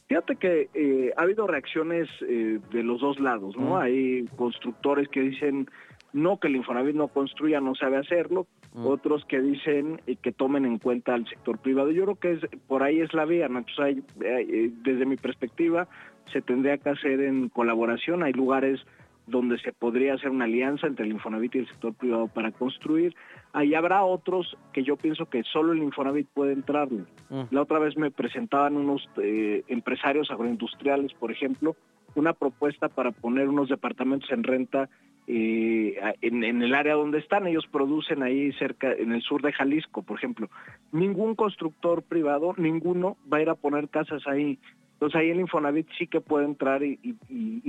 Fíjate 0.08 0.34
que 0.34 1.12
ha 1.16 1.22
habido 1.22 1.46
reacciones 1.46 2.08
de 2.20 2.82
los 2.82 3.00
dos 3.00 3.20
lados, 3.20 3.56
¿no? 3.56 3.78
Hay 3.78 4.24
constructores 4.36 5.08
que 5.08 5.20
dicen 5.20 5.68
no 6.12 6.38
que 6.40 6.48
el 6.48 6.56
Infonavit 6.56 6.96
no 6.96 7.08
construya, 7.08 7.60
no 7.60 7.74
sabe 7.76 7.98
hacerlo, 7.98 8.46
mm. 8.74 8.86
otros 8.86 9.24
que 9.24 9.40
dicen 9.40 10.00
eh, 10.06 10.16
que 10.16 10.32
tomen 10.32 10.64
en 10.64 10.78
cuenta 10.78 11.14
al 11.14 11.26
sector 11.28 11.58
privado. 11.58 11.90
Yo 11.90 12.04
creo 12.04 12.16
que 12.16 12.32
es, 12.32 12.60
por 12.66 12.82
ahí 12.82 13.00
es 13.00 13.12
la 13.14 13.24
vía, 13.24 13.48
Nacho. 13.48 13.84
Eh, 13.84 14.70
desde 14.82 15.06
mi 15.06 15.16
perspectiva, 15.16 15.88
se 16.32 16.40
tendría 16.42 16.78
que 16.78 16.90
hacer 16.90 17.20
en 17.20 17.48
colaboración. 17.48 18.22
Hay 18.22 18.32
lugares 18.32 18.80
donde 19.26 19.58
se 19.58 19.72
podría 19.72 20.14
hacer 20.14 20.30
una 20.30 20.44
alianza 20.44 20.86
entre 20.86 21.06
el 21.06 21.12
Infonavit 21.12 21.54
y 21.54 21.58
el 21.58 21.68
sector 21.68 21.94
privado 21.94 22.28
para 22.28 22.50
construir. 22.50 23.14
Ahí 23.52 23.74
habrá 23.74 24.04
otros 24.04 24.56
que 24.72 24.82
yo 24.82 24.96
pienso 24.96 25.26
que 25.26 25.42
solo 25.44 25.72
el 25.72 25.82
Infonavit 25.82 26.28
puede 26.28 26.52
entrarle. 26.52 27.04
Mm. 27.28 27.42
La 27.50 27.62
otra 27.62 27.78
vez 27.78 27.96
me 27.96 28.10
presentaban 28.10 28.76
unos 28.76 29.08
eh, 29.22 29.62
empresarios 29.68 30.30
agroindustriales, 30.30 31.12
por 31.14 31.30
ejemplo, 31.30 31.76
una 32.14 32.32
propuesta 32.32 32.88
para 32.88 33.12
poner 33.12 33.48
unos 33.48 33.68
departamentos 33.68 34.30
en 34.30 34.42
renta 34.42 34.88
eh, 35.26 35.94
en, 36.22 36.62
el 36.62 36.74
área 36.74 36.94
donde 36.94 37.18
están. 37.18 37.46
Ellos 37.46 37.66
producen 37.70 38.22
ahí 38.22 38.52
cerca, 38.54 38.92
en 38.92 39.12
el 39.12 39.22
sur 39.22 39.42
de 39.42 39.52
Jalisco, 39.52 40.02
por 40.02 40.18
ejemplo. 40.18 40.48
Ningún 40.92 41.34
constructor 41.34 42.02
privado, 42.02 42.54
ninguno 42.56 43.16
va 43.32 43.38
a 43.38 43.42
ir 43.42 43.48
a 43.48 43.54
poner 43.54 43.88
casas 43.88 44.26
ahí. 44.26 44.58
Entonces 44.94 45.20
ahí 45.20 45.30
el 45.30 45.40
Infonavit 45.40 45.88
sí 45.98 46.06
que 46.06 46.20
puede 46.20 46.44
entrar 46.44 46.82
y, 46.82 46.98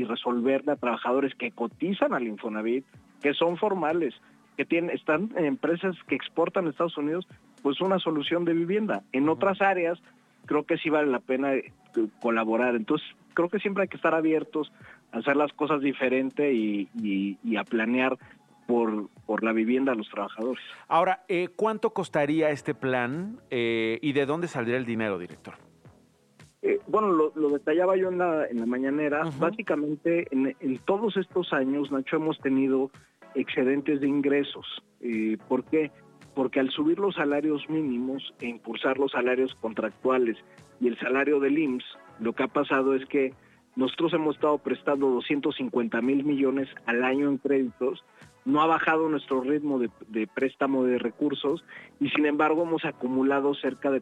resolverle 0.03 0.73
a 0.73 0.75
trabajadores 0.75 1.33
que 1.35 1.51
cotizan 1.51 2.13
al 2.13 2.27
Infonavit, 2.27 2.83
que 3.21 3.33
son 3.33 3.57
formales, 3.57 4.13
que 4.57 4.65
tienen, 4.65 4.89
están 4.89 5.29
en 5.37 5.45
empresas 5.45 5.95
que 6.07 6.15
exportan 6.15 6.67
a 6.67 6.71
Estados 6.71 6.97
Unidos, 6.97 7.27
pues 7.61 7.79
una 7.79 7.99
solución 7.99 8.43
de 8.43 8.53
vivienda. 8.53 9.03
En 9.13 9.29
otras 9.29 9.61
áreas 9.61 10.01
creo 10.45 10.65
que 10.65 10.77
sí 10.77 10.89
vale 10.89 11.09
la 11.09 11.19
pena 11.19 11.53
eh, 11.55 11.71
colaborar. 12.21 12.75
Entonces 12.75 13.07
creo 13.33 13.49
que 13.49 13.59
siempre 13.59 13.83
hay 13.83 13.89
que 13.89 13.97
estar 13.97 14.13
abiertos 14.13 14.71
a 15.11 15.19
hacer 15.19 15.35
las 15.35 15.51
cosas 15.53 15.81
diferente 15.81 16.53
y, 16.53 16.87
a 17.57 17.63
planear 17.63 18.17
por, 18.67 19.09
por, 19.25 19.43
la 19.43 19.51
vivienda 19.51 19.91
a 19.91 19.95
los 19.95 20.09
trabajadores. 20.09 20.63
Ahora, 20.87 21.23
eh, 21.27 21.49
¿cuánto 21.55 21.91
costaría 21.91 22.49
este 22.49 22.73
plan 22.73 23.39
eh, 23.49 23.99
y 24.01 24.13
de 24.13 24.25
dónde 24.25 24.47
saldría 24.47 24.77
el 24.77 24.85
dinero, 24.85 25.19
director? 25.19 25.55
Eh, 26.61 26.79
bueno, 26.87 27.11
lo, 27.11 27.49
detallaba 27.49 27.97
yo 27.97 28.09
en 28.09 28.19
la, 28.19 28.45
en 28.47 28.59
la 28.59 28.65
mañanera. 28.65 29.23
Básicamente, 29.39 30.27
en, 30.31 30.77
todos 30.85 31.17
estos 31.17 31.51
años, 31.53 31.91
Nacho, 31.91 32.17
hemos 32.17 32.39
tenido 32.39 32.91
excedentes 33.35 33.99
de 33.99 34.07
ingresos. 34.07 34.65
¿Por 35.47 35.63
qué? 35.65 35.89
Porque 35.89 35.91
al 36.59 36.69
subir 36.69 36.99
los 36.99 37.15
salarios 37.15 37.69
mínimos 37.69 38.33
e 38.39 38.47
impulsar 38.47 38.97
los 38.97 39.11
salarios 39.11 39.55
contractuales 39.55 40.37
y 40.79 40.87
el 40.87 40.97
salario 40.99 41.39
del 41.39 41.57
IMSS, 41.57 41.85
lo 42.19 42.33
que 42.33 42.43
ha 42.43 42.47
pasado 42.47 42.95
es 42.95 43.05
que 43.05 43.33
nosotros 43.75 44.13
hemos 44.13 44.35
estado 44.35 44.57
prestando 44.57 45.09
250 45.09 46.01
mil 46.01 46.23
millones 46.23 46.67
al 46.85 47.03
año 47.03 47.29
en 47.29 47.37
créditos, 47.37 48.03
no 48.43 48.61
ha 48.61 48.65
bajado 48.65 49.07
nuestro 49.07 49.41
ritmo 49.41 49.79
de, 49.79 50.27
préstamo 50.27 50.83
de 50.83 50.97
recursos 50.97 51.63
y 51.99 52.09
sin 52.09 52.25
embargo 52.25 52.63
hemos 52.63 52.83
acumulado 52.85 53.53
cerca 53.53 53.91
de, 53.91 54.01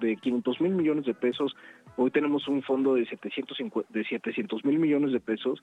de 0.00 0.16
500 0.16 0.60
mil 0.60 0.72
millones 0.74 1.06
de 1.06 1.14
pesos. 1.14 1.56
Hoy 1.96 2.10
tenemos 2.10 2.46
un 2.48 2.62
fondo 2.62 2.94
de 2.94 3.06
700 3.06 4.64
mil 4.64 4.78
millones 4.78 5.12
de 5.12 5.20
pesos 5.20 5.62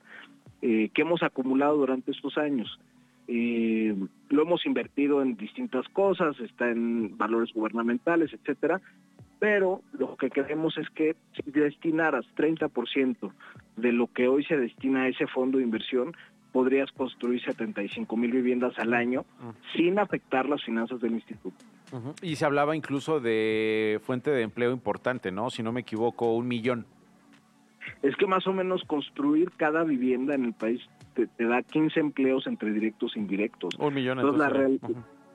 eh, 0.62 0.90
que 0.94 1.04
hemos 1.04 1.22
acumulado 1.22 1.78
durante 1.78 2.12
estos 2.12 2.38
años. 2.38 2.80
Eh, 3.28 3.96
lo 4.30 4.42
hemos 4.42 4.66
invertido 4.66 5.22
en 5.22 5.36
distintas 5.36 5.88
cosas, 5.90 6.40
está 6.40 6.70
en 6.70 7.18
valores 7.18 7.54
gubernamentales, 7.54 8.34
etcétera, 8.34 8.82
pero 9.40 9.82
lo 9.98 10.16
que 10.16 10.30
queremos 10.30 10.78
es 10.78 10.90
que 10.90 11.16
si 11.34 11.52
destinaras 11.52 12.26
30% 12.36 13.32
de 13.78 13.92
lo 13.92 14.08
que 14.08 14.28
hoy 14.28 14.46
se 14.46 14.58
destina 14.58 15.04
a 15.04 15.08
ese 15.10 15.28
fondo 15.28 15.58
de 15.58 15.64
inversión, 15.64 16.14
podrías 16.52 16.90
construir 16.94 17.44
75 17.44 18.16
mil 18.16 18.32
viviendas 18.32 18.80
al 18.80 18.94
año 18.94 19.26
sin 19.76 20.00
afectar 20.00 20.48
las 20.48 20.64
finanzas 20.64 21.02
del 21.02 21.12
instituto. 21.12 21.58
Y 22.22 22.38
se 22.38 22.46
hablaba 22.46 22.76
incluso 22.78 23.20
de 23.20 24.00
fuente 24.04 24.32
de 24.32 24.44
empleo 24.44 24.72
importante, 24.72 25.32
¿no? 25.32 25.50
Si 25.50 25.64
no 25.64 25.74
me 25.74 25.82
equivoco, 25.82 26.34
un 26.34 26.48
millón. 26.48 26.86
Es 28.02 28.16
que 28.16 28.28
más 28.28 28.48
o 28.48 28.54
menos 28.54 28.84
construir 28.84 29.52
cada 29.58 29.84
vivienda 29.84 30.36
en 30.36 30.46
el 30.46 30.54
país 30.54 30.82
te, 31.14 31.28
da 31.44 31.62
15 31.62 32.00
empleos 32.00 32.48
entre 32.48 32.72
directos 32.72 33.16
e 33.16 33.20
indirectos. 33.20 33.76
Un 33.80 33.94
millón. 33.94 34.20
Entonces, 34.20 34.80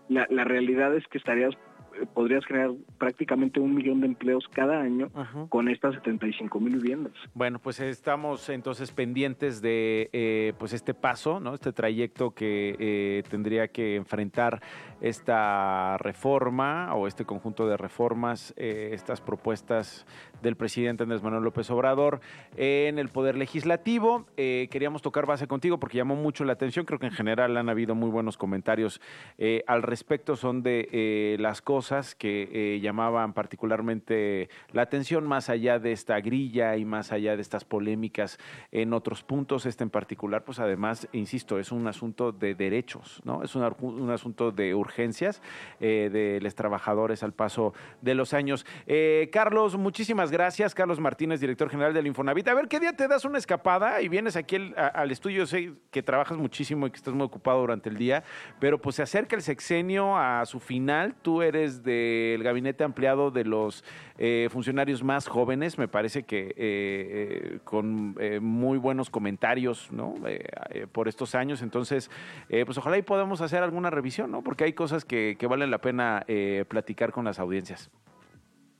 la, 0.08 0.26
la 0.28 0.44
realidad 0.44 0.94
es 0.94 1.06
que 1.06 1.18
estarías 1.18 1.56
eh, 2.00 2.06
podrías 2.06 2.44
crear 2.46 2.70
prácticamente 2.98 3.58
un 3.58 3.74
millón 3.74 4.00
de 4.00 4.06
empleos 4.06 4.46
cada 4.52 4.80
año 4.80 5.10
con 5.48 5.68
estas 5.68 5.94
75 5.96 6.60
mil 6.60 6.76
viviendas. 6.76 7.12
Bueno, 7.34 7.58
pues 7.58 7.80
estamos 7.80 8.48
entonces 8.48 8.92
pendientes 8.92 9.60
de 9.60 10.08
eh, 10.12 10.52
pues 10.58 10.72
este 10.72 10.94
paso, 10.94 11.40
¿no? 11.40 11.54
Este 11.54 11.72
trayecto 11.72 12.32
que 12.32 12.76
eh, 12.78 13.22
tendría 13.28 13.68
que 13.68 13.96
enfrentar 13.96 14.60
esta 15.00 15.96
reforma 15.98 16.94
o 16.94 17.06
este 17.06 17.24
conjunto 17.24 17.66
de 17.66 17.76
reformas, 17.76 18.52
estas 18.56 19.20
propuestas 19.20 20.06
del 20.42 20.56
presidente 20.56 21.02
Andrés 21.02 21.22
Manuel 21.22 21.44
López 21.44 21.70
Obrador 21.70 22.20
en 22.56 22.98
el 22.98 23.08
Poder 23.08 23.36
Legislativo. 23.36 24.26
queríamos 24.36 25.02
tocar 25.02 25.26
base 25.26 25.46
contigo 25.46 25.78
porque 25.78 25.98
llamó 25.98 26.16
mucho 26.16 26.44
la 26.44 26.52
atención. 26.52 26.84
Creo 26.84 26.98
que 26.98 27.06
en 27.06 27.12
general 27.12 27.56
han 27.56 27.68
habido 27.68 27.94
muy 27.94 28.10
buenos 28.10 28.36
comentarios 28.36 29.00
al 29.66 29.82
respecto. 29.82 30.36
Son 30.36 30.62
de 30.62 31.36
las 31.38 31.62
cosas 31.62 32.14
que 32.14 32.48
eh, 32.52 32.80
llamaban 32.80 33.32
particularmente 33.32 34.48
la 34.72 34.82
atención 34.82 35.26
más 35.26 35.48
allá 35.48 35.78
de 35.78 35.92
esta 35.92 36.20
grilla 36.20 36.76
y 36.76 36.84
más 36.84 37.12
allá 37.12 37.36
de 37.36 37.42
estas 37.42 37.64
polémicas 37.64 38.38
en 38.72 38.92
otros 38.92 39.22
puntos. 39.22 39.66
Este 39.66 39.84
en 39.84 39.90
particular, 39.90 40.44
pues 40.44 40.58
además, 40.58 41.08
insisto, 41.12 41.58
es 41.58 41.72
un 41.72 41.86
asunto 41.86 42.32
de 42.32 42.54
derechos, 42.54 43.20
¿no? 43.24 43.42
Es 43.42 43.54
un, 43.54 44.10
asunto 44.10 44.52
de 44.52 44.74
urgencias 44.74 45.42
eh, 45.80 46.10
de 46.12 46.40
los 46.40 46.54
trabajadores 46.54 47.22
al 47.22 47.32
paso 47.32 47.72
de 48.02 48.14
los 48.14 48.34
años. 48.34 48.66
Eh, 48.86 49.28
Carlos, 49.32 49.76
muchísimas 49.76 50.29
gracias. 50.30 50.74
Carlos 50.74 51.00
Martínez, 51.00 51.40
director 51.40 51.68
general 51.68 51.92
del 51.92 52.06
Infonavit. 52.06 52.48
A 52.48 52.54
ver, 52.54 52.68
¿qué 52.68 52.80
día 52.80 52.92
te 52.92 53.08
das 53.08 53.24
una 53.24 53.38
escapada 53.38 54.00
y 54.02 54.08
vienes 54.08 54.36
aquí 54.36 54.72
al 54.76 55.10
estudio? 55.10 55.46
Sé 55.46 55.72
que 55.90 56.02
trabajas 56.02 56.38
muchísimo 56.38 56.86
y 56.86 56.90
que 56.90 56.96
estás 56.96 57.14
muy 57.14 57.24
ocupado 57.24 57.60
durante 57.60 57.88
el 57.88 57.96
día, 57.96 58.22
pero 58.58 58.80
pues 58.80 58.96
se 58.96 59.02
acerca 59.02 59.36
el 59.36 59.42
sexenio 59.42 60.16
a 60.16 60.44
su 60.46 60.60
final. 60.60 61.14
Tú 61.22 61.42
eres 61.42 61.82
del 61.82 62.42
gabinete 62.42 62.84
ampliado 62.84 63.30
de 63.30 63.44
los 63.44 63.84
eh, 64.18 64.48
funcionarios 64.50 65.02
más 65.02 65.28
jóvenes, 65.28 65.78
me 65.78 65.88
parece 65.88 66.24
que 66.24 66.48
eh, 66.48 66.54
eh, 66.56 67.58
con 67.64 68.14
muy 68.42 68.78
buenos 68.78 69.10
comentarios 69.10 69.90
¿no? 69.90 70.14
por 70.92 71.08
estos 71.08 71.34
años. 71.34 71.62
Entonces, 71.62 72.10
pues 72.48 72.76
ojalá 72.78 72.98
y 72.98 73.02
podamos 73.02 73.40
hacer 73.40 73.62
alguna 73.62 73.90
revisión, 73.90 74.30
¿no? 74.30 74.42
porque 74.42 74.64
hay 74.64 74.72
cosas 74.72 75.04
que, 75.04 75.36
que 75.38 75.46
valen 75.46 75.70
la 75.70 75.78
pena 75.78 76.24
platicar 76.68 77.12
con 77.12 77.24
las 77.24 77.38
audiencias. 77.38 77.90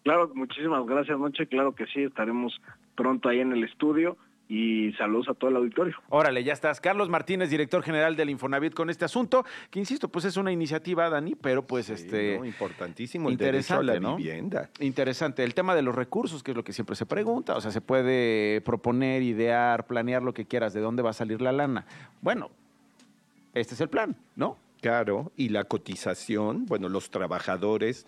Claro, 0.02 0.30
muchísimas 0.34 0.86
gracias, 0.86 1.18
Noche. 1.18 1.46
Claro 1.46 1.74
que 1.74 1.86
sí, 1.86 2.02
estaremos 2.02 2.60
pronto 2.94 3.28
ahí 3.28 3.40
en 3.40 3.52
el 3.52 3.64
estudio 3.64 4.16
y 4.48 4.92
saludos 4.94 5.28
a 5.28 5.34
todo 5.34 5.50
el 5.50 5.56
auditorio. 5.56 5.96
Órale, 6.08 6.42
ya 6.42 6.52
estás. 6.52 6.80
Carlos 6.80 7.08
Martínez, 7.08 7.50
director 7.50 7.84
general 7.84 8.16
del 8.16 8.30
Infonavit 8.30 8.74
con 8.74 8.90
este 8.90 9.04
asunto, 9.04 9.44
que 9.70 9.78
insisto, 9.78 10.08
pues 10.08 10.24
es 10.24 10.36
una 10.36 10.50
iniciativa, 10.50 11.08
Dani, 11.08 11.36
pero 11.36 11.64
pues 11.64 11.88
este... 11.88 12.34
importantísimo 12.34 13.28
el 13.28 13.34
interesante, 13.34 13.86
derecho 13.86 14.06
a 14.08 14.10
la 14.10 14.16
vivienda. 14.16 14.70
Interesante. 14.80 15.44
El 15.44 15.54
tema 15.54 15.76
de 15.76 15.82
los 15.82 15.94
recursos, 15.94 16.42
que 16.42 16.50
es 16.50 16.56
lo 16.56 16.64
que 16.64 16.72
siempre 16.72 16.96
se 16.96 17.06
pregunta, 17.06 17.54
o 17.54 17.60
sea, 17.60 17.70
se 17.70 17.80
puede 17.80 18.60
proponer, 18.62 19.22
idear, 19.22 19.86
planear 19.86 20.22
lo 20.22 20.34
que 20.34 20.46
quieras, 20.46 20.72
de 20.72 20.80
dónde 20.80 21.02
va 21.02 21.10
a 21.10 21.14
salir 21.14 21.40
la 21.40 21.52
lana. 21.52 21.86
Bueno, 22.20 22.50
este 23.54 23.74
es 23.74 23.80
el 23.80 23.88
plan, 23.88 24.16
¿no? 24.34 24.56
Claro, 24.80 25.30
y 25.36 25.50
la 25.50 25.62
cotización, 25.62 26.66
bueno, 26.66 26.88
los 26.88 27.10
trabajadores 27.10 28.04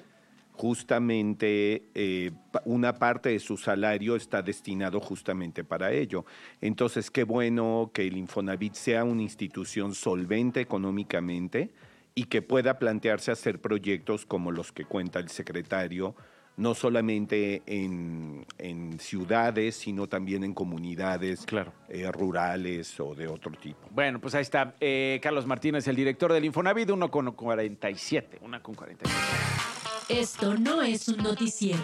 justamente 0.53 1.89
eh, 1.95 2.31
una 2.65 2.95
parte 2.95 3.31
de 3.31 3.41
su 3.41 3.57
salario 3.57 4.17
está 4.17 4.43
destinado 4.43 5.01
justamente 5.01 5.65
para 5.65 5.93
ello. 5.93 6.25
Entonces, 6.61 7.11
qué 7.11 7.25
bueno 7.25 7.91
que 7.93 8.07
el 8.07 8.17
Infonavit 8.17 8.75
sea 8.75 9.05
una 9.05 9.23
institución 9.23 9.95
solvente 9.95 10.61
económicamente 10.61 11.71
y 12.15 12.25
que 12.25 12.43
pueda 12.43 12.79
plantearse 12.79 13.31
hacer 13.31 13.61
proyectos 13.61 14.27
como 14.27 14.53
los 14.53 14.73
que 14.73 14.85
cuenta 14.85 15.19
el 15.19 15.31
secretario, 15.31 16.15
no 16.59 16.75
solamente 16.75 17.63
en, 17.65 18.45
en 18.59 18.99
ciudades, 18.99 19.75
sino 19.77 20.07
también 20.07 20.45
en 20.45 20.53
comunidades 20.53 21.47
eh, 21.89 22.13
rurales 22.13 23.01
o 23.01 23.15
de 23.15 23.27
otro 23.27 23.53
tipo. 23.53 23.89
Bueno, 23.91 24.21
pues 24.21 24.35
ahí 24.35 24.43
está 24.43 24.75
eh, 24.79 25.19
Carlos 25.23 25.47
Martínez, 25.47 25.89
el 25.89 25.97
director 25.97 26.31
del 26.31 26.45
Infonavit, 26.45 26.91
1,47, 26.91 28.41
1,47. 28.41 29.72
Esto 30.09 30.55
no 30.55 30.83
es 30.83 31.09
un 31.09 31.19
noticiero. 31.19 31.81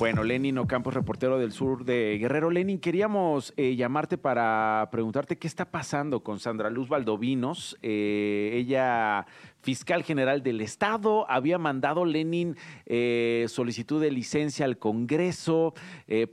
Bueno, 0.00 0.24
Lenin 0.24 0.56
Ocampos, 0.56 0.94
reportero 0.94 1.38
del 1.38 1.52
sur 1.52 1.84
de 1.84 2.16
Guerrero. 2.18 2.50
Lenin, 2.50 2.80
queríamos 2.80 3.52
eh, 3.58 3.76
llamarte 3.76 4.16
para 4.16 4.88
preguntarte 4.90 5.36
qué 5.36 5.46
está 5.46 5.70
pasando 5.70 6.24
con 6.24 6.40
Sandra 6.40 6.70
Luz 6.70 6.88
Valdovinos. 6.88 7.76
Eh, 7.82 8.52
ella, 8.54 9.26
fiscal 9.60 10.02
general 10.02 10.42
del 10.42 10.62
Estado, 10.62 11.30
había 11.30 11.58
mandado 11.58 12.06
Lenin 12.06 12.56
eh, 12.86 13.44
solicitud 13.48 14.00
de 14.00 14.10
licencia 14.10 14.64
al 14.64 14.78
Congreso 14.78 15.74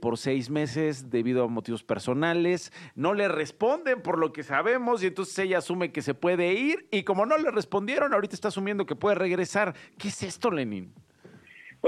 por 0.00 0.16
seis 0.16 0.48
meses 0.48 1.10
debido 1.10 1.44
a 1.44 1.48
motivos 1.48 1.82
personales. 1.82 2.72
No 2.94 3.12
le 3.12 3.28
responden 3.28 4.00
por 4.00 4.16
lo 4.16 4.32
que 4.32 4.44
sabemos 4.44 5.02
y 5.02 5.08
entonces 5.08 5.38
ella 5.40 5.58
asume 5.58 5.92
que 5.92 6.00
se 6.00 6.14
puede 6.14 6.54
ir 6.54 6.88
y 6.90 7.02
como 7.02 7.26
no 7.26 7.36
le 7.36 7.50
respondieron, 7.50 8.14
ahorita 8.14 8.34
está 8.34 8.48
asumiendo 8.48 8.86
que 8.86 8.96
puede 8.96 9.16
regresar. 9.16 9.74
¿Qué 9.98 10.08
es 10.08 10.22
esto, 10.22 10.50
Lenin? 10.50 10.90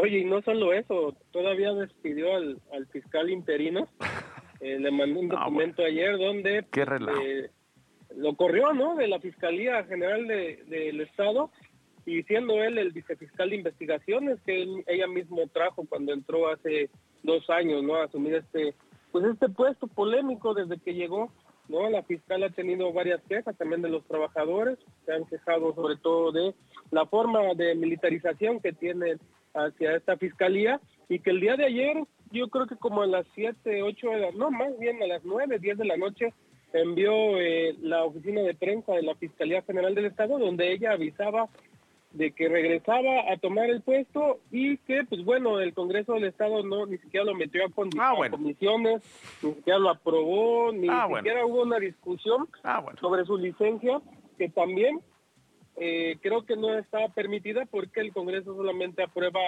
Oye, 0.00 0.20
y 0.20 0.24
no 0.24 0.40
solo 0.42 0.72
eso, 0.72 1.14
todavía 1.30 1.72
despidió 1.74 2.34
al, 2.34 2.86
fiscal 2.92 3.30
interino. 3.30 3.88
Eh, 4.62 4.78
le 4.78 4.90
mandó 4.90 5.20
un 5.20 5.28
documento 5.28 5.82
ayer 5.82 6.18
donde 6.18 6.58
eh, 6.58 7.50
lo 8.14 8.36
corrió, 8.36 8.74
¿no? 8.74 8.94
De 8.94 9.08
la 9.08 9.18
Fiscalía 9.18 9.84
General 9.84 10.26
del 10.26 11.00
Estado 11.00 11.50
y 12.04 12.22
siendo 12.24 12.62
él 12.62 12.76
el 12.76 12.92
vicefiscal 12.92 13.48
de 13.48 13.56
investigaciones 13.56 14.38
que 14.44 14.82
ella 14.86 15.06
mismo 15.06 15.46
trajo 15.48 15.86
cuando 15.88 16.12
entró 16.12 16.50
hace 16.50 16.90
dos 17.22 17.48
años, 17.48 17.82
¿no? 17.82 17.94
A 17.94 18.04
asumir 18.04 18.34
este 18.34 18.74
pues 19.12 19.24
este 19.24 19.48
puesto 19.48 19.86
polémico 19.86 20.52
desde 20.52 20.78
que 20.78 20.92
llegó, 20.92 21.32
¿no? 21.70 21.88
La 21.88 22.02
fiscal 22.02 22.42
ha 22.42 22.50
tenido 22.50 22.92
varias 22.92 23.22
quejas 23.28 23.56
también 23.56 23.80
de 23.80 23.88
los 23.88 24.04
trabajadores, 24.04 24.78
se 25.06 25.12
han 25.12 25.24
quejado 25.24 25.74
sobre 25.74 25.96
todo 25.96 26.32
de 26.32 26.54
la 26.90 27.06
forma 27.06 27.54
de 27.54 27.74
militarización 27.74 28.60
que 28.60 28.72
tiene 28.72 29.16
hacia 29.54 29.96
esta 29.96 30.16
fiscalía 30.16 30.80
y 31.08 31.20
que 31.20 31.30
el 31.30 31.40
día 31.40 31.56
de 31.56 31.66
ayer, 31.66 32.04
yo 32.30 32.48
creo 32.48 32.66
que 32.66 32.76
como 32.76 33.02
a 33.02 33.06
las 33.06 33.26
7, 33.34 33.82
8 33.82 34.10
de 34.10 34.20
la, 34.20 34.30
no, 34.32 34.50
más 34.50 34.78
bien 34.78 35.02
a 35.02 35.06
las 35.06 35.24
9, 35.24 35.58
10 35.58 35.78
de 35.78 35.84
la 35.84 35.96
noche, 35.96 36.34
envió 36.72 37.12
eh, 37.40 37.74
la 37.80 38.04
oficina 38.04 38.42
de 38.42 38.54
prensa 38.54 38.92
de 38.92 39.02
la 39.02 39.14
Fiscalía 39.16 39.62
General 39.62 39.94
del 39.94 40.06
Estado, 40.06 40.38
donde 40.38 40.72
ella 40.72 40.92
avisaba 40.92 41.48
de 42.12 42.32
que 42.32 42.48
regresaba 42.48 43.32
a 43.32 43.36
tomar 43.36 43.70
el 43.70 43.82
puesto 43.82 44.40
y 44.50 44.78
que, 44.78 45.04
pues 45.04 45.24
bueno, 45.24 45.60
el 45.60 45.72
Congreso 45.74 46.14
del 46.14 46.24
Estado 46.24 46.62
no 46.64 46.86
ni 46.86 46.98
siquiera 46.98 47.24
lo 47.24 47.34
metió 47.34 47.62
a, 47.64 47.68
ah, 47.68 48.30
comisiones, 48.30 49.02
ni 49.42 49.54
siquiera 49.54 49.78
lo 49.78 49.90
aprobó, 49.90 50.72
ni 50.72 50.88
ah, 50.90 51.08
siquiera 51.14 51.46
hubo 51.46 51.62
una 51.62 51.78
discusión 51.78 52.48
ah, 52.64 52.84
sobre 53.00 53.24
su 53.24 53.36
licencia, 53.36 54.00
que 54.38 54.48
también 54.48 55.00
eh, 55.76 56.16
creo 56.20 56.44
que 56.44 56.56
no 56.56 56.76
está 56.76 57.08
permitida 57.08 57.64
porque 57.66 58.00
el 58.00 58.12
Congreso 58.12 58.56
solamente 58.56 59.02
aprueba 59.02 59.40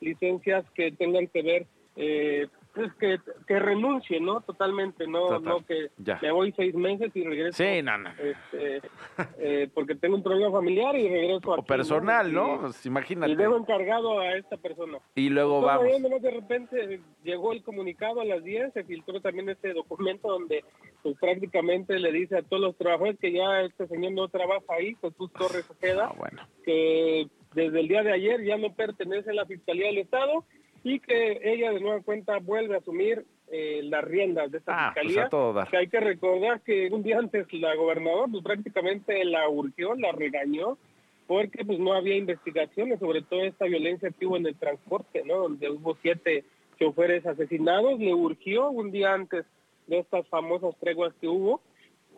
licencias 0.00 0.64
que 0.70 0.92
tengan 0.92 1.26
que 1.26 1.42
ver 1.42 1.66
eh, 1.96 2.48
pues 2.76 2.92
que, 2.96 3.18
que 3.46 3.58
renuncie, 3.58 4.20
¿no? 4.20 4.42
Totalmente, 4.42 5.06
no 5.06 5.40
no 5.40 5.64
que 5.64 5.88
me 6.20 6.30
voy 6.30 6.52
seis 6.54 6.74
meses 6.74 7.10
y 7.14 7.24
regreso. 7.24 7.56
Sí, 7.56 7.82
no, 7.82 7.96
no. 7.96 8.10
Este, 8.10 8.82
eh, 9.38 9.68
porque 9.72 9.94
tengo 9.94 10.16
un 10.16 10.22
problema 10.22 10.52
familiar 10.52 10.94
y 10.94 11.08
regreso 11.08 11.52
O 11.52 11.64
personal, 11.64 12.30
¿no? 12.30 12.60
Pues, 12.60 12.84
imagínate. 12.84 13.32
Y 13.32 13.36
dejo 13.36 13.56
encargado 13.56 14.20
a 14.20 14.36
esta 14.36 14.58
persona. 14.58 14.98
Y 15.14 15.30
luego 15.30 15.62
vamos. 15.62 15.86
de 16.20 16.30
repente 16.30 17.00
llegó 17.24 17.52
el 17.52 17.62
comunicado 17.62 18.20
a 18.20 18.26
las 18.26 18.44
10, 18.44 18.74
se 18.74 18.84
filtró 18.84 19.22
también 19.22 19.48
este 19.48 19.72
documento 19.72 20.28
donde 20.28 20.62
pues 21.02 21.16
prácticamente 21.18 21.98
le 21.98 22.12
dice 22.12 22.36
a 22.36 22.42
todos 22.42 22.60
los 22.60 22.76
trabajadores 22.76 23.18
que 23.18 23.32
ya 23.32 23.62
este 23.62 23.86
señor 23.86 24.12
no 24.12 24.28
trabaja 24.28 24.64
ahí, 24.68 24.94
Jesús 25.00 25.32
Torres 25.32 25.64
Ojeda, 25.70 26.08
ah, 26.10 26.14
bueno. 26.18 26.42
que 26.62 27.26
desde 27.54 27.80
el 27.80 27.88
día 27.88 28.02
de 28.02 28.12
ayer 28.12 28.44
ya 28.44 28.58
no 28.58 28.74
pertenece 28.74 29.30
a 29.30 29.34
la 29.34 29.46
Fiscalía 29.46 29.86
del 29.86 29.98
Estado 29.98 30.44
y 30.88 31.00
que 31.00 31.40
ella 31.42 31.72
de 31.72 31.80
nueva 31.80 32.00
cuenta 32.00 32.38
vuelve 32.38 32.76
a 32.76 32.78
asumir 32.78 33.26
eh, 33.50 33.80
las 33.82 34.04
riendas 34.04 34.52
de 34.52 34.58
esta 34.58 34.72
ah, 34.72 34.92
pues, 34.94 35.08
fiscalía. 35.08 35.66
que 35.68 35.76
hay 35.78 35.88
que 35.88 35.98
recordar 35.98 36.60
que 36.60 36.88
un 36.92 37.02
día 37.02 37.18
antes 37.18 37.52
la 37.54 37.74
gobernadora 37.74 38.28
pues, 38.30 38.44
prácticamente 38.44 39.24
la 39.24 39.48
urgió, 39.48 39.96
la 39.96 40.12
regañó, 40.12 40.78
porque 41.26 41.64
pues 41.64 41.80
no 41.80 41.92
había 41.92 42.14
investigaciones 42.14 43.00
sobre 43.00 43.22
toda 43.22 43.46
esta 43.46 43.64
violencia 43.64 44.12
que 44.16 44.26
hubo 44.26 44.36
en 44.36 44.46
el 44.46 44.54
transporte, 44.54 45.24
¿no? 45.24 45.38
Donde 45.38 45.68
hubo 45.70 45.96
siete 46.02 46.44
choferes 46.78 47.26
asesinados, 47.26 47.98
le 47.98 48.14
urgió 48.14 48.70
un 48.70 48.92
día 48.92 49.12
antes 49.12 49.44
de 49.88 49.98
estas 49.98 50.24
famosas 50.28 50.76
treguas 50.78 51.12
que 51.20 51.26
hubo, 51.26 51.60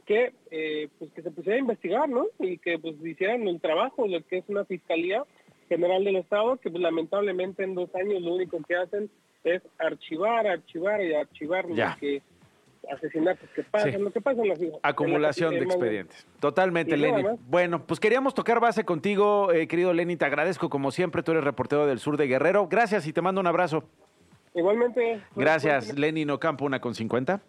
que 0.04 0.34
eh, 0.50 0.88
pues 0.98 1.10
que 1.12 1.22
se 1.22 1.30
pusiera 1.30 1.56
a 1.56 1.60
investigar, 1.60 2.06
¿no? 2.06 2.26
Y 2.38 2.58
que 2.58 2.78
pues 2.78 2.96
hicieran 3.02 3.48
el 3.48 3.62
trabajo, 3.62 4.06
lo 4.06 4.20
que 4.26 4.36
es 4.36 4.44
una 4.48 4.66
fiscalía 4.66 5.24
General 5.68 6.02
del 6.04 6.16
Estado, 6.16 6.56
que 6.56 6.70
pues, 6.70 6.82
lamentablemente 6.82 7.62
en 7.62 7.74
dos 7.74 7.94
años 7.94 8.22
lo 8.22 8.34
único 8.34 8.58
que 8.66 8.76
hacen 8.76 9.10
es 9.44 9.62
archivar, 9.78 10.46
archivar 10.46 11.02
y 11.02 11.14
archivar 11.14 11.66
que 12.00 12.22
asesinatos 12.90 13.48
que 13.54 13.62
pasan, 13.62 14.02
lo 14.02 14.10
que 14.10 14.20
pasa 14.20 14.42
en 14.42 14.48
la 14.48 14.56
ciudad. 14.56 14.78
Acumulación 14.82 15.50
de 15.50 15.64
expedientes. 15.64 16.26
Totalmente, 16.40 16.96
Lenny. 16.96 17.24
Bueno, 17.46 17.86
pues 17.86 18.00
queríamos 18.00 18.34
tocar 18.34 18.60
base 18.60 18.84
contigo, 18.84 19.52
eh, 19.52 19.68
querido 19.68 19.92
Lenny. 19.92 20.16
Te 20.16 20.24
agradezco 20.24 20.70
como 20.70 20.90
siempre. 20.90 21.22
Tú 21.22 21.32
eres 21.32 21.44
reportero 21.44 21.86
del 21.86 21.98
sur 21.98 22.16
de 22.16 22.26
Guerrero. 22.26 22.68
Gracias 22.68 23.06
y 23.06 23.12
te 23.12 23.20
mando 23.20 23.40
un 23.40 23.46
abrazo. 23.46 23.84
Igualmente. 24.54 25.20
Gracias, 25.36 25.96
Lenny 25.96 26.24
Nocampo, 26.24 26.64
una 26.64 26.80
con 26.80 26.94
cincuenta. 26.94 27.42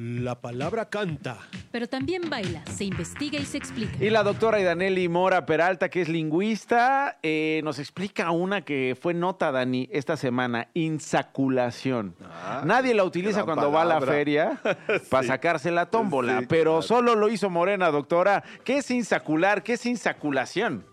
La 0.00 0.40
palabra 0.40 0.88
canta. 0.88 1.38
Pero 1.72 1.88
también 1.88 2.30
baila, 2.30 2.64
se 2.66 2.84
investiga 2.84 3.36
y 3.36 3.44
se 3.44 3.58
explica. 3.58 3.96
Y 3.98 4.10
la 4.10 4.22
doctora 4.22 4.60
Idaneli 4.60 5.08
Mora 5.08 5.44
Peralta, 5.44 5.88
que 5.88 6.02
es 6.02 6.08
lingüista, 6.08 7.18
eh, 7.20 7.60
nos 7.64 7.80
explica 7.80 8.30
una 8.30 8.60
que 8.60 8.96
fue 9.00 9.12
nota, 9.12 9.50
Dani, 9.50 9.88
esta 9.90 10.16
semana, 10.16 10.68
insaculación. 10.74 12.14
Ah, 12.22 12.62
Nadie 12.64 12.94
la 12.94 13.02
utiliza 13.02 13.42
cuando 13.42 13.72
va 13.72 13.82
a 13.82 13.86
la 13.86 14.00
feria 14.00 14.60
para 15.10 15.26
sacarse 15.26 15.72
la 15.72 15.86
tómbola, 15.86 16.44
pero 16.48 16.80
solo 16.80 17.16
lo 17.16 17.28
hizo 17.28 17.50
Morena, 17.50 17.90
doctora. 17.90 18.44
¿Qué 18.62 18.78
es 18.78 18.92
insacular? 18.92 19.64
¿Qué 19.64 19.72
es 19.72 19.84
insaculación? 19.84 20.84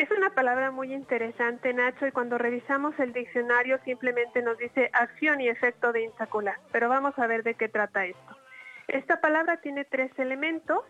Es 0.00 0.10
una 0.12 0.30
palabra 0.30 0.70
muy 0.70 0.94
interesante, 0.94 1.74
Nacho, 1.74 2.06
y 2.06 2.10
cuando 2.10 2.38
revisamos 2.38 2.98
el 2.98 3.12
diccionario 3.12 3.78
simplemente 3.84 4.40
nos 4.40 4.56
dice 4.56 4.88
acción 4.94 5.42
y 5.42 5.48
efecto 5.48 5.92
de 5.92 6.04
insacular. 6.04 6.56
Pero 6.72 6.88
vamos 6.88 7.18
a 7.18 7.26
ver 7.26 7.42
de 7.42 7.52
qué 7.52 7.68
trata 7.68 8.06
esto. 8.06 8.36
Esta 8.88 9.20
palabra 9.20 9.58
tiene 9.58 9.84
tres 9.84 10.10
elementos 10.18 10.84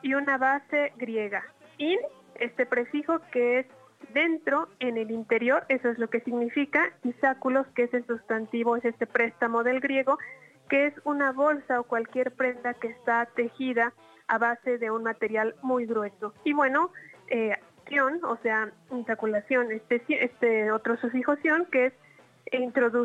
y 0.00 0.14
una 0.14 0.38
base 0.38 0.92
griega. 0.96 1.42
In, 1.78 1.98
este 2.36 2.64
prefijo 2.64 3.18
que 3.32 3.58
es 3.58 3.66
dentro, 4.14 4.68
en 4.78 4.96
el 4.96 5.10
interior, 5.10 5.64
eso 5.68 5.88
es 5.88 5.98
lo 5.98 6.08
que 6.08 6.20
significa, 6.20 6.92
y 7.02 7.14
sáculos, 7.14 7.66
que 7.74 7.82
es 7.82 7.94
el 7.94 8.06
sustantivo, 8.06 8.76
es 8.76 8.84
este 8.84 9.08
préstamo 9.08 9.64
del 9.64 9.80
griego, 9.80 10.20
que 10.68 10.86
es 10.86 10.94
una 11.02 11.32
bolsa 11.32 11.80
o 11.80 11.82
cualquier 11.82 12.30
prenda 12.30 12.74
que 12.74 12.86
está 12.86 13.26
tejida 13.34 13.92
a 14.28 14.38
base 14.38 14.78
de 14.78 14.92
un 14.92 15.02
material 15.02 15.56
muy 15.62 15.84
grueso. 15.84 16.32
Y 16.44 16.52
bueno, 16.52 16.92
eh, 17.26 17.56
o 18.00 18.38
sea, 18.42 18.70
insaculación, 18.90 19.70
este, 19.72 20.02
este 20.08 20.70
otro 20.72 20.96
sufijoción 20.96 21.66
que 21.66 21.86
es 21.86 21.92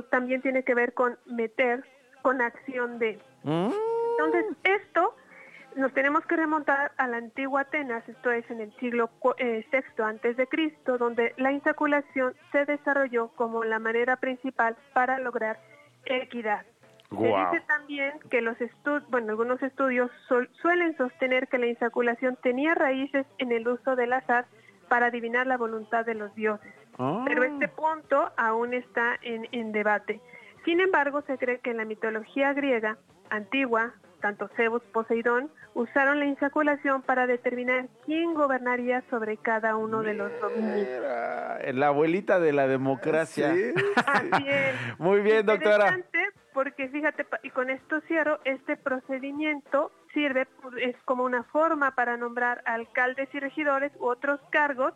también 0.10 0.42
tiene 0.42 0.64
que 0.64 0.76
ver 0.76 0.94
con 0.94 1.18
meter, 1.26 1.84
con 2.22 2.42
acción 2.42 3.00
de. 3.00 3.20
Mm. 3.44 3.70
Entonces, 4.12 4.46
esto 4.64 5.16
nos 5.76 5.94
tenemos 5.94 6.26
que 6.26 6.36
remontar 6.36 6.92
a 6.98 7.08
la 7.08 7.18
antigua 7.18 7.62
Atenas, 7.62 8.08
esto 8.10 8.32
es 8.32 8.50
en 8.50 8.62
el 8.62 8.76
siglo 8.78 9.10
VI 9.24 9.32
eh, 9.38 9.66
antes 10.04 10.36
de 10.36 10.48
Cristo, 10.48 10.98
donde 10.98 11.34
la 11.38 11.52
insaculación 11.52 12.34
se 12.52 12.66
desarrolló 12.66 13.30
como 13.30 13.64
la 13.64 13.80
manera 13.80 14.16
principal 14.16 14.76
para 14.94 15.20
lograr 15.20 15.60
equidad. 16.06 16.66
Se 17.10 17.16
dice 17.16 17.64
también 17.68 18.20
que 18.30 18.42
los 18.42 18.60
estudios, 18.60 19.10
bueno, 19.10 19.32
algunos 19.32 19.62
estudios 19.64 20.12
suelen 20.62 20.98
sostener 20.98 21.48
que 21.48 21.58
la 21.58 21.68
insaculación 21.68 22.38
tenía 22.42 22.76
raíces 22.76 23.26
en 23.38 23.54
el 23.54 23.66
uso 23.66 23.96
del 23.96 24.12
azar 24.12 24.46
para 24.88 25.08
adivinar 25.08 25.48
la 25.48 25.58
voluntad 25.58 26.06
de 26.06 26.16
los 26.16 26.34
dioses. 26.36 26.74
Ah. 26.98 27.24
Pero 27.28 27.44
este 27.44 27.68
punto 27.68 28.32
aún 28.38 28.74
está 28.74 29.18
en, 29.22 29.72
debate. 29.72 30.20
Sin 30.66 30.82
embargo, 30.82 31.22
se 31.28 31.38
cree 31.38 31.60
que 31.60 31.72
en 31.72 31.78
la 31.78 31.86
mitología 31.86 32.54
griega 32.54 32.98
antigua, 33.30 33.94
tanto 34.22 34.50
Zeus, 34.56 34.82
Poseidón, 34.92 35.52
usaron 35.76 36.20
la 36.20 36.26
insaculación 36.26 37.04
para 37.04 37.28
determinar 37.28 37.88
quién 38.06 38.34
gobernaría 38.34 39.04
sobre 39.10 39.38
cada 39.38 39.76
uno 39.76 40.02
de 40.02 40.16
los 40.16 40.32
dominios. 40.42 40.88
La 41.74 41.88
abuelita 41.88 42.40
de 42.40 42.52
la 42.54 42.68
democracia. 42.68 43.54
Así 44.06 44.48
es. 44.48 44.76
Muy 44.98 45.22
bien, 45.22 45.46
doctora. 45.46 45.98
Porque 46.54 46.90
fíjate, 46.90 47.28
y 47.44 47.52
con 47.52 47.70
esto 47.70 48.02
cierro, 48.08 48.40
este 48.44 48.78
procedimiento 48.78 49.92
sirve, 50.18 50.48
es 50.82 50.96
como 51.06 51.24
una 51.24 51.44
forma 51.44 51.92
para 51.92 52.18
nombrar 52.18 52.64
alcaldes 52.66 53.30
y 53.34 53.40
regidores 53.40 53.92
u 54.00 54.08
otros 54.08 54.40
cargos 54.50 54.94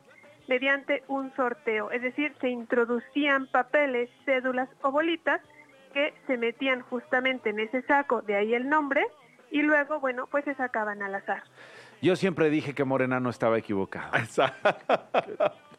mediante 0.47 1.03
un 1.07 1.31
sorteo. 1.35 1.91
Es 1.91 2.01
decir, 2.01 2.33
se 2.41 2.49
introducían 2.49 3.45
papeles, 3.51 4.09
cédulas 4.25 4.67
o 4.81 4.91
bolitas 4.91 5.39
que 5.93 6.15
se 6.25 6.37
metían 6.37 6.81
justamente 6.81 7.51
en 7.51 7.59
ese 7.59 7.83
saco, 7.83 8.23
de 8.23 8.35
ahí 8.35 8.55
el 8.55 8.67
nombre, 8.67 9.05
y 9.51 9.61
luego, 9.61 9.99
bueno, 9.99 10.25
pues 10.25 10.43
se 10.45 10.55
sacaban 10.55 11.03
al 11.03 11.13
azar. 11.13 11.43
Yo 12.01 12.15
siempre 12.15 12.49
dije 12.49 12.73
que 12.73 12.83
Morena 12.83 13.19
no 13.19 13.29
estaba 13.29 13.59
equivocado. 13.59 14.11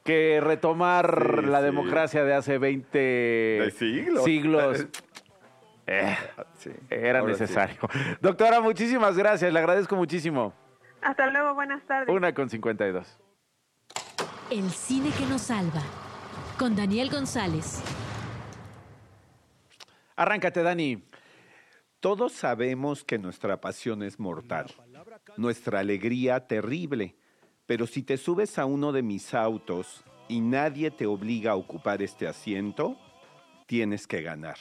que 0.04 0.40
retomar 0.40 1.42
la 1.44 1.62
democracia 1.62 2.22
de 2.22 2.34
hace 2.34 2.58
20 2.58 3.72
siglos 4.24 4.86
eh, 5.86 6.16
era 6.90 7.22
necesario. 7.22 7.78
Doctora, 8.20 8.60
muchísimas 8.60 9.16
gracias, 9.16 9.52
le 9.52 9.58
agradezco 9.58 9.96
muchísimo. 9.96 10.52
Hasta 11.00 11.28
luego, 11.30 11.54
buenas 11.54 11.82
tardes. 11.84 12.14
Una 12.14 12.32
con 12.32 12.48
52. 12.48 13.18
El 14.50 14.70
cine 14.70 15.10
que 15.18 15.26
nos 15.26 15.42
salva, 15.42 15.82
con 16.58 16.76
Daniel 16.76 17.10
González. 17.10 17.82
Arráncate, 20.14 20.62
Dani. 20.62 21.02
Todos 22.00 22.32
sabemos 22.32 23.04
que 23.04 23.18
nuestra 23.18 23.60
pasión 23.60 24.02
es 24.02 24.18
mortal, 24.18 24.66
nuestra 25.36 25.78
alegría 25.78 26.48
terrible, 26.48 27.16
pero 27.64 27.86
si 27.86 28.02
te 28.02 28.16
subes 28.16 28.58
a 28.58 28.64
uno 28.64 28.90
de 28.90 29.02
mis 29.02 29.34
autos 29.34 30.04
y 30.28 30.40
nadie 30.40 30.90
te 30.90 31.06
obliga 31.06 31.52
a 31.52 31.56
ocupar 31.56 32.02
este 32.02 32.26
asiento, 32.26 32.98
tienes 33.66 34.08
que 34.08 34.20
ganar. 34.20 34.56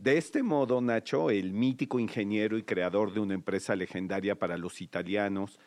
De 0.00 0.16
este 0.16 0.42
modo, 0.42 0.80
Nacho, 0.80 1.28
el 1.28 1.52
mítico 1.52 1.98
ingeniero 1.98 2.56
y 2.56 2.62
creador 2.62 3.12
de 3.12 3.20
una 3.20 3.34
empresa 3.34 3.76
legendaria 3.76 4.34
para 4.38 4.56
los 4.56 4.80
italianos, 4.80 5.60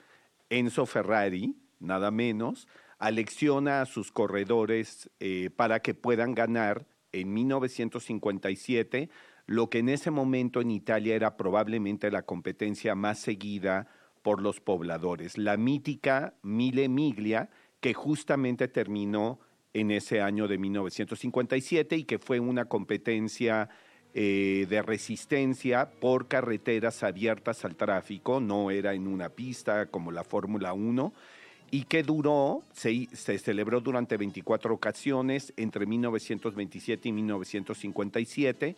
Enzo 0.49 0.87
Ferrari, 0.87 1.55
nada 1.79 2.09
menos, 2.09 2.67
alecciona 2.97 3.81
a 3.81 3.85
sus 3.85 4.11
corredores 4.11 5.11
eh, 5.19 5.51
para 5.55 5.81
que 5.81 5.93
puedan 5.93 6.33
ganar 6.33 6.87
en 7.11 7.31
1957 7.31 9.11
lo 9.45 9.69
que 9.69 9.77
en 9.77 9.89
ese 9.89 10.09
momento 10.09 10.61
en 10.61 10.71
Italia 10.71 11.13
era 11.13 11.37
probablemente 11.37 12.09
la 12.09 12.23
competencia 12.23 12.95
más 12.95 13.19
seguida 13.19 13.87
por 14.23 14.41
los 14.41 14.59
pobladores, 14.59 15.37
la 15.37 15.57
mítica 15.57 16.33
Mille 16.41 16.89
Miglia, 16.89 17.51
que 17.81 17.93
justamente 17.93 18.67
terminó 18.67 19.39
en 19.73 19.91
ese 19.91 20.21
año 20.21 20.47
de 20.47 20.57
1957 20.57 21.97
y 21.97 22.03
que 22.05 22.17
fue 22.17 22.39
una 22.39 22.65
competencia 22.65 23.69
eh, 24.13 24.65
de 24.69 24.81
resistencia 24.81 25.89
por 25.89 26.27
carreteras 26.27 27.03
abiertas 27.03 27.65
al 27.65 27.75
tráfico, 27.75 28.39
no 28.39 28.71
era 28.71 28.93
en 28.93 29.07
una 29.07 29.29
pista 29.29 29.87
como 29.87 30.11
la 30.11 30.23
Fórmula 30.23 30.73
1, 30.73 31.13
y 31.71 31.85
que 31.85 32.03
duró, 32.03 32.61
se, 32.73 33.07
se, 33.13 33.39
celebró 33.39 33.81
durante 33.81 34.17
24 34.17 34.73
ocasiones 34.73 35.53
entre 35.57 35.85
1927 35.85 37.09
y 37.09 37.11
1957 37.11 38.75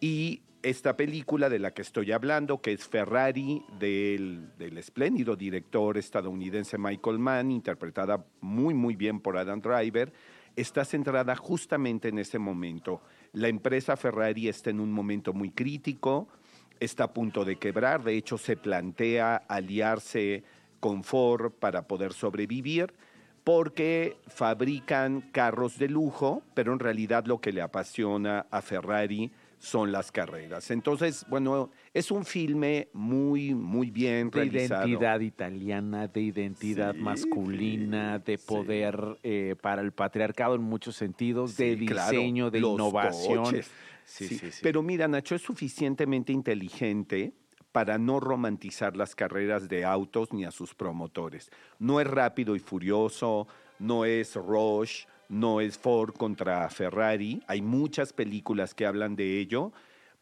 y 0.00 0.42
esta 0.62 0.96
película 0.96 1.48
de 1.48 1.58
la 1.58 1.72
que 1.72 1.82
estoy 1.82 2.12
hablando, 2.12 2.60
que 2.60 2.72
es 2.72 2.86
Ferrari, 2.86 3.62
del, 3.78 4.50
espléndido 4.76 5.36
director 5.36 5.96
estadounidense 5.96 6.78
Michael 6.78 7.18
Mann, 7.18 7.50
interpretada 7.50 8.24
muy, 8.40 8.74
muy 8.74 8.96
bien 8.96 9.20
por 9.20 9.36
Adam 9.36 9.60
Driver, 9.60 10.12
está 10.56 10.84
centrada 10.84 11.36
justamente 11.36 12.08
en 12.08 12.18
ese 12.18 12.38
momento. 12.38 13.00
La 13.32 13.48
empresa 13.48 13.96
Ferrari 13.96 14.48
está 14.48 14.70
en 14.70 14.80
un 14.80 14.92
momento 14.92 15.32
muy 15.32 15.50
crítico, 15.50 16.28
está 16.80 17.04
a 17.04 17.12
punto 17.12 17.44
de 17.44 17.56
quebrar, 17.56 18.02
de 18.02 18.16
hecho 18.16 18.38
se 18.38 18.56
plantea 18.56 19.36
aliarse 19.36 20.44
con 20.80 21.04
Ford 21.04 21.52
para 21.52 21.86
poder 21.86 22.12
sobrevivir 22.12 22.92
porque 23.48 24.18
fabrican 24.26 25.22
carros 25.32 25.78
de 25.78 25.88
lujo, 25.88 26.42
pero 26.52 26.74
en 26.74 26.78
realidad 26.78 27.24
lo 27.24 27.40
que 27.40 27.50
le 27.50 27.62
apasiona 27.62 28.44
a 28.50 28.60
Ferrari 28.60 29.32
son 29.58 29.92
las 29.92 30.12
carreras. 30.12 30.70
Entonces, 30.70 31.26
bueno, 31.28 31.70
es 31.92 32.10
un 32.10 32.24
filme 32.24 32.88
muy, 32.92 33.54
muy 33.54 33.90
bien 33.90 34.30
de 34.30 34.38
realizado. 34.38 34.82
De 34.82 34.88
identidad 34.88 35.20
italiana, 35.20 36.08
de 36.08 36.20
identidad 36.20 36.94
masculina, 36.94 38.18
de 38.18 38.38
poder 38.38 39.18
eh, 39.22 39.56
para 39.60 39.82
el 39.82 39.92
patriarcado 39.92 40.54
en 40.54 40.62
muchos 40.62 40.96
sentidos, 40.96 41.56
de 41.56 41.76
diseño, 41.76 42.50
de 42.50 42.58
innovación. 42.60 43.60
Pero 44.62 44.82
mira, 44.82 45.08
Nacho 45.08 45.34
es 45.34 45.42
suficientemente 45.42 46.32
inteligente 46.32 47.34
para 47.72 47.98
no 47.98 48.18
romantizar 48.18 48.96
las 48.96 49.14
carreras 49.14 49.68
de 49.68 49.84
autos 49.84 50.32
ni 50.32 50.44
a 50.44 50.50
sus 50.50 50.74
promotores. 50.74 51.50
No 51.78 52.00
es 52.00 52.06
rápido 52.06 52.56
y 52.56 52.60
furioso, 52.60 53.46
no 53.78 54.04
es 54.04 54.34
Rush, 54.34 55.04
no 55.28 55.60
es 55.60 55.78
Ford 55.78 56.14
contra 56.14 56.68
Ferrari. 56.70 57.42
Hay 57.46 57.62
muchas 57.62 58.12
películas 58.12 58.74
que 58.74 58.86
hablan 58.86 59.16
de 59.16 59.38
ello, 59.38 59.72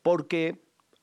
porque 0.03 0.59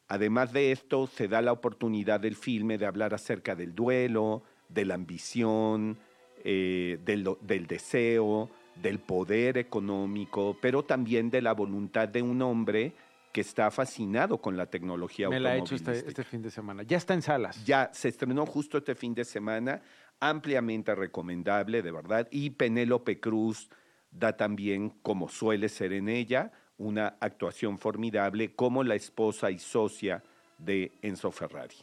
además 0.07 0.53
de 0.53 0.71
esto 0.71 1.07
se 1.07 1.27
da 1.27 1.41
la 1.41 1.51
oportunidad 1.51 2.19
del 2.19 2.35
filme 2.35 2.77
de 2.77 2.85
hablar 2.85 3.13
acerca 3.13 3.55
del 3.55 3.73
duelo, 3.73 4.43
de 4.69 4.85
la 4.85 4.95
ambición, 4.95 5.97
eh, 6.43 6.99
del, 7.05 7.29
del 7.41 7.67
deseo, 7.67 8.49
del 8.81 8.99
poder 8.99 9.57
económico, 9.57 10.57
pero 10.61 10.83
también 10.83 11.29
de 11.29 11.41
la 11.41 11.53
voluntad 11.53 12.07
de 12.07 12.21
un 12.21 12.41
hombre 12.41 12.93
que 13.31 13.41
está 13.41 13.71
fascinado 13.71 14.37
con 14.37 14.55
la 14.55 14.67
tecnología 14.67 15.27
Me 15.27 15.39
la 15.39 15.51
ha 15.51 15.57
hecho 15.57 15.75
este, 15.75 15.97
este, 15.97 16.23
fin 16.23 16.41
de 16.41 16.51
semana. 16.51 16.83
Ya 16.83 16.97
está 16.97 17.15
en 17.15 17.23
salas. 17.23 17.65
Ya 17.65 17.89
se 17.91 18.09
estrenó 18.09 18.45
justo 18.45 18.77
este 18.77 18.93
fin 18.93 19.15
de 19.15 19.25
semana, 19.25 19.81
ampliamente 20.19 20.93
recomendable, 20.93 21.81
de 21.81 21.91
verdad. 21.91 22.27
Y 22.29 22.51
Penélope 22.51 23.19
Cruz 23.19 23.69
da 24.13 24.37
también, 24.37 24.89
como 25.01 25.29
suele 25.29 25.69
ser 25.69 25.93
en 25.93 26.09
ella, 26.09 26.51
una 26.77 27.15
actuación 27.19 27.77
formidable 27.77 28.53
como 28.53 28.83
la 28.83 28.95
esposa 28.95 29.51
y 29.51 29.59
socia 29.59 30.23
de 30.57 30.91
Enzo 31.01 31.31
Ferrari. 31.31 31.75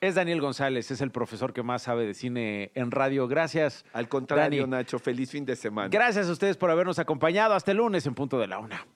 Es 0.00 0.16
Daniel 0.16 0.40
González, 0.40 0.90
es 0.90 1.00
el 1.00 1.10
profesor 1.10 1.54
que 1.54 1.62
más 1.62 1.82
sabe 1.82 2.04
de 2.04 2.12
cine 2.12 2.70
en 2.74 2.90
radio. 2.90 3.26
Gracias. 3.26 3.86
Al 3.94 4.06
contrario, 4.08 4.66
Nacho, 4.66 4.98
feliz 4.98 5.30
fin 5.30 5.46
de 5.46 5.56
semana. 5.56 5.88
Gracias 5.88 6.28
a 6.28 6.32
ustedes 6.32 6.58
por 6.58 6.70
habernos 6.70 6.98
acompañado. 6.98 7.54
Hasta 7.54 7.70
el 7.70 7.78
lunes 7.78 8.04
en 8.06 8.14
punto 8.14 8.38
de 8.38 8.46
la 8.46 8.58
una. 8.58 8.86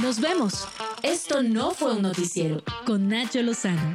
Nos 0.00 0.20
vemos. 0.20 0.68
Esto 1.02 1.42
no 1.42 1.72
fue 1.72 1.96
un 1.96 2.02
noticiero 2.02 2.62
con 2.84 3.08
Nacho 3.08 3.42
Lozano. 3.42 3.94